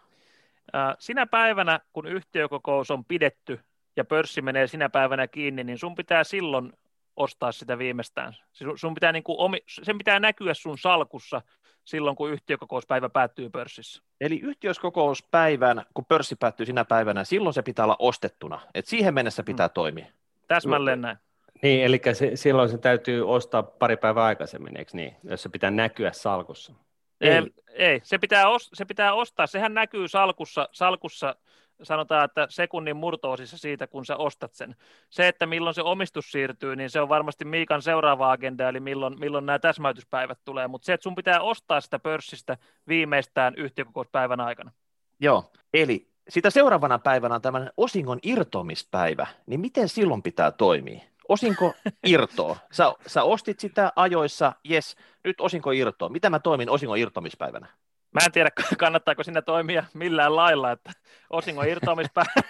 Sinä 0.98 1.26
päivänä, 1.26 1.80
kun 1.92 2.06
yhtiökokous 2.06 2.90
on 2.90 3.04
pidetty 3.04 3.61
ja 3.96 4.04
pörssi 4.04 4.42
menee 4.42 4.66
sinä 4.66 4.88
päivänä 4.88 5.28
kiinni, 5.28 5.64
niin 5.64 5.78
sun 5.78 5.94
pitää 5.94 6.24
silloin 6.24 6.72
ostaa 7.16 7.52
sitä 7.52 7.78
viimeistään. 7.78 8.37
Sun 8.76 8.94
pitää 8.94 9.12
niin 9.12 9.22
kuin 9.22 9.38
omi, 9.38 9.58
sen 9.66 9.98
pitää 9.98 10.20
näkyä 10.20 10.54
sun 10.54 10.78
salkussa 10.78 11.42
silloin, 11.85 12.16
kun 12.16 12.31
yhtiökokouspäivä 12.31 13.09
päättyy 13.09 13.51
pörssissä. 13.51 14.03
Eli 14.21 14.40
yhtiökokouspäivän, 14.40 15.85
kun 15.95 16.05
pörssi 16.05 16.37
päättyy 16.37 16.66
sinä 16.66 16.85
päivänä, 16.85 17.25
silloin 17.25 17.55
se 17.55 17.62
pitää 17.62 17.85
olla 17.85 17.97
ostettuna. 17.99 18.61
Et 18.75 18.87
siihen 18.87 19.14
mennessä 19.14 19.42
pitää 19.42 19.66
mm. 19.66 19.73
toimia. 19.73 20.07
Täsmälleen 20.49 21.01
näin. 21.01 21.16
Niin, 21.62 21.85
eli 21.85 22.01
se, 22.12 22.31
silloin 22.37 22.68
se 22.68 22.79
täytyy 22.79 23.29
ostaa 23.29 23.62
pari 23.62 23.97
päivää 23.97 24.25
aikaisemmin, 24.25 24.77
eikö 24.77 24.90
niin? 24.95 25.16
Jos 25.25 25.42
se 25.42 25.49
pitää 25.49 25.71
näkyä 25.71 26.12
salkussa. 26.12 26.73
Ei, 27.21 27.42
ei 27.73 28.01
se, 28.03 28.18
pitää 28.18 28.49
os, 28.49 28.71
se 28.75 28.85
pitää 28.85 29.14
ostaa. 29.14 29.47
Sehän 29.47 29.75
näkyy 29.75 30.09
salkussa, 30.09 30.68
salkussa 30.73 31.37
sanotaan, 31.83 32.25
että 32.25 32.47
sekunnin 32.51 32.97
murtoosissa 32.97 33.59
siitä, 33.59 33.87
kun 33.87 34.07
sä 34.07 34.16
ostat 34.16 34.55
sen. 34.55 34.77
Se, 35.11 35.29
että 35.29 35.47
milloin 35.47 35.75
se 35.75 35.83
omistus 35.83 36.33
siirtyy, 36.33 36.77
niin 36.77 36.90
se 36.90 37.01
on 37.01 37.09
varmasti 37.09 37.45
Miikan 37.45 37.83
seuraava 37.83 38.33
agenda, 38.33 38.68
eli 38.68 38.81
milloin, 38.81 39.21
milloin 39.21 39.47
nämä 39.47 39.59
täsmäytyspäivät 39.59 40.39
tulee, 40.45 40.68
mutta 40.68 40.87
se, 40.87 40.93
että 40.93 41.03
sun 41.03 41.14
pitää 41.14 41.41
ostaa 41.41 41.80
sitä 41.80 41.99
pörssistä 41.99 42.57
viimeistään 42.89 43.55
yhtiökokouspäivän 43.55 44.41
aikana. 44.41 44.72
Joo, 45.20 45.53
eli 45.74 46.09
sitä 46.28 46.51
seuraavana 46.51 46.99
päivänä 46.99 47.35
on 47.35 47.43
tämän 47.43 47.70
osingon 47.76 48.18
irtoamispäivä, 48.22 49.26
niin 49.47 49.61
miten 49.61 49.89
silloin 49.89 50.22
pitää 50.22 50.51
toimia? 50.51 51.01
Osinko 51.28 51.74
irtoa. 52.07 52.57
Sä, 52.72 52.95
sä 53.07 53.22
ostit 53.22 53.61
sitä 53.61 53.93
ajoissa, 53.97 54.53
jes, 54.64 54.97
nyt 55.24 55.41
osinko 55.41 55.70
irtoa. 55.70 56.09
Mitä 56.09 56.30
mä 56.30 56.39
toimin 56.39 56.70
osingon 56.70 56.99
irtoamispäivänä? 56.99 57.66
Mä 58.12 58.20
en 58.26 58.32
tiedä, 58.32 58.50
kannattaako 58.78 59.22
sinne 59.22 59.42
toimia 59.42 59.84
millään 59.94 60.36
lailla, 60.36 60.72
että 60.72 60.92
osingon 61.30 61.68
irtoamispäivänä, 61.68 62.42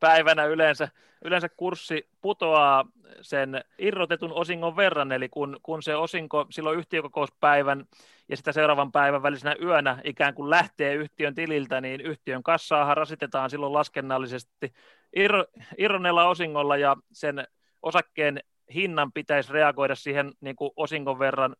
päivänä 0.00 0.44
yleensä, 0.44 0.88
yleensä 1.24 1.48
kurssi 1.48 2.08
putoaa 2.20 2.84
sen 3.20 3.64
irrotetun 3.78 4.32
osingon 4.32 4.76
verran, 4.76 5.12
eli 5.12 5.28
kun, 5.28 5.60
kun 5.62 5.82
se 5.82 5.96
osinko 5.96 6.46
silloin 6.50 6.78
yhtiökokouspäivän 6.78 7.84
ja 8.28 8.36
sitä 8.36 8.52
seuraavan 8.52 8.92
päivän 8.92 9.22
välisenä 9.22 9.56
yönä 9.62 10.00
ikään 10.04 10.34
kuin 10.34 10.50
lähtee 10.50 10.94
yhtiön 10.94 11.34
tililtä, 11.34 11.80
niin 11.80 12.00
yhtiön 12.00 12.42
kassaahan 12.42 12.96
rasitetaan 12.96 13.50
silloin 13.50 13.72
laskennallisesti 13.72 14.72
ir, 15.16 15.32
irronella 15.78 16.28
osingolla 16.28 16.76
ja 16.76 16.96
sen 17.12 17.46
osakkeen 17.82 18.40
hinnan 18.74 19.12
pitäisi 19.12 19.52
reagoida 19.52 19.94
siihen 19.94 20.32
niin 20.40 20.56
kuin 20.56 20.70
osingon 20.76 21.18
verran 21.18 21.56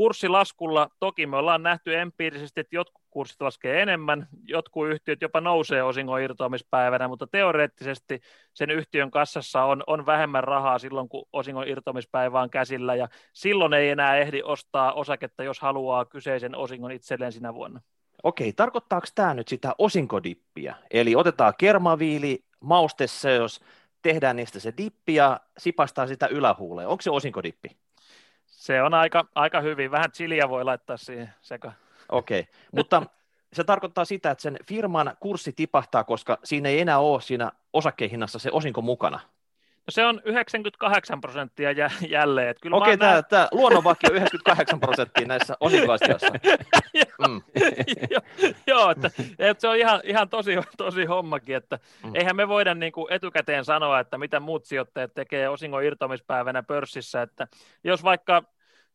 kurssilaskulla. 0.00 0.88
Toki 1.00 1.26
me 1.26 1.36
ollaan 1.36 1.62
nähty 1.62 1.98
empiirisesti, 1.98 2.60
että 2.60 2.76
jotkut 2.76 3.04
kurssit 3.10 3.40
laskee 3.40 3.82
enemmän, 3.82 4.28
jotkut 4.44 4.88
yhtiöt 4.88 5.22
jopa 5.22 5.40
nousee 5.40 5.82
osingon 5.82 6.20
irtoamispäivänä, 6.20 7.08
mutta 7.08 7.26
teoreettisesti 7.26 8.20
sen 8.54 8.70
yhtiön 8.70 9.10
kassassa 9.10 9.64
on, 9.64 9.82
on 9.86 10.06
vähemmän 10.06 10.44
rahaa 10.44 10.78
silloin, 10.78 11.08
kun 11.08 11.26
osingon 11.32 11.68
irtoamispäivä 11.68 12.40
on 12.40 12.50
käsillä, 12.50 12.94
ja 12.94 13.08
silloin 13.32 13.72
ei 13.72 13.88
enää 13.88 14.16
ehdi 14.16 14.42
ostaa 14.44 14.92
osaketta, 14.92 15.44
jos 15.44 15.60
haluaa 15.60 16.04
kyseisen 16.04 16.56
osingon 16.56 16.92
itselleen 16.92 17.32
sinä 17.32 17.54
vuonna. 17.54 17.80
Okei, 18.22 18.52
tarkoittaako 18.52 19.06
tämä 19.14 19.34
nyt 19.34 19.48
sitä 19.48 19.74
osinkodippiä? 19.78 20.76
Eli 20.90 21.16
otetaan 21.16 21.54
kermaviili, 21.58 22.44
jos 23.38 23.60
tehdään 24.02 24.36
niistä 24.36 24.60
se 24.60 24.72
dippi 24.76 25.14
ja 25.14 25.40
sipastaa 25.58 26.06
sitä 26.06 26.26
ylähuuleen. 26.26 26.88
Onko 26.88 27.02
se 27.02 27.10
osinkodippi? 27.10 27.76
Se 28.50 28.82
on 28.82 28.94
aika, 28.94 29.24
aika 29.34 29.60
hyvin. 29.60 29.90
Vähän 29.90 30.12
chiliä 30.12 30.48
voi 30.48 30.64
laittaa 30.64 30.96
siihen 30.96 31.34
sekaan. 31.40 31.74
Okei, 32.08 32.40
okay. 32.40 32.52
mutta 32.72 33.02
se 33.52 33.64
tarkoittaa 33.64 34.04
sitä, 34.04 34.30
että 34.30 34.42
sen 34.42 34.58
firman 34.66 35.16
kurssi 35.20 35.52
tipahtaa, 35.52 36.04
koska 36.04 36.38
siinä 36.44 36.68
ei 36.68 36.80
enää 36.80 36.98
ole 36.98 37.20
siinä 37.20 37.52
osakkehinnassa 37.72 38.38
se 38.38 38.50
osinko 38.52 38.82
mukana. 38.82 39.20
No 39.90 39.92
se 39.92 40.06
on 40.06 40.20
98 40.24 41.20
prosenttia 41.20 41.72
jälleen. 42.08 42.54
Okei, 42.56 42.70
okay, 42.72 42.96
tämä, 42.96 43.12
näin... 43.12 43.24
tämä 43.28 43.48
luonnonvakki 43.52 44.06
on 44.10 44.16
98 44.16 44.80
prosenttia 44.80 45.26
näissä 45.26 45.56
osinkoasioissa. 45.60 46.26
mm. 47.28 47.42
Joo, 48.66 48.90
että, 48.90 49.10
että, 49.38 49.60
se 49.60 49.68
on 49.68 49.76
ihan, 49.76 50.00
ihan 50.04 50.28
tosi, 50.28 50.56
tosi 50.76 51.04
hommakin, 51.04 51.56
että 51.56 51.78
mm. 52.04 52.14
eihän 52.14 52.36
me 52.36 52.48
voida 52.48 52.74
niin 52.74 52.92
kuin 52.92 53.12
etukäteen 53.12 53.64
sanoa, 53.64 54.00
että 54.00 54.18
mitä 54.18 54.40
muut 54.40 54.64
sijoittajat 54.64 55.14
tekee 55.14 55.48
osingon 55.48 55.84
irtomispäivänä 55.84 56.62
pörssissä, 56.62 57.22
että 57.22 57.46
jos 57.84 58.04
vaikka 58.04 58.42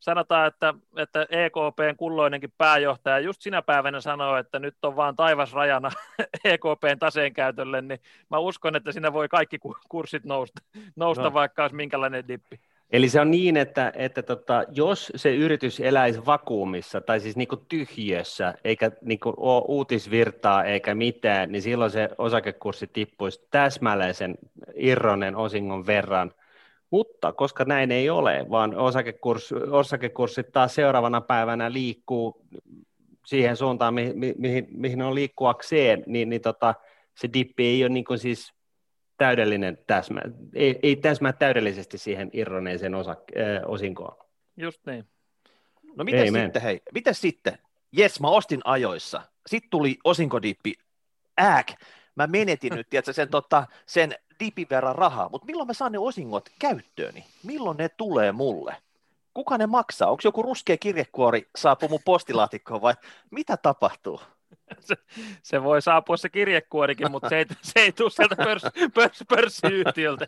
sanotaan, 0.00 0.48
että, 0.48 0.74
että 0.96 1.26
EKPn 1.30 1.96
kulloinenkin 1.96 2.52
pääjohtaja 2.58 3.18
just 3.18 3.42
sinä 3.42 3.62
päivänä 3.62 4.00
sanoo, 4.00 4.36
että 4.36 4.58
nyt 4.58 4.76
on 4.82 4.96
vaan 4.96 5.16
taivas 5.16 5.52
rajana 5.52 5.90
EKPn 6.44 6.98
taseen 6.98 7.32
käytölle, 7.32 7.82
niin 7.82 8.00
mä 8.30 8.38
uskon, 8.38 8.76
että 8.76 8.92
siinä 8.92 9.12
voi 9.12 9.28
kaikki 9.28 9.58
kurssit 9.88 10.24
nousta, 10.24 10.62
nousta 10.96 11.24
no. 11.24 11.32
vaikka 11.32 11.62
olisi 11.62 11.76
minkälainen 11.76 12.28
dippi. 12.28 12.60
Eli 12.90 13.08
se 13.08 13.20
on 13.20 13.30
niin, 13.30 13.56
että, 13.56 13.92
että 13.96 14.22
tota, 14.22 14.64
jos 14.72 15.12
se 15.16 15.34
yritys 15.34 15.80
eläisi 15.80 16.26
vakuumissa 16.26 17.00
tai 17.00 17.20
siis 17.20 17.36
niin 17.36 17.48
tyhjössä, 17.68 18.54
eikä 18.64 18.90
niin 19.02 19.18
ole 19.24 19.64
uutisvirtaa 19.68 20.64
eikä 20.64 20.94
mitään, 20.94 21.52
niin 21.52 21.62
silloin 21.62 21.90
se 21.90 22.08
osakekurssi 22.18 22.86
tippuisi 22.86 23.46
täsmälleen 23.50 24.14
sen 24.14 24.34
irronen 24.74 25.36
osingon 25.36 25.86
verran– 25.86 26.32
mutta 26.96 27.32
koska 27.32 27.64
näin 27.64 27.92
ei 27.92 28.10
ole, 28.10 28.46
vaan 28.50 28.76
osakekurs, 28.76 29.52
osakekurssit 29.52 30.52
taas 30.52 30.74
seuraavana 30.74 31.20
päivänä 31.20 31.72
liikkuu 31.72 32.46
siihen 33.26 33.56
suuntaan, 33.56 33.94
mi, 33.94 34.12
mi, 34.14 34.34
mihin, 34.38 34.66
mihin 34.70 35.02
on 35.02 35.14
liikkuakseen, 35.14 36.02
niin, 36.06 36.28
niin 36.28 36.40
tota, 36.40 36.74
se 37.14 37.28
dippi 37.32 37.66
ei 37.66 37.84
ole 37.84 37.88
niin 37.88 38.04
kuin 38.04 38.18
siis 38.18 38.52
täydellinen 39.16 39.78
täsmä, 39.86 40.20
ei, 40.54 40.78
ei 40.82 40.96
täsmää 40.96 41.32
täydellisesti 41.32 41.98
siihen 41.98 42.30
irroneeseen 42.32 42.94
osa, 42.94 43.10
äh, 43.10 43.62
osinkoon. 43.66 44.16
Just 44.56 44.86
niin. 44.86 45.04
No 45.96 46.04
miten 46.04 46.32
sitten, 46.32 46.62
hei, 46.62 46.80
miten 46.94 47.14
sitten? 47.14 47.58
Jes, 47.92 48.20
mä 48.20 48.28
ostin 48.28 48.60
ajoissa. 48.64 49.22
Sitten 49.46 49.70
tuli 49.70 49.96
osinkodippi, 50.04 50.74
ääk, 51.38 51.66
mä 52.16 52.26
menetin 52.26 52.74
nyt 52.74 52.90
tiedätkö, 52.90 53.12
sen, 53.12 53.28
tota, 53.28 53.66
sen 53.86 54.14
dipin 54.40 54.66
verran 54.70 54.94
rahaa, 54.94 55.28
mutta 55.28 55.46
milloin 55.46 55.66
mä 55.66 55.72
saan 55.72 55.92
ne 55.92 55.98
osingot 55.98 56.48
käyttööni? 56.58 57.24
Milloin 57.42 57.76
ne 57.76 57.88
tulee 57.88 58.32
mulle? 58.32 58.76
Kuka 59.34 59.58
ne 59.58 59.66
maksaa? 59.66 60.10
Onko 60.10 60.20
joku 60.24 60.42
ruskea 60.42 60.76
kirjekuori 60.76 61.48
saapu 61.56 61.88
mun 61.88 62.00
postilaatikkoon 62.04 62.82
vai 62.82 62.94
mitä 63.30 63.56
tapahtuu? 63.56 64.20
Se, 64.80 64.96
se 65.42 65.62
voi 65.62 65.82
saapua 65.82 66.16
se 66.16 66.28
kirjekuorikin, 66.28 67.10
mutta 67.10 67.28
se 67.28 67.38
ei, 67.38 67.46
se 67.62 67.80
ei 67.80 67.92
tule 67.92 68.10
sieltä 68.10 68.36
pörs, 68.36 68.62
pörs, 68.94 69.24
pörssiyhtiöltä. 69.28 70.26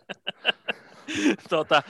tota, 1.49 1.83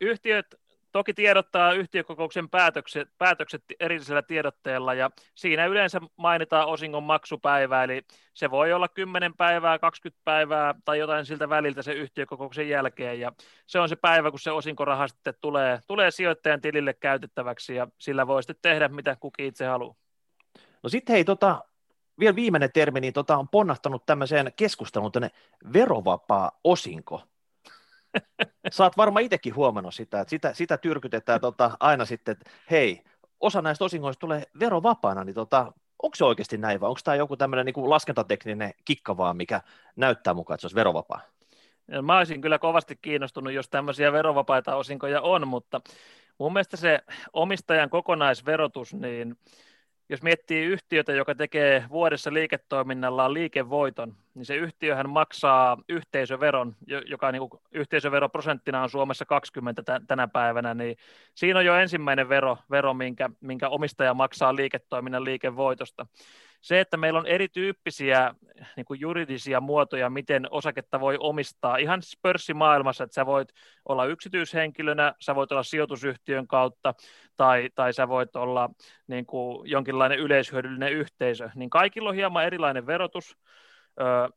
yhtiöt 0.00 0.60
toki 0.92 1.14
tiedottaa 1.14 1.72
yhtiökokouksen 1.72 2.48
päätökset, 2.48 3.08
päätökset 3.18 3.64
erillisellä 3.80 4.22
tiedotteella 4.22 4.94
ja 4.94 5.10
siinä 5.34 5.66
yleensä 5.66 6.00
mainitaan 6.16 6.68
osingon 6.68 7.02
maksupäivä, 7.02 7.84
eli 7.84 8.02
se 8.34 8.50
voi 8.50 8.72
olla 8.72 8.88
10 8.88 9.34
päivää, 9.34 9.78
20 9.78 10.20
päivää 10.24 10.74
tai 10.84 10.98
jotain 10.98 11.26
siltä 11.26 11.48
väliltä 11.48 11.82
se 11.82 11.92
yhtiökokouksen 11.92 12.68
jälkeen 12.68 13.20
ja 13.20 13.32
se 13.66 13.80
on 13.80 13.88
se 13.88 13.96
päivä, 13.96 14.30
kun 14.30 14.40
se 14.40 14.50
osinkoraha 14.50 15.08
sitten 15.08 15.34
tulee, 15.40 15.80
tulee 15.86 16.10
sijoittajan 16.10 16.60
tilille 16.60 16.94
käytettäväksi 16.94 17.74
ja 17.74 17.86
sillä 17.98 18.26
voi 18.26 18.42
sitten 18.42 18.56
tehdä 18.62 18.88
mitä 18.88 19.16
kukin 19.20 19.46
itse 19.46 19.66
haluaa. 19.66 19.94
No 20.82 20.88
sitten 20.88 21.14
hei, 21.14 21.24
tota, 21.24 21.64
vielä 22.18 22.36
viimeinen 22.36 22.72
termi, 22.72 23.00
niin 23.00 23.12
tota, 23.12 23.36
on 23.36 23.48
ponnahtanut 23.48 24.06
tämmöiseen 24.06 24.52
keskusteluun 24.56 25.12
tänne 25.12 25.30
verovapaa 25.72 26.60
osinko. 26.64 27.22
Sä 28.72 28.84
oot 28.84 28.96
varmaan 28.96 29.24
itsekin 29.24 29.54
huomannut 29.54 29.94
sitä, 29.94 30.20
että 30.20 30.30
sitä, 30.30 30.54
sitä 30.54 30.78
tyrkytetään 30.78 31.40
tota, 31.40 31.70
aina 31.80 32.04
sitten, 32.04 32.32
että 32.32 32.50
hei, 32.70 33.02
osa 33.40 33.62
näistä 33.62 33.84
osingoista 33.84 34.20
tulee 34.20 34.42
verovapaana, 34.60 35.24
niin 35.24 35.34
tota, 35.34 35.72
onko 36.02 36.16
se 36.16 36.24
oikeasti 36.24 36.58
näin 36.58 36.80
vai 36.80 36.88
onko 36.88 37.00
tämä 37.04 37.14
joku 37.14 37.36
tämmöinen 37.36 37.66
niin 37.66 37.90
laskentatekninen 37.90 38.72
kikka 38.84 39.16
vaan, 39.16 39.36
mikä 39.36 39.60
näyttää 39.96 40.34
mukaan, 40.34 40.54
että 40.54 40.60
se 40.60 40.66
olisi 40.66 40.76
verovapaa? 40.76 41.20
Mä 42.02 42.18
olisin 42.18 42.40
kyllä 42.40 42.58
kovasti 42.58 42.98
kiinnostunut, 43.02 43.52
jos 43.52 43.68
tämmöisiä 43.68 44.12
verovapaita 44.12 44.76
osinkoja 44.76 45.20
on, 45.20 45.48
mutta 45.48 45.80
mun 46.38 46.52
mielestä 46.52 46.76
se 46.76 47.00
omistajan 47.32 47.90
kokonaisverotus, 47.90 48.94
niin 48.94 49.36
jos 50.08 50.22
miettii 50.22 50.64
yhtiötä, 50.64 51.12
joka 51.12 51.34
tekee 51.34 51.84
vuodessa 51.90 52.32
liiketoiminnallaan 52.32 53.34
liikevoiton, 53.34 54.14
niin 54.34 54.46
se 54.46 54.56
yhtiöhän 54.56 55.10
maksaa 55.10 55.76
yhteisöveron, 55.88 56.76
joka 57.06 57.32
niin 57.32 57.48
kuin 57.48 57.62
yhteisöveroprosenttina 57.72 58.82
on 58.82 58.90
Suomessa 58.90 59.24
20 59.24 59.82
tänä 60.06 60.28
päivänä, 60.28 60.74
niin 60.74 60.96
siinä 61.34 61.58
on 61.58 61.64
jo 61.64 61.76
ensimmäinen 61.76 62.28
vero, 62.28 62.56
vero 62.70 62.94
minkä, 62.94 63.30
minkä 63.40 63.68
omistaja 63.68 64.14
maksaa 64.14 64.56
liiketoiminnan 64.56 65.24
liikevoitosta 65.24 66.06
se, 66.60 66.80
että 66.80 66.96
meillä 66.96 67.18
on 67.18 67.26
erityyppisiä 67.26 68.34
niin 68.76 68.84
kuin 68.84 69.00
juridisia 69.00 69.60
muotoja, 69.60 70.10
miten 70.10 70.46
osaketta 70.50 71.00
voi 71.00 71.16
omistaa. 71.20 71.76
Ihan 71.76 72.02
siis 72.02 72.18
pörssimaailmassa, 72.22 73.04
että 73.04 73.14
sä 73.14 73.26
voit 73.26 73.48
olla 73.88 74.04
yksityishenkilönä, 74.04 75.14
sä 75.20 75.34
voit 75.34 75.52
olla 75.52 75.62
sijoitusyhtiön 75.62 76.46
kautta 76.46 76.94
tai, 77.36 77.68
tai 77.74 77.92
sä 77.92 78.08
voit 78.08 78.36
olla 78.36 78.70
niin 79.06 79.26
kuin 79.26 79.70
jonkinlainen 79.70 80.18
yleishyödyllinen 80.18 80.92
yhteisö, 80.92 81.50
niin 81.54 81.70
kaikilla 81.70 82.08
on 82.08 82.14
hieman 82.14 82.44
erilainen 82.44 82.86
verotus. 82.86 83.36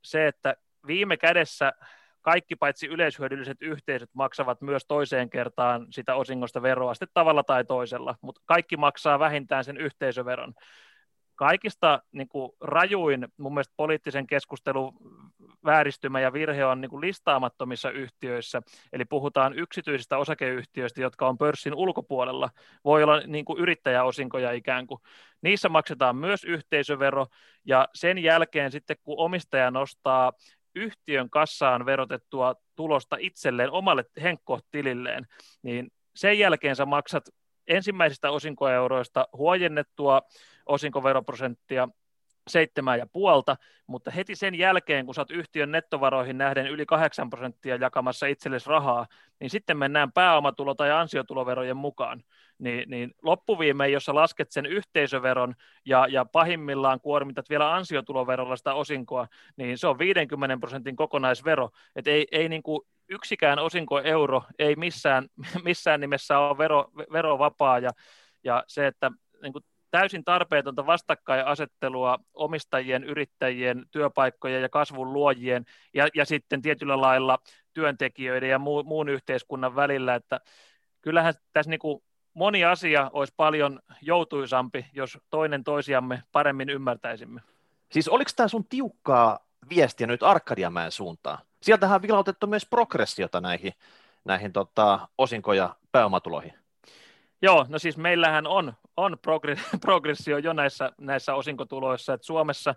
Se, 0.04 0.28
että 0.28 0.56
viime 0.88 1.18
kädessä 1.18 1.74
kaikki 2.22 2.56
paitsi 2.56 2.88
yleishyödylliset 2.88 3.58
yhteisöt 3.62 4.10
maksavat 4.14 4.62
myös 4.62 4.86
toiseen 4.88 5.30
kertaan 5.30 5.88
sitä 5.90 6.16
osingosta 6.16 6.62
veroa 6.62 6.94
sitten 6.94 7.08
tavalla 7.14 7.44
tai 7.44 7.66
toisella, 7.66 8.16
mutta 8.22 8.42
kaikki 8.46 8.78
maksaa 8.78 9.20
vähintään 9.20 9.64
sen 9.64 9.78
yhteisöveron 9.78 10.54
kaikista 11.42 12.02
niin 12.12 12.28
kuin, 12.28 12.52
rajuin 12.62 13.28
mun 13.38 13.54
mielestä 13.54 13.74
poliittisen 13.78 14.28
keskustelun 14.28 14.94
vääristymä 15.66 16.20
ja 16.20 16.34
virhe 16.34 16.66
on 16.66 16.82
niin 16.82 16.90
kuin, 16.90 17.02
listaamattomissa 17.02 17.92
yhtiöissä, 17.92 18.62
eli 18.94 19.06
puhutaan 19.06 19.60
yksityisistä 19.60 20.18
osakeyhtiöistä, 20.18 21.02
jotka 21.02 21.28
on 21.28 21.38
pörssin 21.38 21.74
ulkopuolella, 21.74 22.50
voi 22.86 23.04
olla 23.04 23.22
niin 23.28 23.46
kuin, 23.46 23.60
yrittäjäosinkoja 23.60 24.52
ikään 24.52 24.88
kuin. 24.88 25.02
Niissä 25.42 25.70
maksetaan 25.70 26.16
myös 26.16 26.44
yhteisövero, 26.44 27.28
ja 27.66 27.88
sen 27.96 28.18
jälkeen 28.18 28.72
sitten 28.72 28.98
kun 29.04 29.20
omistaja 29.20 29.72
nostaa 29.72 30.34
yhtiön 30.76 31.30
kassaan 31.30 31.86
verotettua 31.86 32.56
tulosta 32.76 33.18
itselleen 33.20 33.72
omalle 33.72 34.06
henkkotililleen, 34.22 35.28
niin 35.64 35.92
sen 36.16 36.40
jälkeen 36.40 36.76
sä 36.76 36.86
maksat 36.86 37.24
ensimmäisistä 37.68 38.32
osinkoeuroista 38.32 39.28
huojennettua 39.38 40.22
osinkoveroprosenttia 40.66 41.88
seitsemää 42.48 42.96
ja 42.96 43.08
puolta, 43.08 43.56
mutta 43.88 44.12
heti 44.12 44.36
sen 44.36 44.56
jälkeen, 44.56 45.06
kun 45.06 45.16
saat 45.16 45.32
yhtiön 45.32 45.72
nettovaroihin 45.72 46.38
nähden 46.38 46.68
yli 46.68 46.86
8 46.86 47.30
prosenttia 47.30 47.76
jakamassa 47.76 48.26
itsellesi 48.26 48.70
rahaa, 48.70 49.08
niin 49.40 49.50
sitten 49.50 49.78
mennään 49.78 50.12
pääomatulo- 50.12 50.76
tai 50.76 50.92
ansiotuloverojen 50.92 51.78
mukaan. 51.78 52.24
niin, 52.58 52.90
niin 52.90 53.12
loppuviimein, 53.22 53.94
jos 53.94 54.06
sä 54.06 54.16
lasket 54.16 54.52
sen 54.52 54.66
yhteisöveron 54.66 55.56
ja, 55.86 56.08
ja 56.08 56.26
pahimmillaan 56.26 57.02
kuormitat 57.02 57.50
vielä 57.50 57.74
ansiotuloverolla 57.74 58.56
sitä 58.56 58.74
osinkoa, 58.74 59.28
niin 59.58 59.78
se 59.78 59.88
on 59.88 60.00
50 60.00 60.58
prosentin 60.58 60.96
kokonaisvero. 60.96 61.70
Et 61.96 62.08
ei, 62.08 62.28
ei 62.32 62.50
niin 62.50 62.64
kuin 62.64 62.82
yksikään 63.10 63.60
osinkoeuro 63.60 64.44
ei 64.60 64.76
missään, 64.76 65.28
missään 65.64 66.00
nimessä 66.00 66.40
ole 66.40 66.58
vero, 66.58 66.92
verovapaa 67.12 67.80
ja, 67.80 67.90
ja 68.44 68.64
se, 68.68 68.88
että 68.88 69.12
niin 69.42 69.54
kuin 69.54 69.66
täysin 69.92 70.24
tarpeetonta 70.24 70.86
vastakkainasettelua 70.86 72.20
omistajien, 72.34 73.04
yrittäjien, 73.04 73.86
työpaikkojen 73.92 74.62
ja 74.62 74.70
kasvun 74.70 75.14
luojien 75.14 75.66
ja, 75.94 76.08
ja 76.16 76.26
sitten 76.26 76.62
tietyllä 76.62 77.02
lailla 77.02 77.38
työntekijöiden 77.74 78.50
ja 78.50 78.60
muu, 78.60 78.84
muun 78.84 79.10
yhteiskunnan 79.10 79.76
välillä, 79.76 80.16
että 80.16 80.40
kyllähän 81.02 81.34
tässä 81.54 81.70
niin 81.70 81.80
kuin 81.80 82.04
moni 82.34 82.66
asia 82.66 83.10
olisi 83.14 83.34
paljon 83.38 83.80
joutuisampi, 84.02 84.86
jos 84.94 85.18
toinen 85.30 85.64
toisiamme 85.64 86.24
paremmin 86.32 86.70
ymmärtäisimme. 86.70 87.42
Siis 87.92 88.10
oliko 88.10 88.32
tämä 88.36 88.48
sun 88.48 88.66
tiukkaa 88.66 89.40
viestiä 89.70 90.08
nyt 90.08 90.24
Arkadiamäen 90.24 90.92
suuntaan? 90.92 91.38
Sieltähän 91.62 91.96
on 91.96 92.02
vilautettu 92.02 92.48
myös 92.48 92.66
progressiota 92.66 93.42
näihin, 93.42 93.74
näihin 94.26 94.54
tota, 94.54 95.08
osinko- 95.18 95.54
ja 95.54 95.76
pääomatuloihin. 95.92 96.61
Joo, 97.42 97.66
no 97.70 97.80
siis 97.80 97.98
meillähän 97.98 98.48
on, 98.48 98.74
on 98.98 99.18
progressio 99.82 100.38
jo 100.38 100.54
näissä, 100.54 100.92
näissä 100.98 101.36
osinkotuloissa, 101.36 102.14
että 102.14 102.26
Suomessa 102.26 102.76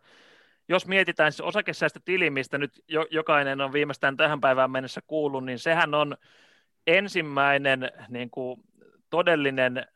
jos 0.69 0.87
mietitään 0.87 1.33
siis 1.33 1.41
osakesäästötili, 1.41 2.31
mistä 2.31 2.59
nyt 2.59 2.85
jo, 2.89 3.07
jokainen 3.11 3.61
on 3.61 3.73
viimeistään 3.73 4.17
tähän 4.17 4.41
päivään 4.41 4.71
mennessä 4.71 5.01
kuullut, 5.07 5.45
niin 5.45 5.59
sehän 5.59 5.95
on 5.95 6.17
ensimmäinen 6.87 7.91
niin 8.09 8.31
kuin, 8.31 8.61
todellinen 9.11 9.87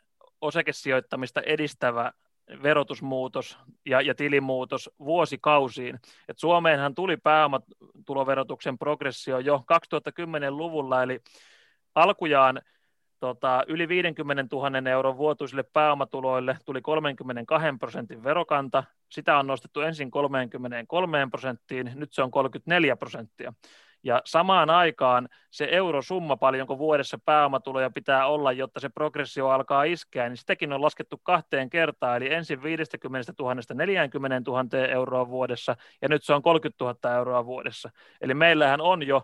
osakesijoittamista 0.40 1.40
edistävä 1.40 2.12
verotusmuutos 2.62 3.58
ja, 3.86 4.00
ja 4.00 4.14
tilimuutos 4.14 4.90
vuosikausiin. 4.98 5.98
Et 6.28 6.38
Suomeenhan 6.38 6.94
tuli 6.94 7.16
pääomatuloverotuksen 7.16 8.78
progressio 8.78 9.38
jo 9.38 9.64
2010-luvulla, 9.72 11.02
eli 11.02 11.20
alkujaan 11.94 12.60
tota, 13.20 13.64
yli 13.66 13.88
50 13.88 14.56
000 14.56 14.90
euron 14.90 15.16
vuotuisille 15.16 15.62
pääomatuloille 15.62 16.56
tuli 16.64 16.80
32 16.80 17.66
prosentin 17.80 18.24
verokanta. 18.24 18.84
Sitä 19.08 19.38
on 19.38 19.46
nostettu 19.46 19.80
ensin 19.80 20.10
33 20.10 21.28
prosenttiin, 21.30 21.92
nyt 21.94 22.12
se 22.12 22.22
on 22.22 22.30
34 22.30 22.96
prosenttia. 22.96 23.52
Ja 24.02 24.22
samaan 24.24 24.70
aikaan 24.70 25.28
se 25.50 25.68
eurosumma, 25.70 26.36
paljonko 26.36 26.78
vuodessa 26.78 27.18
pääomatuloja 27.24 27.90
pitää 27.90 28.26
olla, 28.26 28.52
jotta 28.52 28.80
se 28.80 28.88
progressio 28.88 29.48
alkaa 29.48 29.84
iskeä, 29.84 30.28
niin 30.28 30.36
sitäkin 30.36 30.72
on 30.72 30.82
laskettu 30.82 31.20
kahteen 31.22 31.70
kertaan, 31.70 32.16
eli 32.16 32.34
ensin 32.34 32.62
50 32.62 33.32
000 33.38 33.54
40 33.74 34.50
000 34.50 34.86
euroa 34.88 35.28
vuodessa, 35.28 35.76
ja 36.02 36.08
nyt 36.08 36.24
se 36.24 36.34
on 36.34 36.42
30 36.42 36.84
000 36.84 37.16
euroa 37.16 37.46
vuodessa. 37.46 37.90
Eli 38.20 38.34
meillähän 38.34 38.80
on 38.80 39.06
jo 39.06 39.22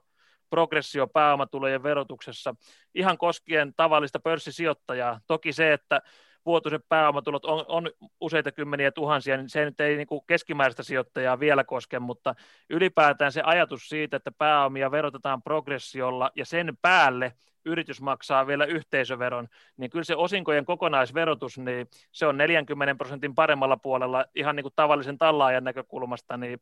progressio 0.51 1.07
pääomatulojen 1.07 1.83
verotuksessa 1.83 2.55
ihan 2.95 3.19
koskien 3.19 3.73
tavallista 3.77 4.21
pörssisijoittajaa. 4.21 5.21
Toki 5.27 5.53
se, 5.53 5.73
että 5.73 6.01
vuotuiset 6.47 6.83
pääomatulot 6.89 7.45
on, 7.45 7.65
on 7.69 7.91
useita 8.21 8.53
kymmeniä 8.53 8.93
tuhansia, 8.93 9.37
niin 9.37 9.49
se 9.49 9.65
nyt 9.65 9.81
ei 9.81 9.97
niin 9.97 10.07
kuin 10.07 10.21
keskimääräistä 10.27 10.83
sijoittajaa 10.83 11.41
vielä 11.41 11.65
koske, 11.65 11.99
mutta 11.99 12.35
ylipäätään 12.71 13.33
se 13.33 13.43
ajatus 13.45 13.89
siitä, 13.89 14.17
että 14.17 14.31
pääomia 14.39 14.91
verotetaan 14.91 15.43
progressiolla 15.43 16.31
ja 16.37 16.45
sen 16.45 16.79
päälle 16.83 17.33
yritys 17.65 18.01
maksaa 18.01 18.47
vielä 18.47 18.65
yhteisöveron, 18.65 19.49
niin 19.77 19.91
kyllä 19.91 20.05
se 20.05 20.17
osinkojen 20.17 20.65
kokonaisverotus, 20.65 21.59
niin 21.59 21.87
se 22.13 22.27
on 22.27 22.37
40 22.37 22.95
prosentin 22.95 23.35
paremmalla 23.35 23.77
puolella 23.77 24.25
ihan 24.35 24.57
niin 24.57 24.65
kuin 24.65 24.73
tavallisen 24.77 25.19
tallaajan 25.19 25.65
näkökulmasta, 25.65 26.37
niin 26.37 26.61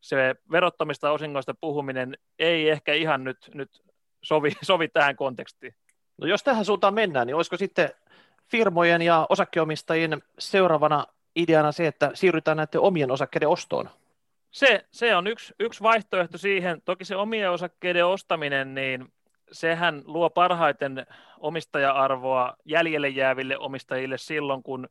se 0.00 0.34
verottomista 0.50 1.10
osingoista 1.10 1.54
puhuminen 1.60 2.18
ei 2.38 2.70
ehkä 2.70 2.94
ihan 2.94 3.24
nyt, 3.24 3.50
nyt 3.54 3.82
sovi, 4.22 4.52
sovi 4.62 4.88
tähän 4.88 5.16
kontekstiin. 5.16 5.74
No 6.18 6.26
jos 6.26 6.42
tähän 6.42 6.64
suuntaan 6.64 6.94
mennään, 6.94 7.26
niin 7.26 7.34
olisiko 7.34 7.56
sitten 7.56 7.90
firmojen 8.50 9.02
ja 9.02 9.26
osakkeomistajien 9.28 10.22
seuraavana 10.38 11.06
ideana 11.36 11.72
se, 11.72 11.86
että 11.86 12.10
siirrytään 12.14 12.56
näiden 12.56 12.80
omien 12.80 13.10
osakkeiden 13.10 13.48
ostoon? 13.48 13.90
Se, 14.50 14.84
se 14.90 15.16
on 15.16 15.26
yksi, 15.26 15.54
yksi 15.60 15.82
vaihtoehto 15.82 16.38
siihen. 16.38 16.82
Toki 16.84 17.04
se 17.04 17.16
omien 17.16 17.50
osakkeiden 17.50 18.06
ostaminen, 18.06 18.74
niin 18.74 19.12
sehän 19.52 20.02
luo 20.04 20.30
parhaiten 20.30 21.06
omistaja-arvoa 21.38 22.56
jäljelle 22.64 23.08
jääville 23.08 23.58
omistajille 23.58 24.18
silloin, 24.18 24.62
kun 24.62 24.88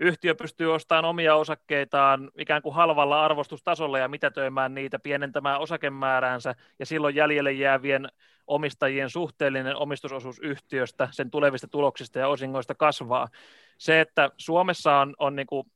yhtiö 0.00 0.34
pystyy 0.34 0.74
ostamaan 0.74 1.04
omia 1.04 1.34
osakkeitaan 1.34 2.30
ikään 2.38 2.62
kuin 2.62 2.74
halvalla 2.74 3.24
arvostustasolla 3.24 3.98
ja 3.98 4.08
mitätöimään 4.08 4.74
niitä, 4.74 4.98
pienentämään 4.98 5.60
osakemääräänsä 5.60 6.54
ja 6.78 6.86
silloin 6.86 7.14
jäljelle 7.14 7.52
jäävien 7.52 8.08
omistajien 8.46 9.10
suhteellinen 9.10 9.76
omistusosuus 9.76 10.38
yhtiöstä, 10.38 11.08
sen 11.10 11.30
tulevista 11.30 11.68
tuloksista 11.68 12.18
ja 12.18 12.28
osingoista 12.28 12.74
kasvaa. 12.74 13.28
Se, 13.78 14.00
että 14.00 14.30
Suomessa 14.36 14.96
on, 14.96 15.14
on 15.18 15.36
niin 15.36 15.46
kuin 15.46 15.66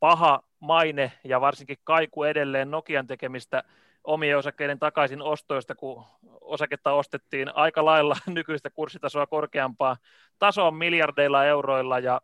paha 0.00 0.42
maine 0.60 1.12
ja 1.24 1.40
varsinkin 1.40 1.76
kaiku 1.84 2.24
edelleen 2.24 2.70
Nokian 2.70 3.06
tekemistä 3.06 3.62
omien 4.04 4.38
osakkeiden 4.38 4.78
takaisin 4.78 5.22
ostoista, 5.22 5.74
kun 5.74 6.04
osaketta 6.40 6.92
ostettiin 6.92 7.56
aika 7.56 7.84
lailla 7.84 8.16
nykyistä 8.26 8.70
kurssitasoa 8.70 9.26
korkeampaa 9.26 9.96
tasoa 10.38 10.70
miljardeilla 10.70 11.44
euroilla 11.44 11.98
ja 11.98 12.20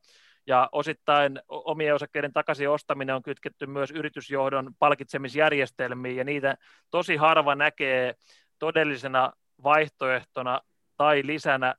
ja 0.48 0.68
osittain 0.72 1.40
omien 1.48 1.94
osakkeiden 1.94 2.32
takaisin 2.32 2.70
ostaminen 2.70 3.14
on 3.14 3.22
kytketty 3.22 3.66
myös 3.66 3.90
yritysjohdon 3.90 4.74
palkitsemisjärjestelmiin, 4.78 6.16
ja 6.16 6.24
niitä 6.24 6.56
tosi 6.90 7.16
harva 7.16 7.54
näkee 7.54 8.14
todellisena 8.58 9.32
vaihtoehtona 9.62 10.60
tai 10.96 11.22
lisänä 11.24 11.74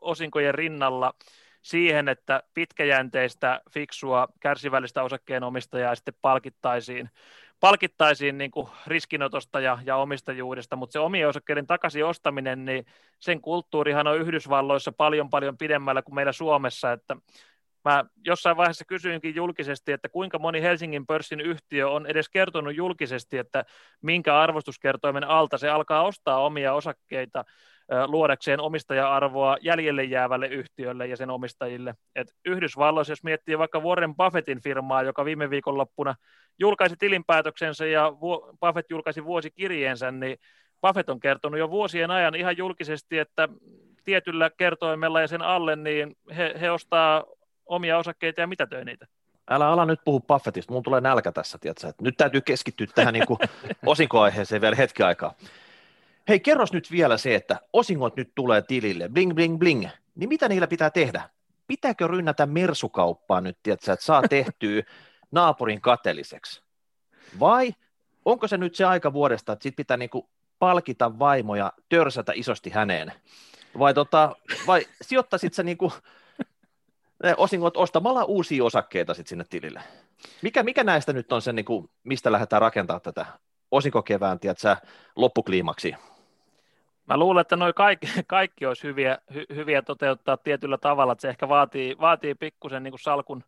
osinkojen 0.00 0.54
rinnalla 0.54 1.14
siihen, 1.62 2.08
että 2.08 2.42
pitkäjänteistä, 2.54 3.60
fiksua, 3.70 4.28
kärsivällistä 4.40 5.02
osakkeenomistajaa 5.02 5.94
sitten 5.94 6.14
palkittaisiin, 6.20 7.10
palkittaisiin 7.60 8.38
niin 8.38 8.50
kuin 8.50 8.68
riskinotosta 8.86 9.60
ja, 9.60 9.78
ja 9.84 9.96
omistajuudesta, 9.96 10.76
mutta 10.76 10.92
se 10.92 10.98
omien 10.98 11.28
osakkeiden 11.28 11.66
takaisin 11.66 12.04
ostaminen, 12.04 12.64
niin 12.64 12.86
sen 13.18 13.40
kulttuurihan 13.40 14.06
on 14.06 14.18
Yhdysvalloissa 14.18 14.92
paljon 14.92 15.30
paljon 15.30 15.58
pidemmällä 15.58 16.02
kuin 16.02 16.14
meillä 16.14 16.32
Suomessa, 16.32 16.92
että 16.92 17.16
Mä 17.84 18.04
jossain 18.24 18.56
vaiheessa 18.56 18.84
kysyinkin 18.84 19.34
julkisesti, 19.34 19.92
että 19.92 20.08
kuinka 20.08 20.38
moni 20.38 20.62
Helsingin 20.62 21.06
pörssin 21.06 21.40
yhtiö 21.40 21.90
on 21.90 22.06
edes 22.06 22.28
kertonut 22.28 22.76
julkisesti, 22.76 23.38
että 23.38 23.64
minkä 24.02 24.40
arvostuskertoimen 24.40 25.24
alta 25.24 25.58
se 25.58 25.68
alkaa 25.68 26.02
ostaa 26.02 26.44
omia 26.44 26.74
osakkeita 26.74 27.44
luodakseen 28.06 28.60
omistaja-arvoa 28.60 29.56
jäljelle 29.60 30.04
jäävälle 30.04 30.46
yhtiölle 30.46 31.06
ja 31.06 31.16
sen 31.16 31.30
omistajille. 31.30 31.94
Et 32.16 32.34
Yhdysvalloissa, 32.44 33.12
jos 33.12 33.24
miettii 33.24 33.58
vaikka 33.58 33.80
Warren 33.80 34.14
Buffettin 34.16 34.62
firmaa, 34.62 35.02
joka 35.02 35.24
viime 35.24 35.50
viikonloppuna 35.50 36.14
julkaisi 36.58 36.96
tilinpäätöksensä 36.98 37.86
ja 37.86 38.12
Buffett 38.60 38.90
julkaisi 38.90 39.24
vuosikirjeensä, 39.24 40.10
niin 40.10 40.36
Buffett 40.82 41.08
on 41.08 41.20
kertonut 41.20 41.58
jo 41.58 41.70
vuosien 41.70 42.10
ajan 42.10 42.34
ihan 42.34 42.56
julkisesti, 42.56 43.18
että 43.18 43.48
tietyllä 44.04 44.50
kertoimella 44.56 45.20
ja 45.20 45.28
sen 45.28 45.42
alle, 45.42 45.76
niin 45.76 46.16
he, 46.36 46.54
he 46.60 46.70
ostaa 46.70 47.24
omia 47.66 47.98
osakkeita 47.98 48.40
ja 48.40 48.46
mitä 48.46 48.66
töi 48.66 48.84
niitä? 48.84 49.06
Älä 49.50 49.68
ala 49.68 49.84
nyt 49.84 50.00
puhu 50.04 50.20
Buffettista, 50.20 50.72
mun 50.72 50.82
tulee 50.82 51.00
nälkä 51.00 51.32
tässä, 51.32 51.58
tiedätkö? 51.58 51.92
Nyt 52.00 52.16
täytyy 52.16 52.40
keskittyä 52.40 52.86
tähän 52.94 53.14
niin 53.14 53.24
osinkoaiheeseen 53.86 54.60
vielä 54.60 54.76
hetki 54.76 55.02
aikaa. 55.02 55.34
Hei, 56.28 56.40
kerros 56.40 56.72
nyt 56.72 56.90
vielä 56.90 57.16
se, 57.16 57.34
että 57.34 57.60
osingot 57.72 58.16
nyt 58.16 58.32
tulee 58.34 58.62
tilille, 58.62 59.08
bling, 59.08 59.34
bling, 59.34 59.58
bling, 59.58 59.86
niin 60.14 60.28
mitä 60.28 60.48
niillä 60.48 60.66
pitää 60.66 60.90
tehdä? 60.90 61.28
Pitääkö 61.66 62.08
rynnätä 62.08 62.46
mersukauppaa 62.46 63.40
nyt, 63.40 63.58
tiedätkö, 63.62 63.92
että 63.92 64.04
saa 64.04 64.22
tehtyä 64.28 64.82
naapurin 65.30 65.80
kateelliseksi? 65.80 66.62
Vai 67.40 67.74
onko 68.24 68.48
se 68.48 68.56
nyt 68.56 68.74
se 68.74 68.84
aika 68.84 69.12
vuodesta, 69.12 69.52
että 69.52 69.62
sit 69.62 69.76
pitää 69.76 69.96
niinku 69.96 70.28
palkita 70.58 71.18
vaimo 71.18 71.56
ja 71.56 71.72
törsätä 71.88 72.32
isosti 72.34 72.70
häneen? 72.70 73.12
Vai, 73.78 73.94
tota, 73.94 74.36
vai 74.66 74.86
sijoittaisit 75.02 75.54
sä 75.54 75.62
niinku 75.62 75.92
osingot 77.36 77.76
ostamalla 77.76 78.24
uusia 78.24 78.64
osakkeita 78.64 79.14
sit 79.14 79.26
sinne 79.26 79.44
tilille. 79.50 79.82
Mikä, 80.42 80.62
mikä 80.62 80.84
näistä 80.84 81.12
nyt 81.12 81.32
on 81.32 81.42
se, 81.42 81.52
niin 81.52 81.64
kuin, 81.64 81.90
mistä 82.04 82.32
lähdetään 82.32 82.62
rakentamaan 82.62 83.02
tätä 83.02 83.26
osinkokevään 83.70 84.40
tiedätkö, 84.40 84.76
loppukliimaksi? 85.16 85.94
Mä 87.08 87.16
luulen, 87.16 87.40
että 87.40 87.56
noin 87.56 87.74
kaikki, 87.74 88.06
kaikki 88.26 88.66
olisi 88.66 88.82
hyviä, 88.82 89.18
hy, 89.34 89.44
hyviä 89.54 89.82
toteuttaa 89.82 90.36
tietyllä 90.36 90.78
tavalla, 90.78 91.12
että 91.12 91.22
se 91.22 91.28
ehkä 91.28 91.48
vaatii, 91.48 91.96
vaatii 92.00 92.34
pikkusen 92.34 92.82
niin 92.82 92.92
kuin 92.92 93.00
salkun, 93.00 93.44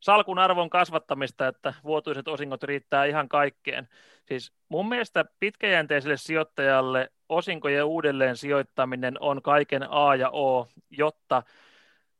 salkun 0.00 0.38
arvon 0.38 0.70
kasvattamista, 0.70 1.48
että 1.48 1.74
vuotuiset 1.84 2.28
osingot 2.28 2.62
riittää 2.62 3.04
ihan 3.04 3.28
kaikkeen. 3.28 3.88
Siis 4.28 4.52
mun 4.68 4.88
mielestä 4.88 5.24
pitkäjänteiselle 5.40 6.16
sijoittajalle 6.16 7.10
osinkojen 7.28 7.84
uudelleen 7.84 8.36
sijoittaminen 8.36 9.16
on 9.20 9.42
kaiken 9.42 9.86
A 9.90 10.14
ja 10.14 10.30
O, 10.30 10.68
jotta 10.90 11.42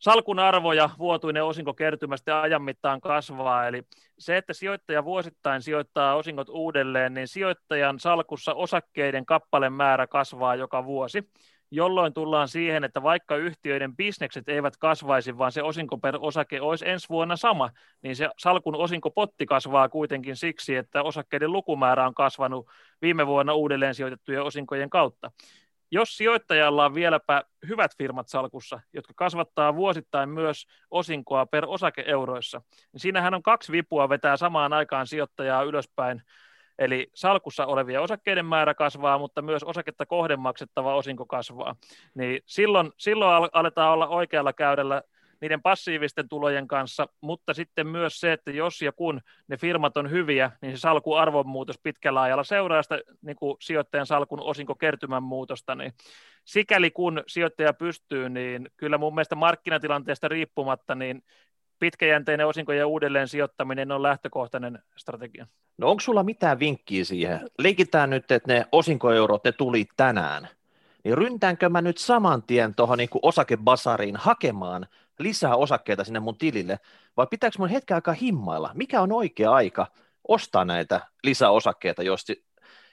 salkun 0.05 0.39
arvo 0.39 0.73
ja 0.73 0.91
vuotuinen 0.99 1.45
osinkokertymä 1.45 2.17
sitten 2.17 2.35
ajan 2.35 2.63
mittaan 2.63 3.01
kasvaa. 3.01 3.67
Eli 3.67 3.83
se, 4.19 4.37
että 4.37 4.53
sijoittaja 4.53 5.05
vuosittain 5.05 5.63
sijoittaa 5.63 6.15
osingot 6.15 6.49
uudelleen, 6.49 7.15
niin 7.15 7.29
sijoittajan 7.29 8.01
salkussa 8.01 8.55
osakkeiden 8.55 9.27
kappaleen 9.27 9.73
määrä 9.73 10.07
kasvaa 10.07 10.55
joka 10.55 10.85
vuosi 10.85 11.29
jolloin 11.71 12.13
tullaan 12.13 12.49
siihen, 12.49 12.85
että 12.85 13.03
vaikka 13.03 13.37
yhtiöiden 13.37 13.97
bisnekset 13.97 14.49
eivät 14.49 14.77
kasvaisi, 14.77 15.39
vaan 15.39 15.53
se 15.53 15.63
osinko 15.63 15.99
per 15.99 16.19
osake 16.21 16.61
olisi 16.61 16.89
ensi 16.89 17.09
vuonna 17.09 17.37
sama, 17.37 17.71
niin 18.03 18.17
se 18.17 18.29
salkun 18.39 18.75
osinkopotti 18.75 19.47
kasvaa 19.47 19.89
kuitenkin 19.89 20.37
siksi, 20.37 20.77
että 20.77 21.03
osakkeiden 21.03 21.53
lukumäärä 21.53 22.07
on 22.07 22.15
kasvanut 22.15 22.67
viime 23.03 23.27
vuonna 23.27 23.55
uudelleen 23.55 23.95
sijoitettujen 23.95 24.43
osinkojen 24.43 24.91
kautta. 24.91 25.31
Jos 25.91 26.17
sijoittajalla 26.17 26.85
on 26.85 26.95
vieläpä 26.95 27.45
hyvät 27.69 27.97
firmat 27.99 28.29
salkussa, 28.29 28.81
jotka 28.93 29.13
kasvattaa 29.17 29.75
vuosittain 29.75 30.29
myös 30.29 30.67
osinkoa 30.91 31.47
per 31.47 31.65
osake 31.69 32.05
euroissa, 32.07 32.63
niin 32.93 33.01
siinähän 33.01 33.35
on 33.35 33.43
kaksi 33.43 33.73
vipua 33.73 34.09
vetää 34.09 34.37
samaan 34.37 34.73
aikaan 34.73 35.07
sijoittajaa 35.07 35.63
ylöspäin 35.63 36.23
Eli 36.79 37.11
salkussa 37.15 37.67
olevia 37.67 38.01
osakkeiden 38.01 38.47
määrä 38.47 38.75
kasvaa, 38.75 39.19
mutta 39.19 39.43
myös 39.43 39.63
osaketta 39.63 40.07
kohden 40.07 40.41
maksettava 40.41 40.95
osinko 40.95 41.27
kasvaa. 41.27 41.77
Niin 42.15 42.43
silloin, 42.47 42.93
silloin 42.97 43.49
aletaan 43.53 43.93
olla 43.93 44.09
oikealla 44.09 44.53
käydellä 44.53 45.03
niiden 45.45 45.63
passiivisten 45.63 46.29
tulojen 46.29 46.69
kanssa, 46.69 47.09
mutta 47.21 47.55
sitten 47.55 47.87
myös 47.87 48.21
se, 48.21 48.33
että 48.33 48.51
jos 48.51 48.83
ja 48.83 48.93
kun 48.93 49.21
ne 49.49 49.57
firmat 49.57 49.97
on 49.97 50.11
hyviä, 50.11 50.51
niin 50.61 50.77
se 50.77 50.81
salkun 50.81 51.19
arvonmuutos 51.19 51.79
pitkällä 51.83 52.23
ajalla 52.23 52.45
seuraa 52.45 52.83
sitä 52.83 53.01
niin 53.23 53.37
kuin 53.37 53.57
sijoittajan 53.61 54.07
salkun 54.07 54.41
osinkokertymän 54.41 55.23
muutosta, 55.23 55.75
niin 55.75 55.93
sikäli 56.45 56.91
kun 56.91 57.23
sijoittaja 57.27 57.73
pystyy, 57.73 58.29
niin 58.29 58.71
kyllä 58.77 58.99
mun 58.99 59.15
mielestä 59.15 59.35
markkinatilanteesta 59.35 60.29
riippumatta, 60.29 60.95
niin 60.95 61.23
pitkäjänteinen 61.79 62.47
osinkojen 62.47 62.87
uudelleen 62.87 63.29
sijoittaminen 63.29 63.93
on 63.93 64.03
lähtökohtainen 64.03 64.79
strategia. 64.97 65.47
No 65.79 65.91
onko 65.91 66.01
sulla 66.01 66.23
mitään 66.23 66.59
vinkkiä 66.59 67.05
siihen? 67.05 67.41
Leikitään 67.59 68.11
nyt, 68.11 68.31
että 68.31 68.53
ne 68.53 68.67
osinkoeurot, 68.73 69.45
ne 69.45 69.53
tuli 69.53 69.87
tänään. 69.97 70.49
Niin 71.05 71.19
ryntäänkö 71.19 71.69
mä 71.69 71.83
nyt 71.83 71.99
saman 71.99 72.43
tien 72.43 72.75
tuohon 72.75 72.99
niin 72.99 73.09
osakebasariin 73.23 74.17
hakemaan 74.17 74.87
lisää 75.19 75.57
osakkeita 75.57 76.05
sinne 76.05 76.21
mun 76.21 76.39
tilille, 76.39 76.79
vai 77.17 77.27
pitääkö 77.31 77.57
mun 77.59 77.69
hetken 77.69 77.95
aikaa 77.95 78.15
himmailla? 78.15 78.71
Mikä 78.75 79.01
on 79.01 79.13
oikea 79.13 79.53
aika 79.53 79.87
ostaa 80.29 80.65
näitä 80.65 81.01
lisäosakkeita, 81.25 82.03
jos, 82.03 82.25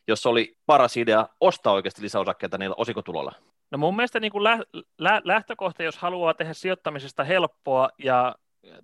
jos 0.08 0.26
oli 0.26 0.58
paras 0.66 0.98
idea 0.98 1.28
ostaa 1.40 1.74
oikeasti 1.74 2.02
lisäosakkeita 2.02 2.58
niillä 2.58 2.76
osikotulolla? 2.78 3.32
No 3.72 3.78
mun 3.78 3.96
mielestä 3.96 4.20
niin 4.20 4.32
kuin 4.32 4.44
lä- 4.44 4.64
lä- 4.98 5.22
lähtökohta, 5.24 5.84
jos 5.84 5.98
haluaa 5.98 6.34
tehdä 6.34 6.54
sijoittamisesta 6.54 7.24
helppoa 7.24 7.90
ja 8.04 8.36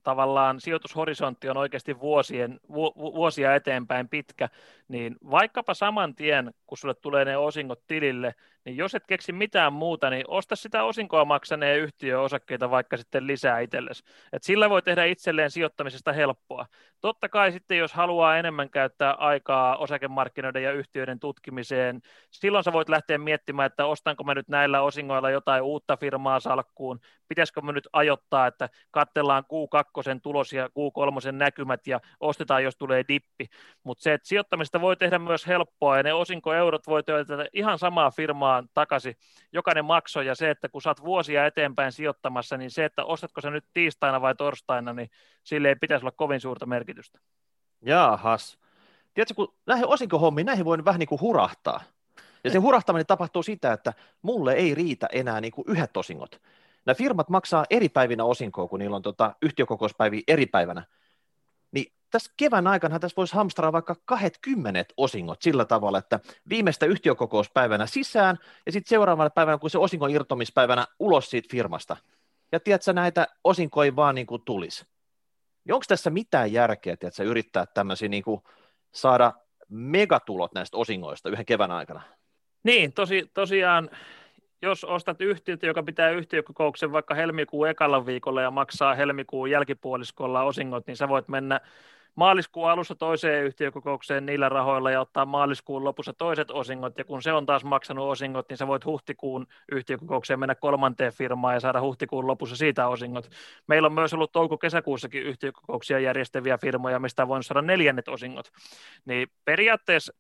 tavallaan 0.04 0.62
sijoitushorisontti 0.62 1.50
on 1.50 1.58
oikeasti 1.58 2.00
vuosien, 2.00 2.60
vu, 2.74 2.94
vuosia 2.96 3.56
eteenpäin 3.56 4.10
pitkä, 4.10 4.50
niin 4.88 5.16
vaikkapa 5.32 5.74
saman 5.74 6.16
tien, 6.16 6.54
kun 6.66 6.78
sulle 6.78 6.94
tulee 6.94 7.26
ne 7.26 7.38
osingot 7.38 7.88
tilille, 7.88 8.36
niin 8.68 8.78
jos 8.78 8.96
et 8.96 9.08
keksi 9.08 9.32
mitään 9.32 9.74
muuta, 9.74 10.10
niin 10.10 10.24
osta 10.28 10.56
sitä 10.56 10.84
osinkoa 10.84 11.26
maksaneen 11.26 11.80
yhtiöosakkeita 11.80 12.70
vaikka 12.70 12.98
sitten 12.98 13.28
lisää 13.28 13.60
itsellesi. 13.60 14.04
Et 14.34 14.44
sillä 14.44 14.70
voi 14.70 14.82
tehdä 14.82 15.06
itselleen 15.06 15.52
sijoittamisesta 15.52 16.14
helppoa. 16.14 16.66
Totta 17.02 17.30
kai 17.30 17.52
sitten, 17.52 17.78
jos 17.78 17.94
haluaa 17.94 18.38
enemmän 18.38 18.70
käyttää 18.70 19.14
aikaa 19.14 19.78
osakemarkkinoiden 19.78 20.64
ja 20.64 20.72
yhtiöiden 20.72 21.20
tutkimiseen, 21.20 22.02
silloin 22.32 22.64
sä 22.64 22.74
voit 22.74 22.90
lähteä 22.90 23.18
miettimään, 23.18 23.66
että 23.66 23.86
ostanko 23.86 24.24
mä 24.24 24.34
nyt 24.34 24.48
näillä 24.48 24.82
osingoilla 24.82 25.30
jotain 25.30 25.64
uutta 25.64 25.98
firmaa 25.98 26.40
salkkuun, 26.40 27.00
pitäisikö 27.28 27.62
mä 27.62 27.72
nyt 27.72 27.88
ajoittaa, 27.94 28.48
että 28.48 28.70
katsellaan 28.92 29.44
Q2 29.44 30.20
tulos 30.24 30.54
ja 30.54 30.68
Q3 30.68 31.32
näkymät 31.32 31.88
ja 31.88 32.00
ostetaan, 32.20 32.64
jos 32.64 32.76
tulee 32.78 33.04
dippi. 33.08 33.46
Mutta 33.84 34.04
se, 34.04 34.14
että 34.14 34.28
sijoittamista 34.28 34.82
voi 34.82 34.96
tehdä 34.96 35.20
myös 35.20 35.48
helppoa 35.48 35.98
ja 35.98 36.04
ne 36.04 36.14
osinkoeurot 36.14 36.88
voi 36.88 37.04
tehdä 37.04 37.46
ihan 37.54 37.80
samaa 37.80 38.12
firmaa 38.12 38.57
tavallaan 38.58 38.70
takaisin. 38.74 39.16
Jokainen 39.54 39.86
makso 39.86 40.22
ja 40.22 40.36
se, 40.36 40.50
että 40.50 40.70
kun 40.70 40.82
saat 40.82 41.04
vuosia 41.04 41.46
eteenpäin 41.46 41.92
sijoittamassa, 41.92 42.58
niin 42.58 42.72
se, 42.72 42.86
että 42.86 43.06
ostatko 43.06 43.42
se 43.42 43.50
nyt 43.50 43.66
tiistaina 43.74 44.22
vai 44.22 44.36
torstaina, 44.36 44.94
niin 44.94 45.10
sille 45.44 45.70
ei 45.70 45.76
pitäisi 45.76 46.04
olla 46.04 46.12
kovin 46.12 46.42
suurta 46.42 46.66
merkitystä. 46.66 47.20
Jaahas. 47.82 48.58
Tiedätkö, 49.14 49.34
kun 49.36 49.54
näihin 49.66 49.88
osinkohommiin, 49.88 50.46
näihin 50.46 50.66
voi 50.66 50.86
vähän 50.86 51.00
niin 51.00 51.08
kuin 51.08 51.22
hurahtaa. 51.22 51.84
Ja 52.44 52.50
se 52.52 52.58
hurahtaminen 52.58 53.06
tapahtuu 53.06 53.44
sitä, 53.44 53.74
että 53.74 53.94
mulle 54.22 54.54
ei 54.54 54.76
riitä 54.76 55.08
enää 55.12 55.42
niin 55.42 55.52
kuin 55.52 55.66
yhdet 55.68 55.98
osingot. 55.98 56.42
Nämä 56.86 56.96
firmat 56.96 57.30
maksaa 57.30 57.66
eri 57.70 57.90
päivinä 57.90 58.24
osinkoa, 58.24 58.68
kun 58.68 58.80
niillä 58.80 58.96
on 58.96 59.02
tota 59.02 59.36
yhtiökokouspäiviä 59.42 60.22
eri 60.28 60.46
päivänä 60.46 60.84
tässä 62.10 62.34
kevään 62.38 62.68
aikana 62.68 63.00
tässä 63.00 63.16
voisi 63.16 63.36
hamstraa 63.36 63.74
vaikka 63.74 63.96
20 64.06 64.94
osingot 64.98 65.42
sillä 65.42 65.66
tavalla, 65.66 65.98
että 65.98 66.20
viimeistä 66.50 66.86
yhtiökokouspäivänä 66.86 67.86
sisään 67.86 68.38
ja 68.66 68.72
sitten 68.72 68.90
seuraavana 68.90 69.30
päivänä, 69.30 69.58
kun 69.58 69.70
se 69.70 69.78
osinko 69.78 70.08
irtomispäivänä 70.08 70.88
ulos 71.00 71.30
siitä 71.30 71.48
firmasta. 71.52 71.98
Ja 72.52 72.60
tiedätkö, 72.60 72.94
näitä 72.94 73.28
osinkoja 73.44 73.96
vaan 73.96 74.16
niin 74.16 74.28
kuin 74.28 74.42
tulisi. 74.46 74.86
Niin 75.66 75.74
onko 75.74 75.86
tässä 75.88 76.10
mitään 76.10 76.54
järkeä, 76.54 76.98
tiedätkö, 76.98 77.24
yrittää 77.24 77.66
tämmöisiä 77.66 78.08
niin 78.08 78.24
kuin 78.24 78.42
saada 78.92 79.34
megatulot 79.70 80.54
näistä 80.54 80.78
osingoista 80.78 81.30
yhden 81.30 81.46
kevään 81.46 81.72
aikana? 81.72 82.02
Niin, 82.64 82.94
tosi, 82.94 83.32
tosiaan 83.34 83.90
jos 84.62 84.84
ostat 84.84 85.22
yhtiötä, 85.22 85.66
joka 85.66 85.84
pitää 85.84 86.10
yhtiökokouksen 86.10 86.92
vaikka 86.92 87.14
helmikuun 87.14 87.70
ekalla 87.70 88.06
viikolla 88.06 88.42
ja 88.42 88.52
maksaa 88.52 88.96
helmikuun 88.96 89.52
jälkipuoliskolla 89.52 90.44
osingot, 90.44 90.88
niin 90.88 90.98
sä 90.98 91.10
voit 91.10 91.28
mennä 91.28 91.62
maaliskuun 92.18 92.70
alussa 92.70 92.96
toiseen 92.96 93.46
yhtiökokoukseen 93.46 94.26
niillä 94.26 94.50
rahoilla 94.50 94.92
ja 94.92 95.02
ottaa 95.02 95.26
maaliskuun 95.26 95.84
lopussa 95.84 96.14
toiset 96.14 96.52
osingot, 96.52 96.98
ja 96.98 97.06
kun 97.06 97.22
se 97.22 97.34
on 97.34 97.46
taas 97.46 97.64
maksanut 97.64 98.10
osingot, 98.10 98.50
niin 98.50 98.58
sä 98.58 98.68
voit 98.68 98.86
huhtikuun 98.86 99.48
yhtiökokoukseen 99.72 100.40
mennä 100.40 100.56
kolmanteen 100.56 101.14
firmaan 101.14 101.54
ja 101.54 101.60
saada 101.60 101.82
huhtikuun 101.82 102.28
lopussa 102.28 102.56
siitä 102.56 102.88
osingot. 102.88 103.30
Meillä 103.68 103.86
on 103.86 103.94
myös 103.94 104.14
ollut 104.14 104.32
touko-kesäkuussakin 104.32 105.24
yhtiökokouksia 105.24 106.00
järjestäviä 106.00 106.58
firmoja, 106.58 107.00
mistä 107.00 107.28
voin 107.28 107.44
saada 107.44 107.62
neljännet 107.62 108.08
osingot. 108.08 108.52
Niin 109.06 109.28
periaatteessa 109.46 110.14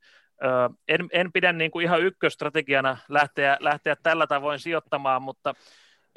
en, 0.87 1.07
en 1.11 1.31
pidä 1.31 1.53
niin 1.53 1.71
kuin 1.71 1.83
ihan 1.83 2.01
ykköstrategiana 2.01 2.97
lähteä, 3.09 3.57
lähteä 3.59 3.95
tällä 4.03 4.27
tavoin 4.27 4.59
sijoittamaan, 4.59 5.21
mutta 5.21 5.53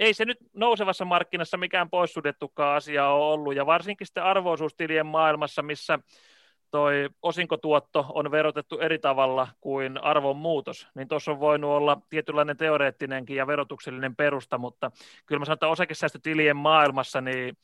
ei 0.01 0.14
se 0.14 0.24
nyt 0.24 0.38
nousevassa 0.55 1.05
markkinassa 1.05 1.57
mikään 1.57 1.90
poissuljettukaan 1.90 2.76
asia 2.76 3.09
ole 3.09 3.32
ollut, 3.32 3.55
ja 3.55 3.66
varsinkin 3.66 4.07
sitten 4.07 4.24
arvoisuustilien 4.24 5.07
maailmassa, 5.07 5.62
missä 5.62 5.98
toi 6.70 7.09
osinkotuotto 7.22 8.07
on 8.09 8.30
verotettu 8.30 8.78
eri 8.78 8.98
tavalla 8.98 9.48
kuin 9.61 10.05
arvon 10.05 10.36
muutos, 10.36 10.88
niin 10.94 11.09
tuossa 11.09 11.30
on 11.30 11.40
voinut 11.40 11.70
olla 11.70 12.01
tietynlainen 12.09 12.57
teoreettinenkin 12.57 13.36
ja 13.36 13.46
verotuksellinen 13.46 14.16
perusta, 14.16 14.59
mutta 14.59 14.90
kyllä 15.26 15.38
mä 15.38 15.44
sanon, 15.44 15.55
että 15.55 15.68
osakesäästötilien 15.68 16.57
maailmassa 16.57 17.20
niin 17.20 17.57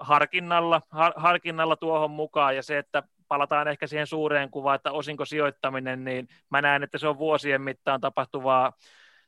harkinnalla, 0.00 0.82
har, 0.90 1.12
harkinnalla 1.16 1.76
tuohon 1.76 2.10
mukaan 2.10 2.56
ja 2.56 2.62
se, 2.62 2.78
että 2.78 3.02
palataan 3.28 3.68
ehkä 3.68 3.86
siihen 3.86 4.06
suureen 4.06 4.50
kuvaan, 4.50 4.76
että 4.76 4.92
osinkosijoittaminen, 4.92 6.04
niin 6.04 6.28
mä 6.50 6.62
näen, 6.62 6.82
että 6.82 6.98
se 6.98 7.08
on 7.08 7.18
vuosien 7.18 7.62
mittaan 7.62 8.00
tapahtuvaa 8.00 8.72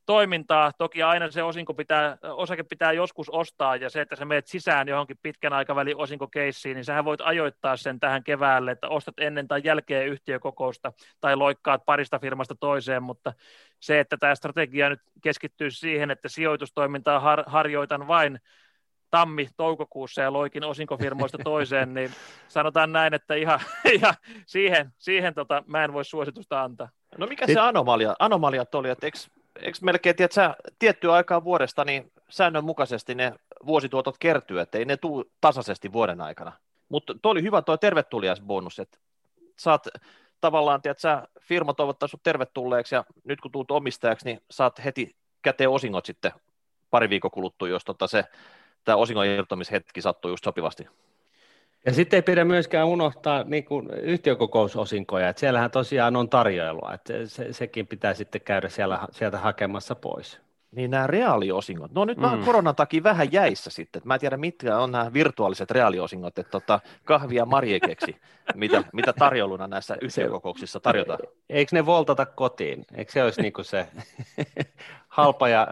toimintaa. 0.07 0.73
Toki 0.79 1.03
aina 1.03 1.31
se 1.31 1.43
osinko 1.43 1.75
pitää, 1.75 2.19
osake 2.23 2.63
pitää 2.63 2.93
joskus 2.93 3.31
ostaa, 3.31 3.77
ja 3.77 3.91
se, 3.91 4.01
että 4.01 4.17
sä 4.17 4.25
meet 4.25 4.47
sisään 4.47 4.89
johonkin 4.89 5.19
pitkän 5.23 5.53
aikavälin 5.53 5.97
osinkokeissiin, 5.97 6.75
niin 6.75 6.85
sähän 6.85 7.05
voit 7.05 7.21
ajoittaa 7.21 7.77
sen 7.77 8.01
tähän 8.01 8.25
keväälle, 8.25 8.71
että 8.71 8.89
ostat 8.89 9.15
ennen 9.19 9.49
tai 9.49 9.61
jälkeen 9.65 10.07
yhtiökokousta, 10.07 10.93
tai 11.21 11.37
loikkaat 11.37 11.85
parista 11.87 12.19
firmasta 12.19 12.55
toiseen, 12.61 13.03
mutta 13.03 13.33
se, 13.81 14.01
että 14.01 14.17
tämä 14.17 14.35
strategia 14.35 14.89
nyt 14.89 15.01
keskittyy 15.23 15.71
siihen, 15.71 16.11
että 16.11 16.29
sijoitustoimintaa 16.29 17.21
har- 17.21 17.45
harjoitan 17.47 18.09
vain 18.09 18.39
tammi-toukokuussa 19.11 20.23
ja 20.23 20.33
loikin 20.33 20.65
osinkofirmoista 20.65 21.39
toiseen, 21.45 21.95
niin 21.95 22.11
sanotaan 22.49 22.93
näin, 22.93 23.15
että 23.15 23.35
ihan, 23.35 23.61
ihan 23.99 24.15
siihen, 24.47 24.91
siihen 24.99 25.35
tota, 25.35 25.65
mä 25.67 25.85
en 25.85 25.93
voi 25.93 26.05
suositusta 26.05 26.63
antaa. 26.63 26.89
No 27.19 27.27
mikä 27.27 27.47
se 27.47 27.61
anomalia, 27.61 28.17
anomaliat 28.19 28.75
oli, 28.75 28.89
että 28.89 29.07
eikö 29.07 29.19
eikö 29.61 29.79
melkein, 29.83 30.17
tiedät, 30.17 30.33
sä, 30.33 30.55
tiettyä 30.79 31.13
aikaa 31.13 31.45
vuodesta, 31.45 31.85
niin 31.85 32.13
säännönmukaisesti 32.29 33.15
ne 33.15 33.35
vuosituotot 33.67 34.19
kertyy, 34.19 34.61
että 34.61 34.79
ei 34.79 34.85
ne 34.85 34.97
tule 34.97 35.25
tasaisesti 35.41 35.93
vuoden 35.93 36.21
aikana. 36.21 36.53
Mutta 36.89 37.15
tuo 37.23 37.33
oli 37.33 37.43
hyvä 37.43 37.63
tuo 37.63 37.77
tervetuliaisbonus, 37.77 38.79
että 38.79 38.99
saat 39.59 39.89
tavallaan, 40.41 40.83
tiedät, 40.83 40.99
sä, 40.99 41.29
firma 41.41 41.75
toivottaa 41.75 42.09
sinut 42.09 42.23
tervetulleeksi 42.23 42.95
ja 42.95 43.05
nyt 43.25 43.41
kun 43.41 43.51
tulet 43.51 43.71
omistajaksi, 43.71 44.25
niin 44.25 44.41
saat 44.51 44.85
heti 44.85 45.17
käteen 45.43 45.71
osingot 45.71 46.07
sitten 46.07 46.33
pari 46.91 47.11
viikon 47.11 47.31
kuluttua, 47.31 47.69
jos 47.69 47.85
tota 47.85 48.07
se, 48.07 48.25
tämä 48.85 48.97
osingon 48.97 49.27
irtomishetki 49.27 50.03
sattuu 50.03 50.31
just 50.31 50.45
sopivasti. 50.45 50.87
Ja 51.87 51.93
sitten 51.93 52.17
ei 52.17 52.23
pidä 52.23 52.45
myöskään 52.45 52.87
unohtaa 52.87 53.45
niin 53.45 53.65
kuin 53.65 53.91
yhtiökokousosinkoja, 53.91 55.29
että 55.29 55.41
siellähän 55.41 55.71
tosiaan 55.71 56.17
on 56.17 56.29
tarjoilua, 56.29 56.95
että 56.95 57.13
se, 57.27 57.53
sekin 57.53 57.87
pitää 57.87 58.15
sitten 58.15 58.41
käydä 58.41 58.69
siellä, 58.69 58.99
sieltä 59.11 59.39
hakemassa 59.39 59.95
pois. 59.95 60.41
Niin 60.71 60.91
nämä 60.91 61.07
reaaliosingot, 61.07 61.93
no 61.93 62.05
nyt 62.05 62.19
mm. 62.19 62.45
koronan 62.45 62.77
takia 62.77 63.03
vähän 63.03 63.33
jäissä 63.33 63.71
sitten, 63.71 64.03
mä 64.05 64.15
en 64.15 64.21
tiedä 64.21 64.37
mitkä 64.37 64.79
on 64.79 64.93
nämä 64.93 65.13
virtuaaliset 65.13 65.71
reaaliosingot, 65.71 66.39
että 66.39 66.51
tota, 66.51 66.81
kahvia 67.05 67.47
marjekeksi, 67.47 68.17
mitä, 68.55 68.85
mitä 68.93 69.13
tarjouluna 69.13 69.67
näissä 69.67 69.97
yhtiökokouksissa 70.01 70.81
tarjotaan. 70.81 71.19
Eikö 71.51 71.77
ne 71.77 71.87
voltata 71.87 72.27
kotiin? 72.27 72.85
Eikö 72.95 73.13
se 73.13 73.25
olisi 73.25 73.43
niinku 73.43 73.63
se 73.63 73.89
halpa 75.09 75.49
ja 75.49 75.69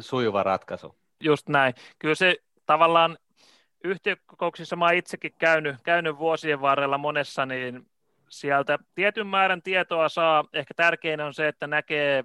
sujuva 0.00 0.42
ratkaisu? 0.42 0.94
Just 1.20 1.48
näin. 1.48 1.74
Kyllä 1.98 2.14
se 2.14 2.36
tavallaan 2.66 3.16
yhtiökokouksissa 3.84 4.76
mä 4.76 4.92
itsekin 4.92 5.32
käynyt, 5.38 5.76
käynyt 5.82 6.18
vuosien 6.18 6.60
varrella 6.60 6.98
monessa, 6.98 7.46
niin 7.46 7.86
sieltä 8.28 8.78
tietyn 8.94 9.26
määrän 9.26 9.62
tietoa 9.62 10.08
saa. 10.08 10.44
Ehkä 10.52 10.74
tärkein 10.74 11.20
on 11.20 11.34
se, 11.34 11.48
että 11.48 11.66
näkee 11.66 12.24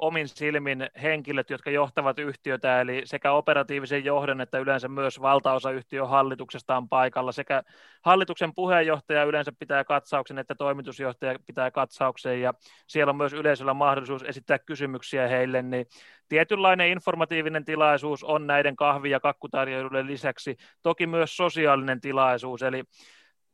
omin 0.00 0.28
silmin 0.28 0.86
henkilöt, 1.02 1.50
jotka 1.50 1.70
johtavat 1.70 2.18
yhtiötä, 2.18 2.80
eli 2.80 3.02
sekä 3.04 3.32
operatiivisen 3.32 4.04
johdon 4.04 4.40
että 4.40 4.58
yleensä 4.58 4.88
myös 4.88 5.20
valtaosa 5.20 5.70
yhtiön 5.70 6.08
hallituksesta 6.08 6.76
on 6.76 6.88
paikalla. 6.88 7.32
Sekä 7.32 7.62
hallituksen 8.02 8.54
puheenjohtaja 8.54 9.24
yleensä 9.24 9.52
pitää 9.58 9.84
katsauksen, 9.84 10.38
että 10.38 10.54
toimitusjohtaja 10.54 11.38
pitää 11.46 11.70
katsauksen, 11.70 12.40
ja 12.40 12.54
siellä 12.86 13.10
on 13.10 13.16
myös 13.16 13.32
yleisöllä 13.32 13.74
mahdollisuus 13.74 14.22
esittää 14.22 14.58
kysymyksiä 14.58 15.28
heille, 15.28 15.62
niin 15.62 15.86
tietynlainen 16.28 16.88
informatiivinen 16.88 17.64
tilaisuus 17.64 18.24
on 18.24 18.46
näiden 18.46 18.76
kahvi- 18.76 19.10
ja 19.10 19.20
kakkutarjoilujen 19.20 20.06
lisäksi, 20.06 20.56
toki 20.82 21.06
myös 21.06 21.36
sosiaalinen 21.36 22.00
tilaisuus, 22.00 22.62
eli 22.62 22.84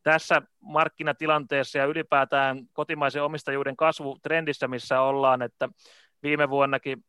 tässä 0.02 0.42
markkinatilanteessa 0.60 1.78
ja 1.78 1.84
ylipäätään 1.84 2.58
kotimaisen 2.72 3.22
omistajuuden 3.22 3.76
kasvutrendissä, 3.76 4.68
missä 4.68 5.00
ollaan, 5.00 5.42
että 5.42 5.68
viime 6.26 6.50
vuonnakin 6.50 7.04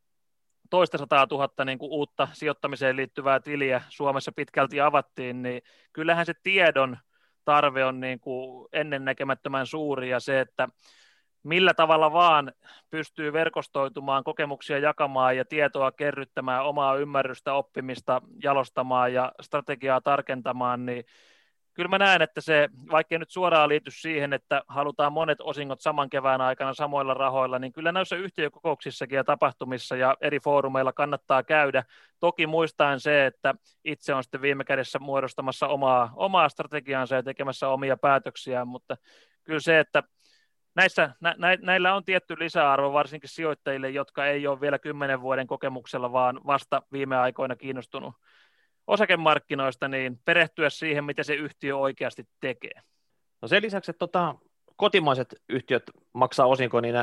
toista 0.70 0.98
sataa 0.98 1.28
tuhatta 1.28 1.66
niin 1.66 1.78
kuin 1.78 1.92
uutta 1.92 2.28
sijoittamiseen 2.34 2.96
liittyvää 2.96 3.40
tiliä 3.40 3.82
Suomessa 3.90 4.32
pitkälti 4.32 4.82
avattiin, 4.82 5.42
niin 5.42 5.62
kyllähän 5.94 6.26
se 6.26 6.34
tiedon 6.44 6.98
tarve 7.46 7.86
on 7.86 8.00
niin 8.00 8.20
kuin 8.20 8.68
ennennäkemättömän 8.74 9.68
suuri 9.68 10.10
ja 10.10 10.20
se, 10.20 10.40
että 10.40 10.68
millä 11.44 11.74
tavalla 11.74 12.14
vaan 12.14 12.52
pystyy 12.90 13.34
verkostoitumaan, 13.34 14.24
kokemuksia 14.24 14.80
jakamaan 14.80 15.38
ja 15.38 15.46
tietoa 15.46 15.92
kerryttämään, 15.92 16.66
omaa 16.66 16.96
ymmärrystä, 16.96 17.54
oppimista 17.54 18.22
jalostamaan 18.44 19.14
ja 19.14 19.32
strategiaa 19.42 20.02
tarkentamaan, 20.02 20.86
niin 20.86 21.06
kyllä 21.78 21.90
mä 21.90 21.98
näen, 21.98 22.22
että 22.22 22.42
se, 22.42 22.70
vaikka 22.92 23.18
nyt 23.18 23.30
suoraan 23.30 23.70
liity 23.70 23.92
siihen, 23.92 24.34
että 24.34 24.62
halutaan 24.68 25.14
monet 25.14 25.42
osingot 25.42 25.82
saman 25.82 26.10
kevään 26.10 26.42
aikana 26.42 26.74
samoilla 26.74 27.14
rahoilla, 27.14 27.60
niin 27.60 27.74
kyllä 27.74 27.92
näissä 27.92 28.16
yhtiökokouksissakin 28.16 29.16
ja 29.16 29.24
tapahtumissa 29.24 29.96
ja 29.96 30.18
eri 30.22 30.40
foorumeilla 30.40 30.94
kannattaa 30.94 31.44
käydä. 31.44 31.84
Toki 32.20 32.48
muistaen 32.48 33.00
se, 33.00 33.26
että 33.26 33.56
itse 33.86 34.14
on 34.14 34.24
sitten 34.24 34.42
viime 34.42 34.64
kädessä 34.64 35.00
muodostamassa 35.00 35.68
omaa, 35.68 36.14
omaa 36.16 36.50
strategiaansa 36.50 37.16
ja 37.16 37.24
tekemässä 37.24 37.68
omia 37.68 37.98
päätöksiään, 37.98 38.68
mutta 38.68 38.98
kyllä 39.44 39.60
se, 39.60 39.80
että 39.80 40.04
näissä, 40.76 41.10
nä, 41.22 41.36
näillä 41.62 41.96
on 41.96 42.06
tietty 42.06 42.36
lisäarvo 42.40 42.94
varsinkin 42.94 43.30
sijoittajille, 43.30 43.90
jotka 43.90 44.26
ei 44.26 44.48
ole 44.48 44.62
vielä 44.62 44.80
kymmenen 44.80 45.22
vuoden 45.22 45.48
kokemuksella, 45.48 46.12
vaan 46.12 46.42
vasta 46.46 46.82
viime 46.92 47.18
aikoina 47.18 47.56
kiinnostunut 47.56 48.16
osakemarkkinoista, 48.88 49.88
niin 49.88 50.20
perehtyä 50.26 50.70
siihen, 50.70 51.04
mitä 51.04 51.24
se 51.24 51.34
yhtiö 51.34 51.78
oikeasti 51.78 52.28
tekee. 52.40 52.82
No 53.42 53.48
sen 53.48 53.64
lisäksi, 53.64 53.92
että 53.92 54.00
tota, 54.00 54.36
kotimaiset 54.76 55.36
yhtiöt 55.50 55.84
maksaa 56.14 56.46
osinko, 56.46 56.82
niin 56.82 56.96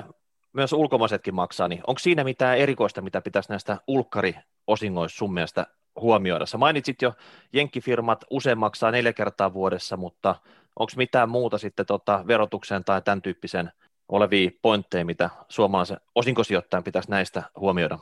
myös 0.53 0.73
ulkomaisetkin 0.73 1.35
maksaa, 1.35 1.69
niin 1.69 1.81
onko 1.87 1.99
siinä 1.99 2.25
mitään 2.25 2.59
erikoista, 2.59 3.03
mitä 3.03 3.21
pitäisi 3.21 3.49
näistä 3.49 3.77
ulkkariosingoista 3.87 5.19
sun 5.19 5.35
mielestä 5.35 5.67
huomioida? 6.01 6.47
Sä 6.47 6.59
mainitsit 6.59 7.03
jo, 7.03 7.13
jenkkifirmat 7.53 8.25
usein 8.31 8.59
maksaa 8.59 8.91
neljä 8.91 9.13
kertaa 9.13 9.55
vuodessa, 9.55 9.97
mutta 9.97 10.35
onko 10.79 10.93
mitään 10.97 11.29
muuta 11.29 11.59
sitten 11.59 11.87
tota 11.87 12.25
verotukseen 12.27 12.85
tai 12.85 13.03
tämän 13.03 13.23
tyyppisen 13.23 13.73
olevia 14.09 14.51
pointteja, 14.63 15.05
mitä 15.05 15.31
suomalaisen 15.49 16.01
osinkosijoittajan 16.15 16.85
pitäisi 16.85 17.11
näistä 17.11 17.43
huomioida? 17.57 17.99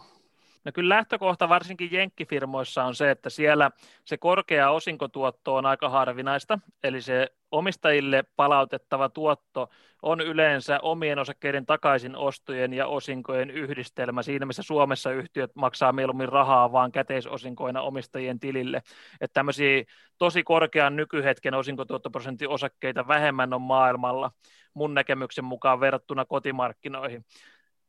No 0.64 0.72
kyllä 0.74 0.94
lähtökohta 0.94 1.48
varsinkin 1.48 1.92
jenkkifirmoissa 1.92 2.84
on 2.84 2.94
se, 2.94 3.10
että 3.10 3.30
siellä 3.30 3.70
se 4.04 4.16
korkea 4.16 4.70
osinkotuotto 4.70 5.54
on 5.54 5.66
aika 5.66 5.88
harvinaista, 5.88 6.58
eli 6.82 7.02
se 7.02 7.28
omistajille 7.50 8.24
palautettava 8.36 9.08
tuotto 9.08 9.70
on 10.02 10.20
yleensä 10.20 10.80
omien 10.80 11.18
osakkeiden 11.18 11.66
takaisin 11.66 12.16
ostojen 12.16 12.72
ja 12.72 12.86
osinkojen 12.86 13.50
yhdistelmä. 13.50 14.22
Siinä 14.22 14.46
missä 14.46 14.62
Suomessa 14.62 15.10
yhtiöt 15.10 15.50
maksaa 15.54 15.92
mieluummin 15.92 16.28
rahaa 16.28 16.72
vaan 16.72 16.92
käteisosinkoina 16.92 17.82
omistajien 17.82 18.40
tilille. 18.40 18.82
Että 19.20 19.34
tämmöisiä 19.34 19.84
tosi 20.18 20.42
korkean 20.42 20.96
nykyhetken 20.96 21.54
osinkotuottoprosentin 21.54 22.48
osakkeita 22.48 23.08
vähemmän 23.08 23.54
on 23.54 23.62
maailmalla 23.62 24.30
mun 24.74 24.94
näkemyksen 24.94 25.44
mukaan 25.44 25.80
verrattuna 25.80 26.24
kotimarkkinoihin 26.24 27.24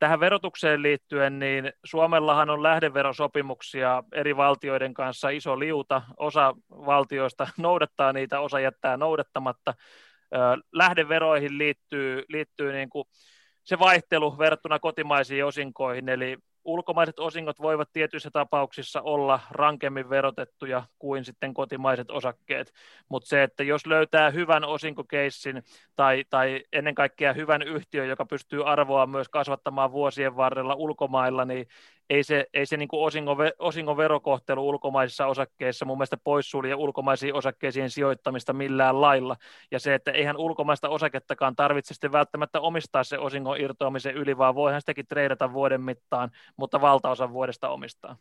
tähän 0.04 0.20
verotukseen 0.20 0.82
liittyen, 0.82 1.40
niin 1.40 1.74
Suomellahan 1.86 2.50
on 2.50 2.64
lähdeverosopimuksia 2.64 4.04
eri 4.12 4.38
valtioiden 4.38 4.94
kanssa 4.94 5.30
iso 5.30 5.60
liuta. 5.60 6.02
Osa 6.18 6.54
valtioista 6.70 7.48
noudattaa 7.58 8.14
niitä, 8.14 8.40
osa 8.40 8.60
jättää 8.60 8.98
noudattamatta. 8.98 9.74
Lähdeveroihin 10.72 11.58
liittyy, 11.58 12.24
liittyy 12.30 12.74
niin 12.74 12.90
kuin 12.90 13.06
se 13.64 13.80
vaihtelu 13.80 14.38
verrattuna 14.38 14.80
kotimaisiin 14.80 15.46
osinkoihin, 15.46 16.10
eli 16.10 16.38
ulkomaiset 16.66 17.20
osingot 17.20 17.62
voivat 17.62 17.90
tietyissä 17.94 18.32
tapauksissa 18.32 19.02
olla 19.02 19.40
rankemmin 19.52 20.10
verotettuja 20.10 20.84
kuin 21.00 21.26
sitten 21.26 21.54
kotimaiset 21.54 22.12
osakkeet, 22.12 22.74
mutta 23.10 23.30
se, 23.30 23.44
että 23.44 23.64
jos 23.64 23.86
löytää 23.86 24.30
hyvän 24.30 24.64
osinkokeissin 24.64 25.64
tai, 25.96 26.24
tai 26.30 26.64
ennen 26.74 26.96
kaikkea 26.96 27.34
hyvän 27.34 27.62
yhtiön, 27.62 28.10
joka 28.10 28.26
pystyy 28.26 28.70
arvoa 28.70 29.08
myös 29.08 29.30
kasvattamaan 29.30 29.92
vuosien 29.92 30.36
varrella 30.36 30.76
ulkomailla, 30.76 31.46
niin 31.46 31.68
ei 32.10 32.24
se, 32.24 32.46
ei 32.54 32.66
se 32.66 32.78
niin 32.78 32.88
kuin 32.88 33.06
osingo, 33.06 33.38
osingon 33.60 33.98
verokohtelu 33.98 34.70
ulkomaisissa 34.70 35.28
osakkeissa 35.28 35.86
mun 35.86 35.98
mielestä 35.98 36.18
poissulje 36.18 36.76
ulkomaisiin 36.76 37.34
osakkeisiin 37.34 37.90
sijoittamista 37.90 38.54
millään 38.54 39.02
lailla. 39.02 39.36
Ja 39.72 39.80
se, 39.80 39.94
että 39.94 40.12
eihän 40.12 40.38
ulkomaista 40.38 40.90
osakettakaan 40.90 41.56
tarvitse 41.56 41.94
sitten 41.94 42.12
välttämättä 42.12 42.60
omistaa 42.60 43.04
se 43.04 43.18
osingon 43.18 43.62
irtoamisen 43.62 44.16
yli, 44.16 44.38
vaan 44.38 44.56
voihan 44.56 44.82
sitäkin 44.82 45.08
treidata 45.08 45.54
vuoden 45.54 45.82
mittaan, 45.82 46.32
mutta 46.58 46.82
valtaosan 46.82 47.34
vuodesta 47.34 47.70
omistaa. 47.70 48.18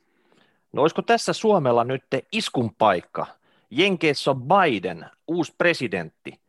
No 0.73 0.83
olisiko 0.83 1.03
tässä 1.03 1.33
Suomella 1.33 1.85
nyt 1.85 2.05
iskun 2.33 2.75
paikka? 2.75 3.27
Jenkeissä 3.71 4.31
on 4.31 4.43
Biden, 4.43 5.07
uusi 5.29 5.55
presidentti. 5.59 6.41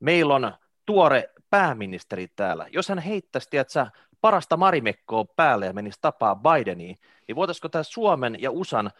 Meillä 0.00 0.34
on 0.34 0.52
tuore 0.86 1.30
pääministeri 1.50 2.26
täällä. 2.36 2.66
Jos 2.72 2.88
hän 2.88 2.98
heittäisi, 2.98 3.50
tiedätkö, 3.50 3.86
parasta 4.20 4.56
marimekkoa 4.56 5.24
päälle 5.36 5.66
ja 5.66 5.72
menisi 5.72 5.98
tapaa 6.00 6.36
Bideniin, 6.36 6.98
niin 7.28 7.36
voitaisiko 7.36 7.68
tämä 7.68 7.82
Suomen 7.82 8.36
ja 8.40 8.50
USAn 8.50 8.90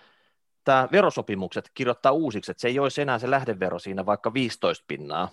tämä 0.65 0.89
verosopimukset 0.93 1.71
kirjoittaa 1.75 2.13
uusiksi, 2.13 2.51
että 2.51 2.61
se 2.61 2.69
ei 2.69 2.79
olisi 2.79 3.03
enää 3.03 3.19
se 3.19 3.31
lähdevero 3.31 3.79
siinä 3.79 4.07
vaikka 4.07 4.35
15 4.35 4.85
pinnaa, 4.89 5.29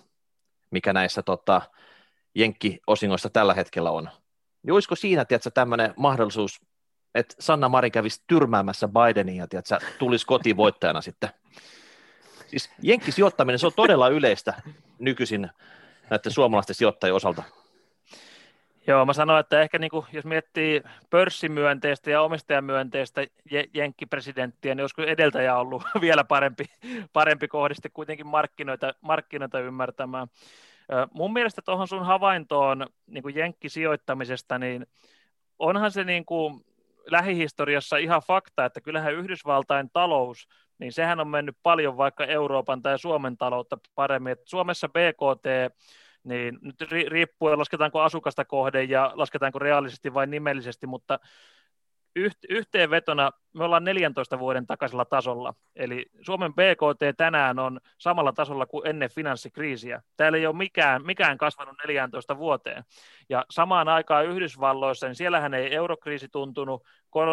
mikä 0.70 0.92
näissä 0.92 1.22
tota, 1.22 1.62
jenkkiosingoissa 2.34 3.30
tällä 3.30 3.54
hetkellä 3.54 3.90
on. 3.90 4.10
Niin 4.62 4.72
olisiko 4.72 4.96
siinä 4.96 5.24
tiedätkö, 5.24 5.50
tämmöinen 5.50 5.94
mahdollisuus, 5.96 6.60
että 7.14 7.34
Sanna 7.38 7.68
Marin 7.68 7.92
kävisi 7.92 8.22
tyrmäämässä 8.26 8.88
Bidenin 8.88 9.36
ja 9.36 9.48
tiedätkö, 9.48 9.78
tulisi 9.98 10.26
kotiin 10.26 10.56
voittajana 10.56 11.00
sitten? 11.00 11.30
Siis 12.46 12.70
jenkkisijoittaminen, 12.82 13.58
se 13.58 13.66
on 13.66 13.72
todella 13.76 14.08
yleistä 14.08 14.54
nykyisin 14.98 15.50
näiden 16.10 16.32
suomalaisten 16.32 16.76
sijoittajien 16.76 17.14
osalta. 17.14 17.42
Joo, 18.88 19.06
mä 19.06 19.12
sanoin, 19.12 19.40
että 19.40 19.60
ehkä 19.60 19.78
niin 19.78 19.90
kuin, 19.90 20.06
jos 20.12 20.24
miettii 20.24 20.82
pörssimyönteistä 21.10 22.10
ja 22.10 22.22
omistajamyönteistä 22.22 23.26
jenkkipresidenttiä, 23.74 24.74
niin 24.74 24.82
olisiko 24.82 25.02
edeltäjä 25.02 25.56
ollut 25.56 25.82
vielä 26.00 26.24
parempi, 26.24 26.64
parempi 27.12 27.48
kohdiste 27.48 27.88
kuitenkin 27.88 28.26
markkinoita, 28.26 28.94
markkinoita 29.00 29.60
ymmärtämään. 29.60 30.28
Mun 31.12 31.32
mielestä 31.32 31.62
tuohon 31.64 31.88
sun 31.88 32.06
havaintoon 32.06 32.86
niin 33.06 33.22
kuin 33.22 33.34
jenkkisijoittamisesta, 33.34 34.58
niin 34.58 34.86
onhan 35.58 35.90
se 35.90 36.04
niin 36.04 36.24
kuin 36.24 36.64
lähihistoriassa 37.06 37.96
ihan 37.96 38.22
fakta, 38.26 38.64
että 38.64 38.80
kyllähän 38.80 39.14
Yhdysvaltain 39.14 39.90
talous, 39.92 40.48
niin 40.78 40.92
sehän 40.92 41.20
on 41.20 41.28
mennyt 41.28 41.56
paljon 41.62 41.96
vaikka 41.96 42.24
Euroopan 42.24 42.82
tai 42.82 42.98
Suomen 42.98 43.36
taloutta 43.36 43.78
paremmin. 43.94 44.32
Et 44.32 44.40
Suomessa 44.44 44.88
BKT 44.88 45.74
niin 46.24 46.58
nyt 46.62 46.76
riippuen 47.08 47.58
lasketaanko 47.58 48.00
asukasta 48.00 48.44
kohde 48.44 48.82
ja 48.82 49.12
lasketaanko 49.14 49.58
reaalisesti 49.58 50.14
vai 50.14 50.26
nimellisesti, 50.26 50.86
mutta 50.86 51.18
yhteenvetona 52.48 53.30
me 53.54 53.64
ollaan 53.64 53.84
14 53.84 54.38
vuoden 54.38 54.66
takaisella 54.66 55.04
tasolla, 55.04 55.54
eli 55.76 56.06
Suomen 56.20 56.54
BKT 56.54 57.16
tänään 57.16 57.58
on 57.58 57.80
samalla 57.98 58.32
tasolla 58.32 58.66
kuin 58.66 58.86
ennen 58.86 59.10
finanssikriisiä. 59.10 60.02
Täällä 60.16 60.38
ei 60.38 60.46
ole 60.46 60.56
mikään, 60.56 61.04
mikään 61.04 61.38
kasvanut 61.38 61.76
14 61.86 62.38
vuoteen. 62.38 62.84
Ja 63.28 63.44
samaan 63.50 63.88
aikaan 63.88 64.26
Yhdysvalloissa, 64.26 65.06
niin 65.06 65.14
siellähän 65.14 65.54
ei 65.54 65.74
eurokriisi 65.74 66.28
tuntunut, 66.28 66.82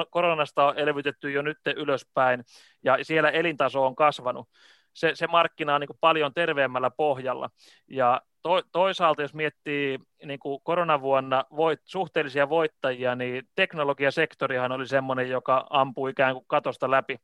koronasta 0.09 0.65
on 0.65 0.79
elvytetty 0.79 1.31
jo 1.31 1.41
nyt 1.41 1.57
ylöspäin, 1.75 2.43
ja 2.83 2.97
siellä 3.01 3.29
elintaso 3.29 3.85
on 3.85 3.95
kasvanut. 3.95 4.49
Se, 4.93 5.11
se 5.15 5.27
markkina 5.27 5.75
on 5.75 5.81
niin 5.81 5.97
paljon 5.99 6.33
terveemmällä 6.33 6.91
pohjalla. 6.91 7.49
Ja 7.87 8.21
to, 8.45 8.61
toisaalta, 8.71 9.21
jos 9.21 9.33
miettii 9.33 9.99
niin 10.25 10.39
kuin 10.39 10.59
koronavuonna 10.63 11.45
voit, 11.55 11.81
suhteellisia 11.85 12.49
voittajia, 12.49 13.15
niin 13.15 13.43
teknologiasektorihan 13.55 14.71
oli 14.71 14.87
semmoinen, 14.87 15.29
joka 15.29 15.67
ampui 15.69 16.11
ikään 16.11 16.33
kuin 16.33 16.45
katosta 16.47 16.91
läpi. 16.91 17.17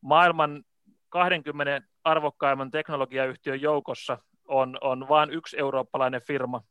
Maailman 0.00 0.62
20 1.08 1.82
arvokkaimman 2.04 2.70
teknologiayhtiön 2.70 3.60
joukossa 3.60 4.18
on, 4.48 4.78
on 4.80 5.08
vain 5.08 5.30
yksi 5.30 5.58
eurooppalainen 5.58 6.22
firma, 6.26 6.62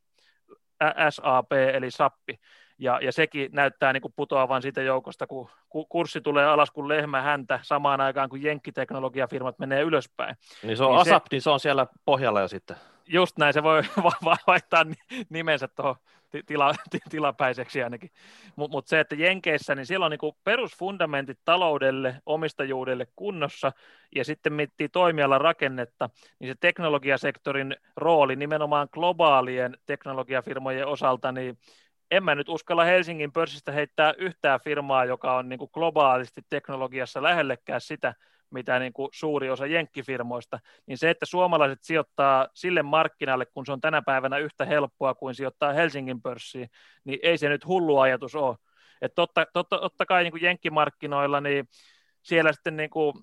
SAP 1.10 1.52
eli 1.74 1.91
SAPPI, 1.91 2.39
ja, 2.78 3.00
ja 3.02 3.12
sekin 3.12 3.50
näyttää 3.54 3.93
niin 3.93 4.02
kuin 4.02 4.14
putoavan 4.16 4.62
siitä 4.62 4.82
joukosta, 4.82 5.28
kun 5.28 5.50
kurssi 5.89 6.22
tulee 6.22 6.46
alas 6.46 6.72
kuin 6.72 6.88
lehmä 6.88 7.22
häntä 7.22 7.60
samaan 7.62 8.02
aikaan, 8.02 8.30
kun 8.30 8.43
jenkkiteknologiafirmat 8.43 9.60
menee 9.60 9.82
ylöspäin. 9.82 10.36
Niin 10.64 10.78
se 10.78 10.84
on 10.84 10.89
niin 10.89 11.02
ASAP, 11.02 11.24
se, 11.24 11.28
niin 11.32 11.41
se 11.41 11.50
on 11.50 11.60
siellä 11.60 11.88
pohjalla 12.06 12.41
jo 12.41 12.48
sitten 12.48 12.78
just 13.08 13.38
näin, 13.38 13.53
se 13.53 13.64
voi 13.64 13.82
vaihtaa 14.47 14.86
nimensä 15.30 15.68
tuohon 15.68 15.95
tila, 16.45 16.74
tilapäiseksi 17.10 17.84
ainakin. 17.84 18.12
Mutta 18.56 18.78
mut 18.78 18.88
se, 18.88 18.99
että 18.99 19.16
Jenkeissä, 19.16 19.76
niin 19.76 19.86
siellä 19.86 20.06
on 20.06 20.12
niinku 20.12 20.38
perusfundamentit 20.43 21.39
taloudelle, 21.45 22.22
omistajuudelle 22.26 23.08
kunnossa, 23.16 23.72
ja 24.16 24.26
sitten 24.26 24.53
miettii 24.53 24.89
toimialan 24.89 25.41
rakennetta, 25.41 26.10
niin 26.39 26.51
se 26.51 26.56
teknologiasektorin 26.60 27.76
rooli 27.95 28.36
nimenomaan 28.36 28.88
globaalien 28.91 29.78
teknologiafirmojen 29.86 30.88
osalta, 30.88 31.32
niin 31.32 31.58
en 32.12 32.24
mä 32.24 32.36
nyt 32.36 32.49
uskalla 32.49 32.84
Helsingin 32.84 33.32
pörssistä 33.32 33.72
heittää 33.72 34.14
yhtään 34.18 34.60
firmaa, 34.64 35.06
joka 35.06 35.38
on 35.38 35.49
niin 35.49 35.60
globaalisti 35.74 36.41
teknologiassa 36.49 37.24
lähellekään 37.24 37.82
sitä, 37.82 38.14
mitä 38.52 38.80
niin 38.80 38.93
kuin 38.93 39.10
suuri 39.14 39.50
osa 39.50 39.66
jenkkifirmoista, 39.66 40.60
niin 40.86 40.98
se, 40.98 41.10
että 41.10 41.26
suomalaiset 41.26 41.80
sijoittaa 41.84 42.48
sille 42.54 42.84
markkinalle, 42.84 43.46
kun 43.46 43.66
se 43.66 43.72
on 43.72 43.82
tänä 43.82 44.02
päivänä 44.02 44.38
yhtä 44.38 44.66
helppoa 44.66 45.16
kuin 45.16 45.36
sijoittaa 45.36 45.74
Helsingin 45.74 46.22
pörssiin, 46.22 46.70
niin 47.04 47.20
ei 47.24 47.38
se 47.38 47.50
nyt 47.50 47.66
hullu 47.66 48.00
ajatus 48.00 48.36
ole. 48.36 48.56
Että 49.02 49.16
totta, 49.16 49.46
totta, 49.54 49.80
totta 49.80 50.06
kai 50.06 50.24
niin 50.24 50.32
kuin 50.32 50.43
jenkkimarkkinoilla, 50.43 51.41
niin 51.41 51.68
siellä 52.22 52.54
sitten 52.54 52.78
niin 52.78 52.89
kuin 52.89 53.14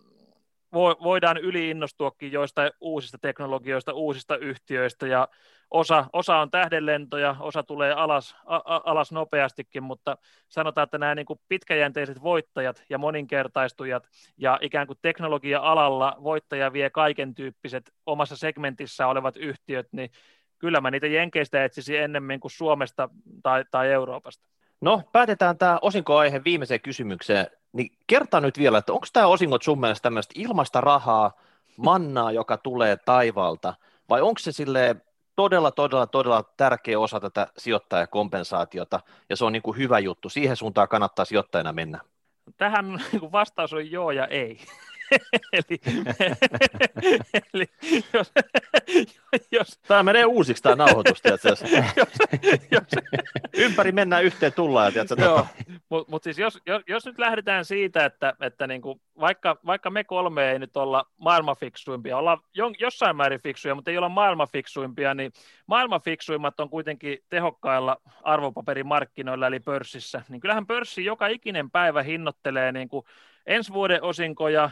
voidaan 0.72 1.36
yliinnostuakin 1.36 2.32
joistain 2.32 2.70
uusista 2.80 3.18
teknologioista, 3.18 3.92
uusista 3.92 4.36
yhtiöistä, 4.36 5.06
ja 5.06 5.28
osa, 5.70 6.06
osa 6.12 6.36
on 6.36 6.50
tähdenlentoja, 6.50 7.36
osa 7.40 7.62
tulee 7.62 7.92
alas, 7.92 8.36
a, 8.46 8.80
alas 8.84 9.12
nopeastikin, 9.12 9.82
mutta 9.82 10.16
sanotaan, 10.48 10.84
että 10.84 10.98
nämä 10.98 11.14
niin 11.14 11.26
kuin 11.26 11.40
pitkäjänteiset 11.48 12.22
voittajat 12.22 12.82
ja 12.90 12.98
moninkertaistujat 12.98 14.08
ja 14.36 14.58
ikään 14.60 14.86
kuin 14.86 14.98
teknologia-alalla 15.02 16.16
voittaja 16.22 16.72
vie 16.72 16.90
kaiken 16.90 17.34
tyyppiset 17.34 17.92
omassa 18.06 18.36
segmentissä 18.36 19.06
olevat 19.06 19.36
yhtiöt, 19.36 19.88
niin 19.92 20.10
kyllä 20.58 20.80
mä 20.80 20.90
niitä 20.90 21.06
Jenkeistä 21.06 21.64
etsisin 21.64 22.00
ennemmin 22.00 22.40
kuin 22.40 22.52
Suomesta 22.52 23.08
tai, 23.42 23.64
tai 23.70 23.92
Euroopasta. 23.92 24.46
No, 24.80 25.02
päätetään 25.12 25.58
tämä 25.58 25.78
osinkoaihe 25.82 26.40
viimeiseen 26.44 26.80
kysymykseen. 26.80 27.46
Niin 27.72 27.92
kerta 28.06 28.40
nyt 28.40 28.58
vielä, 28.58 28.78
että 28.78 28.92
onko 28.92 29.06
tämä 29.12 29.26
osingot 29.26 29.62
sun 29.62 29.80
mielestä 29.80 30.02
tämmöistä 30.02 30.34
ilmasta 30.36 30.80
rahaa, 30.80 31.32
mannaa, 31.76 32.32
joka 32.32 32.56
tulee 32.56 32.96
taivaalta, 32.96 33.74
vai 34.08 34.20
onko 34.20 34.38
se 34.38 34.52
sille 34.52 34.96
todella, 35.36 35.70
todella, 35.70 36.06
todella 36.06 36.42
tärkeä 36.56 36.98
osa 36.98 37.20
tätä 37.20 37.46
sijoittajakompensaatiota, 37.58 39.00
ja 39.28 39.36
se 39.36 39.44
on 39.44 39.52
niin 39.52 39.62
kuin 39.62 39.76
hyvä 39.76 39.98
juttu. 39.98 40.28
Siihen 40.28 40.56
suuntaan 40.56 40.88
kannattaa 40.88 41.24
sijoittajana 41.24 41.72
mennä. 41.72 42.00
Tähän 42.56 43.00
niin 43.12 43.32
vastaus 43.32 43.72
on 43.72 43.90
joo 43.90 44.10
ja 44.10 44.26
ei. 44.26 44.58
eli, 45.52 45.80
eli 47.54 47.66
jos, 48.12 48.32
jos, 49.50 49.78
tämä 49.88 50.02
menee 50.02 50.24
uusiksi 50.24 50.62
tämä 50.62 50.76
nauhoitus, 50.76 51.22
jos, 51.44 51.44
jos, 52.70 52.82
ympäri 53.54 53.92
mennään 53.92 54.24
yhteen 54.24 54.52
tullaan. 54.52 54.92
Joo, 55.18 55.46
mutta 55.88 56.10
mut 56.10 56.22
siis 56.22 56.38
jos, 56.38 56.60
jos, 56.66 56.82
jos, 56.88 57.06
nyt 57.06 57.18
lähdetään 57.18 57.64
siitä, 57.64 58.04
että, 58.04 58.34
että 58.40 58.66
niinku, 58.66 59.00
vaikka, 59.20 59.56
vaikka 59.66 59.90
me 59.90 60.04
kolme 60.04 60.52
ei 60.52 60.58
nyt 60.58 60.76
olla 60.76 61.06
maailman 61.16 61.56
fiksuimpia, 61.56 62.18
olla 62.18 62.38
jossain 62.78 63.16
määrin 63.16 63.42
fiksuja, 63.42 63.74
mutta 63.74 63.90
ei 63.90 63.98
olla 63.98 64.08
maailman 64.08 64.48
fiksuimpia, 64.52 65.14
niin 65.14 65.32
maailman 65.66 66.00
fiksuimmat 66.00 66.60
on 66.60 66.70
kuitenkin 66.70 67.18
tehokkailla 67.28 67.96
arvopaperimarkkinoilla 68.22 69.46
eli 69.46 69.60
pörssissä. 69.60 70.22
Niin 70.28 70.40
kyllähän 70.40 70.66
pörssi 70.66 71.04
joka 71.04 71.26
ikinen 71.26 71.70
päivä 71.70 72.02
hinnoittelee 72.02 72.72
niin 72.72 72.88
kuin 72.88 73.04
ensi 73.46 73.72
vuoden 73.72 74.02
osinkoja, 74.02 74.70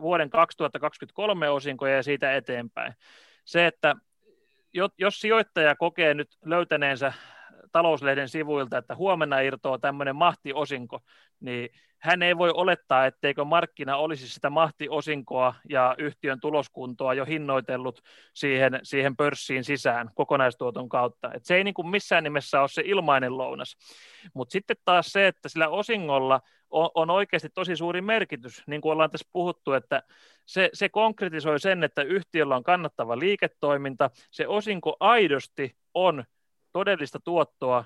vuoden 0.00 0.30
2023 0.30 1.50
osinkoja 1.50 1.96
ja 1.96 2.02
siitä 2.02 2.36
eteenpäin. 2.36 2.94
Se, 3.44 3.66
että 3.66 3.94
jos 4.98 5.20
sijoittaja 5.20 5.76
kokee 5.76 6.14
nyt 6.14 6.38
löytäneensä 6.44 7.12
talouslehden 7.74 8.28
sivuilta, 8.28 8.78
että 8.78 8.96
huomenna 8.96 9.40
irtoaa 9.40 9.78
tämmöinen 9.78 10.16
mahtiosinko, 10.16 11.00
niin 11.40 11.68
hän 11.98 12.22
ei 12.22 12.38
voi 12.38 12.50
olettaa, 12.50 13.06
etteikö 13.06 13.44
markkina 13.44 13.96
olisi 13.96 14.28
sitä 14.28 14.50
mahtiosinkoa 14.50 15.54
ja 15.68 15.94
yhtiön 15.98 16.40
tuloskuntoa 16.40 17.14
jo 17.14 17.24
hinnoitellut 17.24 18.00
siihen, 18.34 18.80
siihen 18.82 19.16
pörssiin 19.16 19.64
sisään 19.64 20.10
kokonaistuoton 20.14 20.88
kautta. 20.88 21.32
Et 21.32 21.44
se 21.44 21.56
ei 21.56 21.64
niin 21.64 21.74
kuin 21.74 21.88
missään 21.88 22.24
nimessä 22.24 22.60
ole 22.60 22.68
se 22.68 22.82
ilmainen 22.84 23.38
lounas. 23.38 23.76
Mutta 24.34 24.52
sitten 24.52 24.76
taas 24.84 25.06
se, 25.06 25.26
että 25.26 25.48
sillä 25.48 25.68
osingolla 25.68 26.40
on, 26.70 26.90
on 26.94 27.10
oikeasti 27.10 27.48
tosi 27.54 27.76
suuri 27.76 28.00
merkitys, 28.00 28.62
niin 28.66 28.80
kuin 28.80 28.92
ollaan 28.92 29.10
tässä 29.10 29.28
puhuttu, 29.32 29.72
että 29.72 30.02
se, 30.46 30.70
se 30.72 30.88
konkretisoi 30.88 31.60
sen, 31.60 31.84
että 31.84 32.02
yhtiöllä 32.02 32.56
on 32.56 32.64
kannattava 32.64 33.18
liiketoiminta, 33.18 34.10
se 34.30 34.46
osinko 34.46 34.96
aidosti 35.00 35.76
on 35.94 36.24
todellista 36.74 37.20
tuottoa 37.24 37.84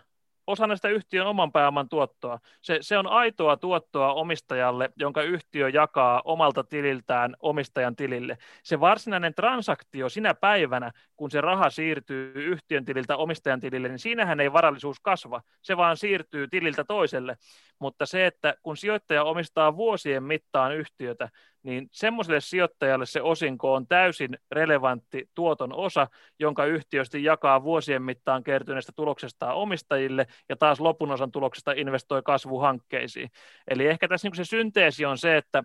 osana 0.49 0.76
sitä 0.76 0.89
yhtiön 0.89 1.26
oman 1.26 1.53
pääoman 1.53 1.89
tuottoa. 1.89 2.39
Se, 2.62 2.78
se 2.80 2.99
on 2.99 3.07
aitoa 3.07 3.57
tuottoa 3.57 4.12
omistajalle, 4.12 4.91
jonka 4.97 5.22
yhtiö 5.22 5.68
jakaa 5.68 6.22
omalta 6.24 6.64
tililtään 6.64 7.36
omistajan 7.41 7.97
tilille. 7.97 8.39
Se 8.62 8.80
varsinainen 8.80 9.34
transaktio 9.34 10.09
sinä 10.09 10.34
päivänä, 10.34 10.93
kun 11.16 11.30
se 11.30 11.41
raha 11.41 11.70
siirtyy 11.70 12.32
yhtiön 12.34 12.84
tililtä 12.84 13.16
omistajan 13.16 13.61
tilille, 13.61 13.89
niin 13.89 13.99
siinähän 13.99 14.41
ei 14.41 14.53
varallisuus 14.53 15.01
kasva. 15.01 15.43
Se 15.62 15.76
vaan 15.76 15.97
siirtyy 15.97 16.49
tililtä 16.49 16.84
toiselle. 16.84 17.36
Mutta 17.78 18.07
se, 18.07 18.26
että 18.26 18.55
kun 18.62 18.76
sijoittaja 18.76 19.24
omistaa 19.24 19.76
vuosien 19.76 20.22
mittaan 20.22 20.74
yhtiötä, 20.74 21.28
niin 21.63 21.89
semmoiselle 21.93 22.41
sijoittajalle 22.41 23.07
se 23.07 23.23
osinko 23.23 23.75
on 23.75 23.87
täysin 23.87 24.39
relevantti 24.51 25.29
tuoton 25.35 25.73
osa, 25.73 26.07
jonka 26.39 26.65
yhtiöstä 26.65 27.19
jakaa 27.19 27.63
vuosien 27.63 28.03
mittaan 28.03 28.45
kertyneestä 28.45 28.93
tuloksestaan 28.97 29.57
omistajille 29.57 30.27
ja 30.49 30.57
taas 30.57 30.81
lopun 30.81 31.11
osan 31.11 31.33
tuloksesta 31.33 31.73
investoi 31.73 32.23
kasvuhankkeisiin. 32.23 33.31
Eli 33.69 33.87
ehkä 33.87 34.09
tässä 34.09 34.29
niin 34.29 34.37
se 34.37 34.45
synteesi 34.45 35.05
on 35.05 35.19
se, 35.19 35.37
että, 35.37 35.63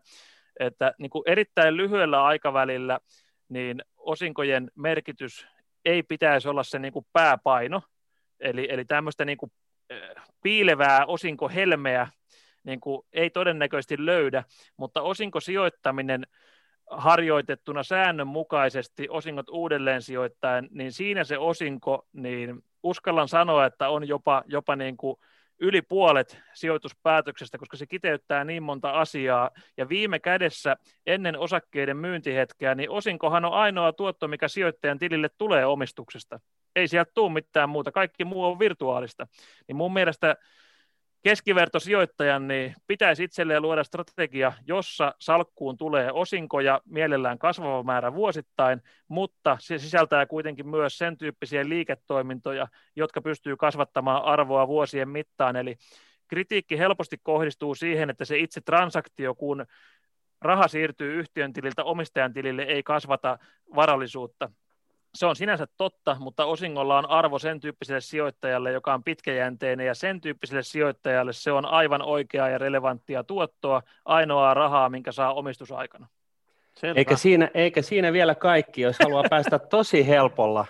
että 0.59 0.93
niin 0.97 1.11
erittäin 1.25 1.77
lyhyellä 1.77 2.23
aikavälillä 2.23 2.99
niin 3.49 3.83
osinkojen 3.97 4.71
merkitys 4.75 5.47
ei 5.85 6.03
pitäisi 6.03 6.49
olla 6.49 6.63
se 6.63 6.79
niin 6.79 6.93
pääpaino, 7.13 7.81
eli, 8.39 8.67
eli 8.69 8.85
tämmöistä 8.85 9.25
niin 9.25 9.37
piilevää 10.43 11.05
osinkohelmeä 11.05 12.07
niin 12.63 12.79
kuin 12.79 13.01
ei 13.13 13.29
todennäköisesti 13.29 14.05
löydä, 14.05 14.43
mutta 14.77 15.01
osinkosijoittaminen 15.01 16.27
harjoitettuna 16.91 17.83
säännönmukaisesti 17.83 19.07
osingot 19.09 19.49
uudelleen 19.49 20.01
sijoittaen, 20.01 20.67
niin 20.71 20.91
siinä 20.91 21.23
se 21.23 21.37
osinko, 21.37 22.07
niin 22.13 22.63
uskallan 22.83 23.27
sanoa, 23.27 23.65
että 23.65 23.89
on 23.89 24.07
jopa, 24.07 24.43
jopa 24.47 24.75
niin 24.75 24.97
kuin 24.97 25.17
yli 25.59 25.81
puolet 25.81 26.39
sijoituspäätöksestä, 26.53 27.57
koska 27.57 27.77
se 27.77 27.87
kiteyttää 27.87 28.43
niin 28.43 28.63
monta 28.63 28.91
asiaa, 28.91 29.51
ja 29.77 29.89
viime 29.89 30.19
kädessä 30.19 30.77
ennen 31.05 31.39
osakkeiden 31.39 31.97
myyntihetkeä, 31.97 32.75
niin 32.75 32.89
osinkohan 32.89 33.45
on 33.45 33.53
ainoa 33.53 33.93
tuotto, 33.93 34.27
mikä 34.27 34.47
sijoittajan 34.47 34.99
tilille 34.99 35.29
tulee 35.37 35.65
omistuksesta. 35.65 36.39
Ei 36.75 36.87
sieltä 36.87 37.11
tule 37.13 37.33
mitään 37.33 37.69
muuta, 37.69 37.91
kaikki 37.91 38.25
muu 38.25 38.45
on 38.45 38.59
virtuaalista. 38.59 39.27
Niin 39.67 39.75
mun 39.75 39.93
mielestä 39.93 40.35
keskivertosijoittajan 41.23 42.47
niin 42.47 42.75
pitäisi 42.87 43.23
itselleen 43.23 43.61
luoda 43.61 43.83
strategia, 43.83 44.53
jossa 44.67 45.15
salkkuun 45.19 45.77
tulee 45.77 46.11
osinkoja, 46.11 46.81
mielellään 46.85 47.39
kasvava 47.39 47.83
määrä 47.83 48.13
vuosittain, 48.13 48.81
mutta 49.07 49.57
se 49.59 49.77
sisältää 49.77 50.25
kuitenkin 50.25 50.67
myös 50.67 50.97
sen 50.97 51.17
tyyppisiä 51.17 51.69
liiketoimintoja, 51.69 52.67
jotka 52.95 53.21
pystyy 53.21 53.57
kasvattamaan 53.57 54.23
arvoa 54.23 54.67
vuosien 54.67 55.09
mittaan, 55.09 55.55
eli 55.55 55.75
kritiikki 56.27 56.79
helposti 56.79 57.17
kohdistuu 57.23 57.75
siihen, 57.75 58.09
että 58.09 58.25
se 58.25 58.37
itse 58.37 58.61
transaktio, 58.61 59.35
kun 59.35 59.65
raha 60.41 60.67
siirtyy 60.67 61.19
yhtiön 61.19 61.53
tililtä 61.53 61.83
omistajan 61.83 62.33
tilille, 62.33 62.63
ei 62.63 62.83
kasvata 62.83 63.37
varallisuutta. 63.75 64.49
Se 65.15 65.25
on 65.25 65.35
sinänsä 65.35 65.67
totta, 65.77 66.17
mutta 66.19 66.45
osingolla 66.45 66.97
on 66.97 67.09
arvo 67.09 67.39
sen 67.39 67.59
tyyppiselle 67.59 68.01
sijoittajalle, 68.01 68.71
joka 68.71 68.93
on 68.93 69.03
pitkäjänteinen, 69.03 69.87
ja 69.87 69.95
sen 69.95 70.21
tyyppiselle 70.21 70.63
sijoittajalle 70.63 71.33
se 71.33 71.51
on 71.51 71.65
aivan 71.65 72.01
oikeaa 72.01 72.49
ja 72.49 72.57
relevanttia 72.57 73.23
tuottoa, 73.23 73.81
ainoaa 74.05 74.53
rahaa, 74.53 74.89
minkä 74.89 75.11
saa 75.11 75.33
omistusaikana. 75.33 76.07
Eikä 76.95 77.15
siinä, 77.15 77.49
eikä 77.53 77.81
siinä 77.81 78.13
vielä 78.13 78.35
kaikki, 78.35 78.81
jos 78.81 78.95
haluaa 79.03 79.23
päästä 79.29 79.59
tosi 79.59 80.07
helpolla 80.07 80.65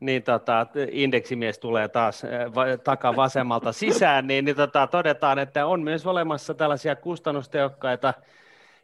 niin 0.00 0.22
tota, 0.22 0.66
indeksimies 0.90 1.58
tulee 1.58 1.88
taas 1.88 2.22
va, 2.54 2.64
takaa 2.84 3.16
vasemmalta 3.16 3.72
sisään, 3.72 4.26
niin, 4.26 4.44
niin 4.44 4.56
tota, 4.56 4.86
todetaan, 4.86 5.38
että 5.38 5.66
on 5.66 5.82
myös 5.82 6.06
olemassa 6.06 6.54
tällaisia 6.54 6.96
kustannustehokkaita 6.96 8.14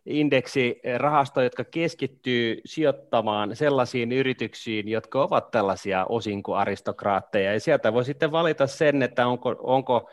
indeksirahastoja, 0.06 1.46
jotka 1.46 1.64
keskittyy 1.64 2.60
sijoittamaan 2.64 3.56
sellaisiin 3.56 4.12
yrityksiin, 4.12 4.88
jotka 4.88 5.22
ovat 5.22 5.50
tällaisia 5.50 6.06
osinkoaristokraatteja, 6.08 7.52
ja 7.52 7.60
sieltä 7.60 7.92
voi 7.92 8.04
sitten 8.04 8.32
valita 8.32 8.66
sen, 8.66 9.02
että 9.02 9.26
onko, 9.26 9.56
onko 9.58 10.10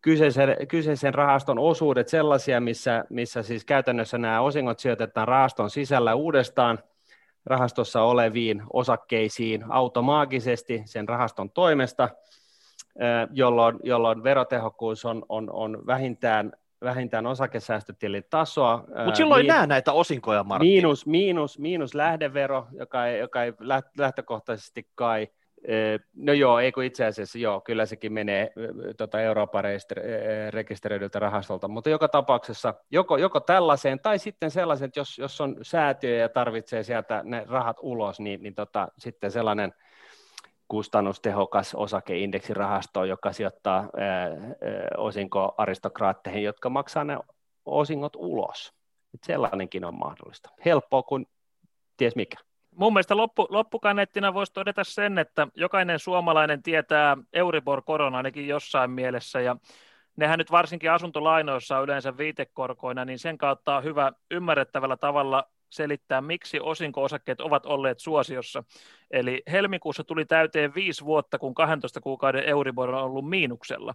kyseisen, 0.00 0.56
kyseisen 0.68 1.14
rahaston 1.14 1.58
osuudet 1.58 2.08
sellaisia, 2.08 2.60
missä, 2.60 3.04
missä 3.10 3.42
siis 3.42 3.64
käytännössä 3.64 4.18
nämä 4.18 4.40
osingot 4.40 4.78
sijoitetaan 4.78 5.28
rahaston 5.28 5.70
sisällä 5.70 6.14
uudestaan 6.14 6.78
rahastossa 7.46 8.02
oleviin 8.02 8.62
osakkeisiin 8.72 9.64
automaagisesti 9.68 10.82
sen 10.84 11.08
rahaston 11.08 11.50
toimesta, 11.50 12.08
jolloin, 13.30 13.78
jolloin 13.82 14.22
verotehokkuus 14.22 15.04
on, 15.04 15.26
on, 15.28 15.52
on 15.52 15.86
vähintään 15.86 16.52
vähintään 16.82 17.26
osakesäästötilin 17.26 18.24
tasoa. 18.30 18.84
Mutta 19.04 19.14
silloin 19.14 19.40
miin, 19.40 19.50
ei 19.50 19.58
näe 19.58 19.66
näitä 19.66 19.92
osinkoja, 19.92 20.44
Martti. 20.44 20.66
Miinus, 20.66 21.06
miinus, 21.06 21.58
miinus 21.58 21.94
lähdevero, 21.94 22.66
joka 22.72 23.06
ei, 23.06 23.18
joka 23.18 23.44
ei 23.44 23.52
lähtökohtaisesti 23.96 24.88
kai 24.94 25.28
No 26.14 26.32
joo, 26.32 26.58
ei 26.58 26.72
kun 26.72 26.84
itse 26.84 27.04
asiassa 27.04 27.38
joo, 27.38 27.60
kyllä 27.60 27.86
sekin 27.86 28.12
menee 28.12 28.52
tota 28.96 29.20
Euroopan 29.20 29.64
rekisteröidyltä 30.50 31.18
rahastolta, 31.18 31.68
mutta 31.68 31.90
joka 31.90 32.08
tapauksessa 32.08 32.74
joko, 32.90 33.16
joko 33.16 33.40
tällaiseen 33.40 34.00
tai 34.00 34.18
sitten 34.18 34.50
sellaisen, 34.50 34.86
että 34.86 35.00
jos, 35.00 35.18
jos 35.18 35.40
on 35.40 35.56
säätiö 35.62 36.16
ja 36.16 36.28
tarvitsee 36.28 36.82
sieltä 36.82 37.22
ne 37.24 37.44
rahat 37.48 37.76
ulos, 37.82 38.20
niin, 38.20 38.42
niin 38.42 38.54
tota, 38.54 38.88
sitten 38.98 39.30
sellainen 39.30 39.72
kustannustehokas 40.70 41.74
osakeindeksirahasto, 41.74 43.04
joka 43.04 43.32
sijoittaa 43.32 43.88
osinkoaristokraatteihin, 44.96 46.42
jotka 46.42 46.70
maksaa 46.70 47.04
ne 47.04 47.18
osingot 47.64 48.16
ulos. 48.16 48.72
Et 49.14 49.20
sellainenkin 49.24 49.84
on 49.84 49.94
mahdollista. 49.94 50.50
Helppoa 50.64 51.02
kuin 51.02 51.26
ties 51.96 52.16
mikä. 52.16 52.36
Mun 52.76 52.92
mielestä 52.92 53.16
loppu, 53.16 53.46
loppukaneettina 53.50 54.34
voisi 54.34 54.52
todeta 54.52 54.84
sen, 54.84 55.18
että 55.18 55.48
jokainen 55.54 55.98
suomalainen 55.98 56.62
tietää 56.62 57.16
Euribor-korona 57.32 58.16
ainakin 58.16 58.48
jossain 58.48 58.90
mielessä, 58.90 59.40
ja 59.40 59.56
nehän 60.16 60.38
nyt 60.38 60.50
varsinkin 60.50 60.90
asuntolainoissa 60.90 61.78
on 61.78 61.84
yleensä 61.84 62.16
viitekorkoina, 62.16 63.04
niin 63.04 63.18
sen 63.18 63.38
kautta 63.38 63.76
on 63.76 63.84
hyvä 63.84 64.12
ymmärrettävällä 64.30 64.96
tavalla 64.96 65.48
selittää, 65.70 66.20
miksi 66.20 66.60
osinko-osakkeet 66.60 67.40
ovat 67.40 67.66
olleet 67.66 67.98
suosiossa. 67.98 68.64
Eli 69.10 69.42
helmikuussa 69.52 70.04
tuli 70.04 70.24
täyteen 70.24 70.74
viisi 70.74 71.04
vuotta, 71.04 71.38
kun 71.38 71.54
12 71.54 72.00
kuukauden 72.00 72.44
Euribor 72.44 72.94
on 72.94 73.02
ollut 73.02 73.28
miinuksella. 73.28 73.94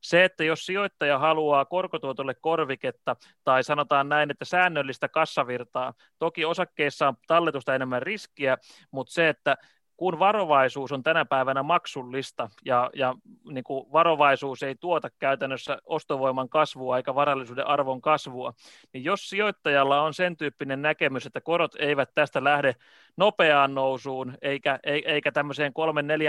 Se, 0.00 0.24
että 0.24 0.44
jos 0.44 0.66
sijoittaja 0.66 1.18
haluaa 1.18 1.64
korkotuotolle 1.64 2.34
korviketta 2.34 3.16
tai 3.44 3.64
sanotaan 3.64 4.08
näin, 4.08 4.30
että 4.30 4.44
säännöllistä 4.44 5.08
kassavirtaa, 5.08 5.94
toki 6.18 6.44
osakkeissa 6.44 7.08
on 7.08 7.14
talletusta 7.26 7.74
enemmän 7.74 8.02
riskiä, 8.02 8.58
mutta 8.90 9.12
se, 9.12 9.28
että 9.28 9.56
kun 10.02 10.18
varovaisuus 10.18 10.92
on 10.92 11.02
tänä 11.02 11.24
päivänä 11.24 11.62
maksullista 11.62 12.48
ja, 12.64 12.90
ja 12.94 13.14
niin 13.44 13.64
kuin 13.64 13.92
varovaisuus 13.92 14.62
ei 14.62 14.74
tuota 14.80 15.10
käytännössä 15.18 15.78
ostovoiman 15.84 16.48
kasvua 16.48 16.96
eikä 16.96 17.14
varallisuuden 17.14 17.66
arvon 17.66 18.00
kasvua, 18.00 18.52
niin 18.92 19.04
jos 19.04 19.28
sijoittajalla 19.28 20.02
on 20.02 20.14
sen 20.14 20.36
tyyppinen 20.36 20.82
näkemys, 20.82 21.26
että 21.26 21.40
korot 21.40 21.74
eivät 21.78 22.10
tästä 22.14 22.44
lähde 22.44 22.74
nopeaan 23.16 23.74
nousuun 23.74 24.34
eikä, 24.42 24.78
eikä 24.84 25.32
tämmöiseen 25.32 25.72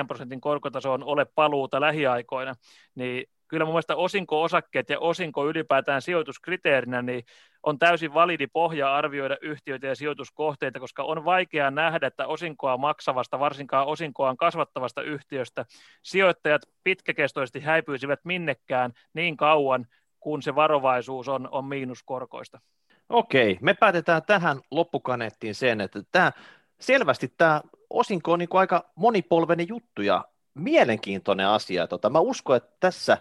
3-4 0.04 0.08
prosentin 0.08 0.42
korkotasoon 0.42 1.04
ole 1.04 1.26
paluuta 1.36 1.82
lähiaikoina, 1.82 2.54
niin 2.96 3.26
kyllä 3.48 3.66
mun 3.66 3.74
mielestä 3.74 3.96
osinko-osakkeet 3.96 4.90
ja 4.90 5.00
osinko 5.00 5.48
ylipäätään 5.48 6.02
sijoituskriteerinä 6.02 7.02
niin 7.02 7.24
on 7.64 7.80
täysin 7.80 8.14
validi 8.14 8.48
pohja 8.48 8.96
arvioida 8.96 9.38
yhtiöitä 9.42 9.88
ja 9.88 9.96
sijoituskohteita, 9.96 10.80
koska 10.80 11.04
on 11.04 11.26
vaikea 11.26 11.72
nähdä, 11.72 12.08
että 12.08 12.28
osinkoa 12.28 12.78
maksavasta, 12.78 13.40
varsinkaan 13.40 13.88
osinkoaan 13.88 14.38
kasvattavasta 14.38 15.02
yhtiöstä 15.02 15.66
sijoittajat 16.04 16.62
pitkäkestoisesti 16.84 17.60
häipyisivät 17.60 18.20
minnekään 18.24 18.92
niin 19.14 19.38
kauan, 19.38 19.86
kun 20.20 20.42
se 20.42 20.56
varovaisuus 20.56 21.28
on, 21.28 21.50
on 21.52 21.66
miinuskorkoista. 21.66 22.60
Okei, 23.10 23.58
me 23.62 23.74
päätetään 23.74 24.22
tähän 24.24 24.62
loppukaneettiin 24.72 25.56
sen, 25.56 25.82
että 25.82 26.00
tämä 26.12 26.32
selvästi 26.80 27.34
tämä 27.38 27.62
osinko 27.90 28.32
on 28.32 28.40
niin 28.40 28.50
aika 28.52 28.92
monipolvinen 28.96 29.68
juttu 29.68 30.02
ja 30.02 30.26
mielenkiintoinen 30.54 31.48
asia. 31.48 31.88
Tota, 31.88 32.10
mä 32.10 32.20
uskon, 32.20 32.58
että 32.58 32.78
tässä, 32.80 33.18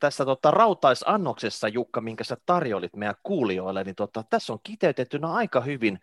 tässä 0.00 0.24
tota, 0.24 0.50
rautaisannoksessa, 0.50 1.68
Jukka, 1.68 2.00
minkä 2.00 2.24
sä 2.24 2.36
tarjoilit 2.46 2.96
meidän 2.96 3.14
kuulijoille, 3.22 3.84
niin 3.84 3.94
tota, 3.94 4.24
tässä 4.30 4.52
on 4.52 4.58
kiteytettynä 4.62 5.32
aika 5.32 5.60
hyvin 5.60 6.00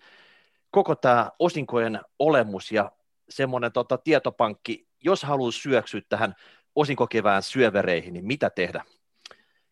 koko 0.71 0.95
tämä 0.95 1.31
osinkojen 1.39 2.01
olemus 2.19 2.71
ja 2.71 2.91
semmoinen 3.29 3.71
tota, 3.71 3.97
tietopankki, 3.97 4.87
jos 5.03 5.23
haluaa 5.23 5.51
syöksyä 5.51 6.01
tähän 6.09 6.35
osinkokevään 6.75 7.43
syövereihin, 7.43 8.13
niin 8.13 8.25
mitä 8.25 8.49
tehdä? 8.49 8.83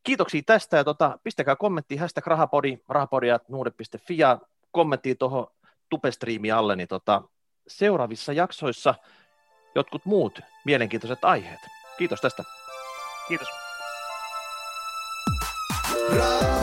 Kiitoksia 0.03 0.41
tästä 0.45 0.77
ja 0.77 0.83
tota, 0.83 1.19
pistäkää 1.23 1.55
kommentti 1.55 1.95
hashtag 1.97 2.27
rahapodi, 2.27 2.77
rahapodi.nuude.fi 2.89 4.17
ja 4.17 4.39
kommentti 4.71 5.15
tuohon 5.15 5.47
tupestriimi 5.89 6.51
alle, 6.51 6.75
niin 6.75 6.87
tota, 6.87 7.21
seuraavissa 7.67 8.33
jaksoissa– 8.33 8.95
jotkut 9.75 10.05
muut 10.05 10.39
mielenkiintoiset 10.65 11.25
aiheet. 11.25 11.59
Kiitos 11.97 12.21
tästä. 12.21 12.43
Kiitos. 13.27 13.62
Rock. 16.11 16.62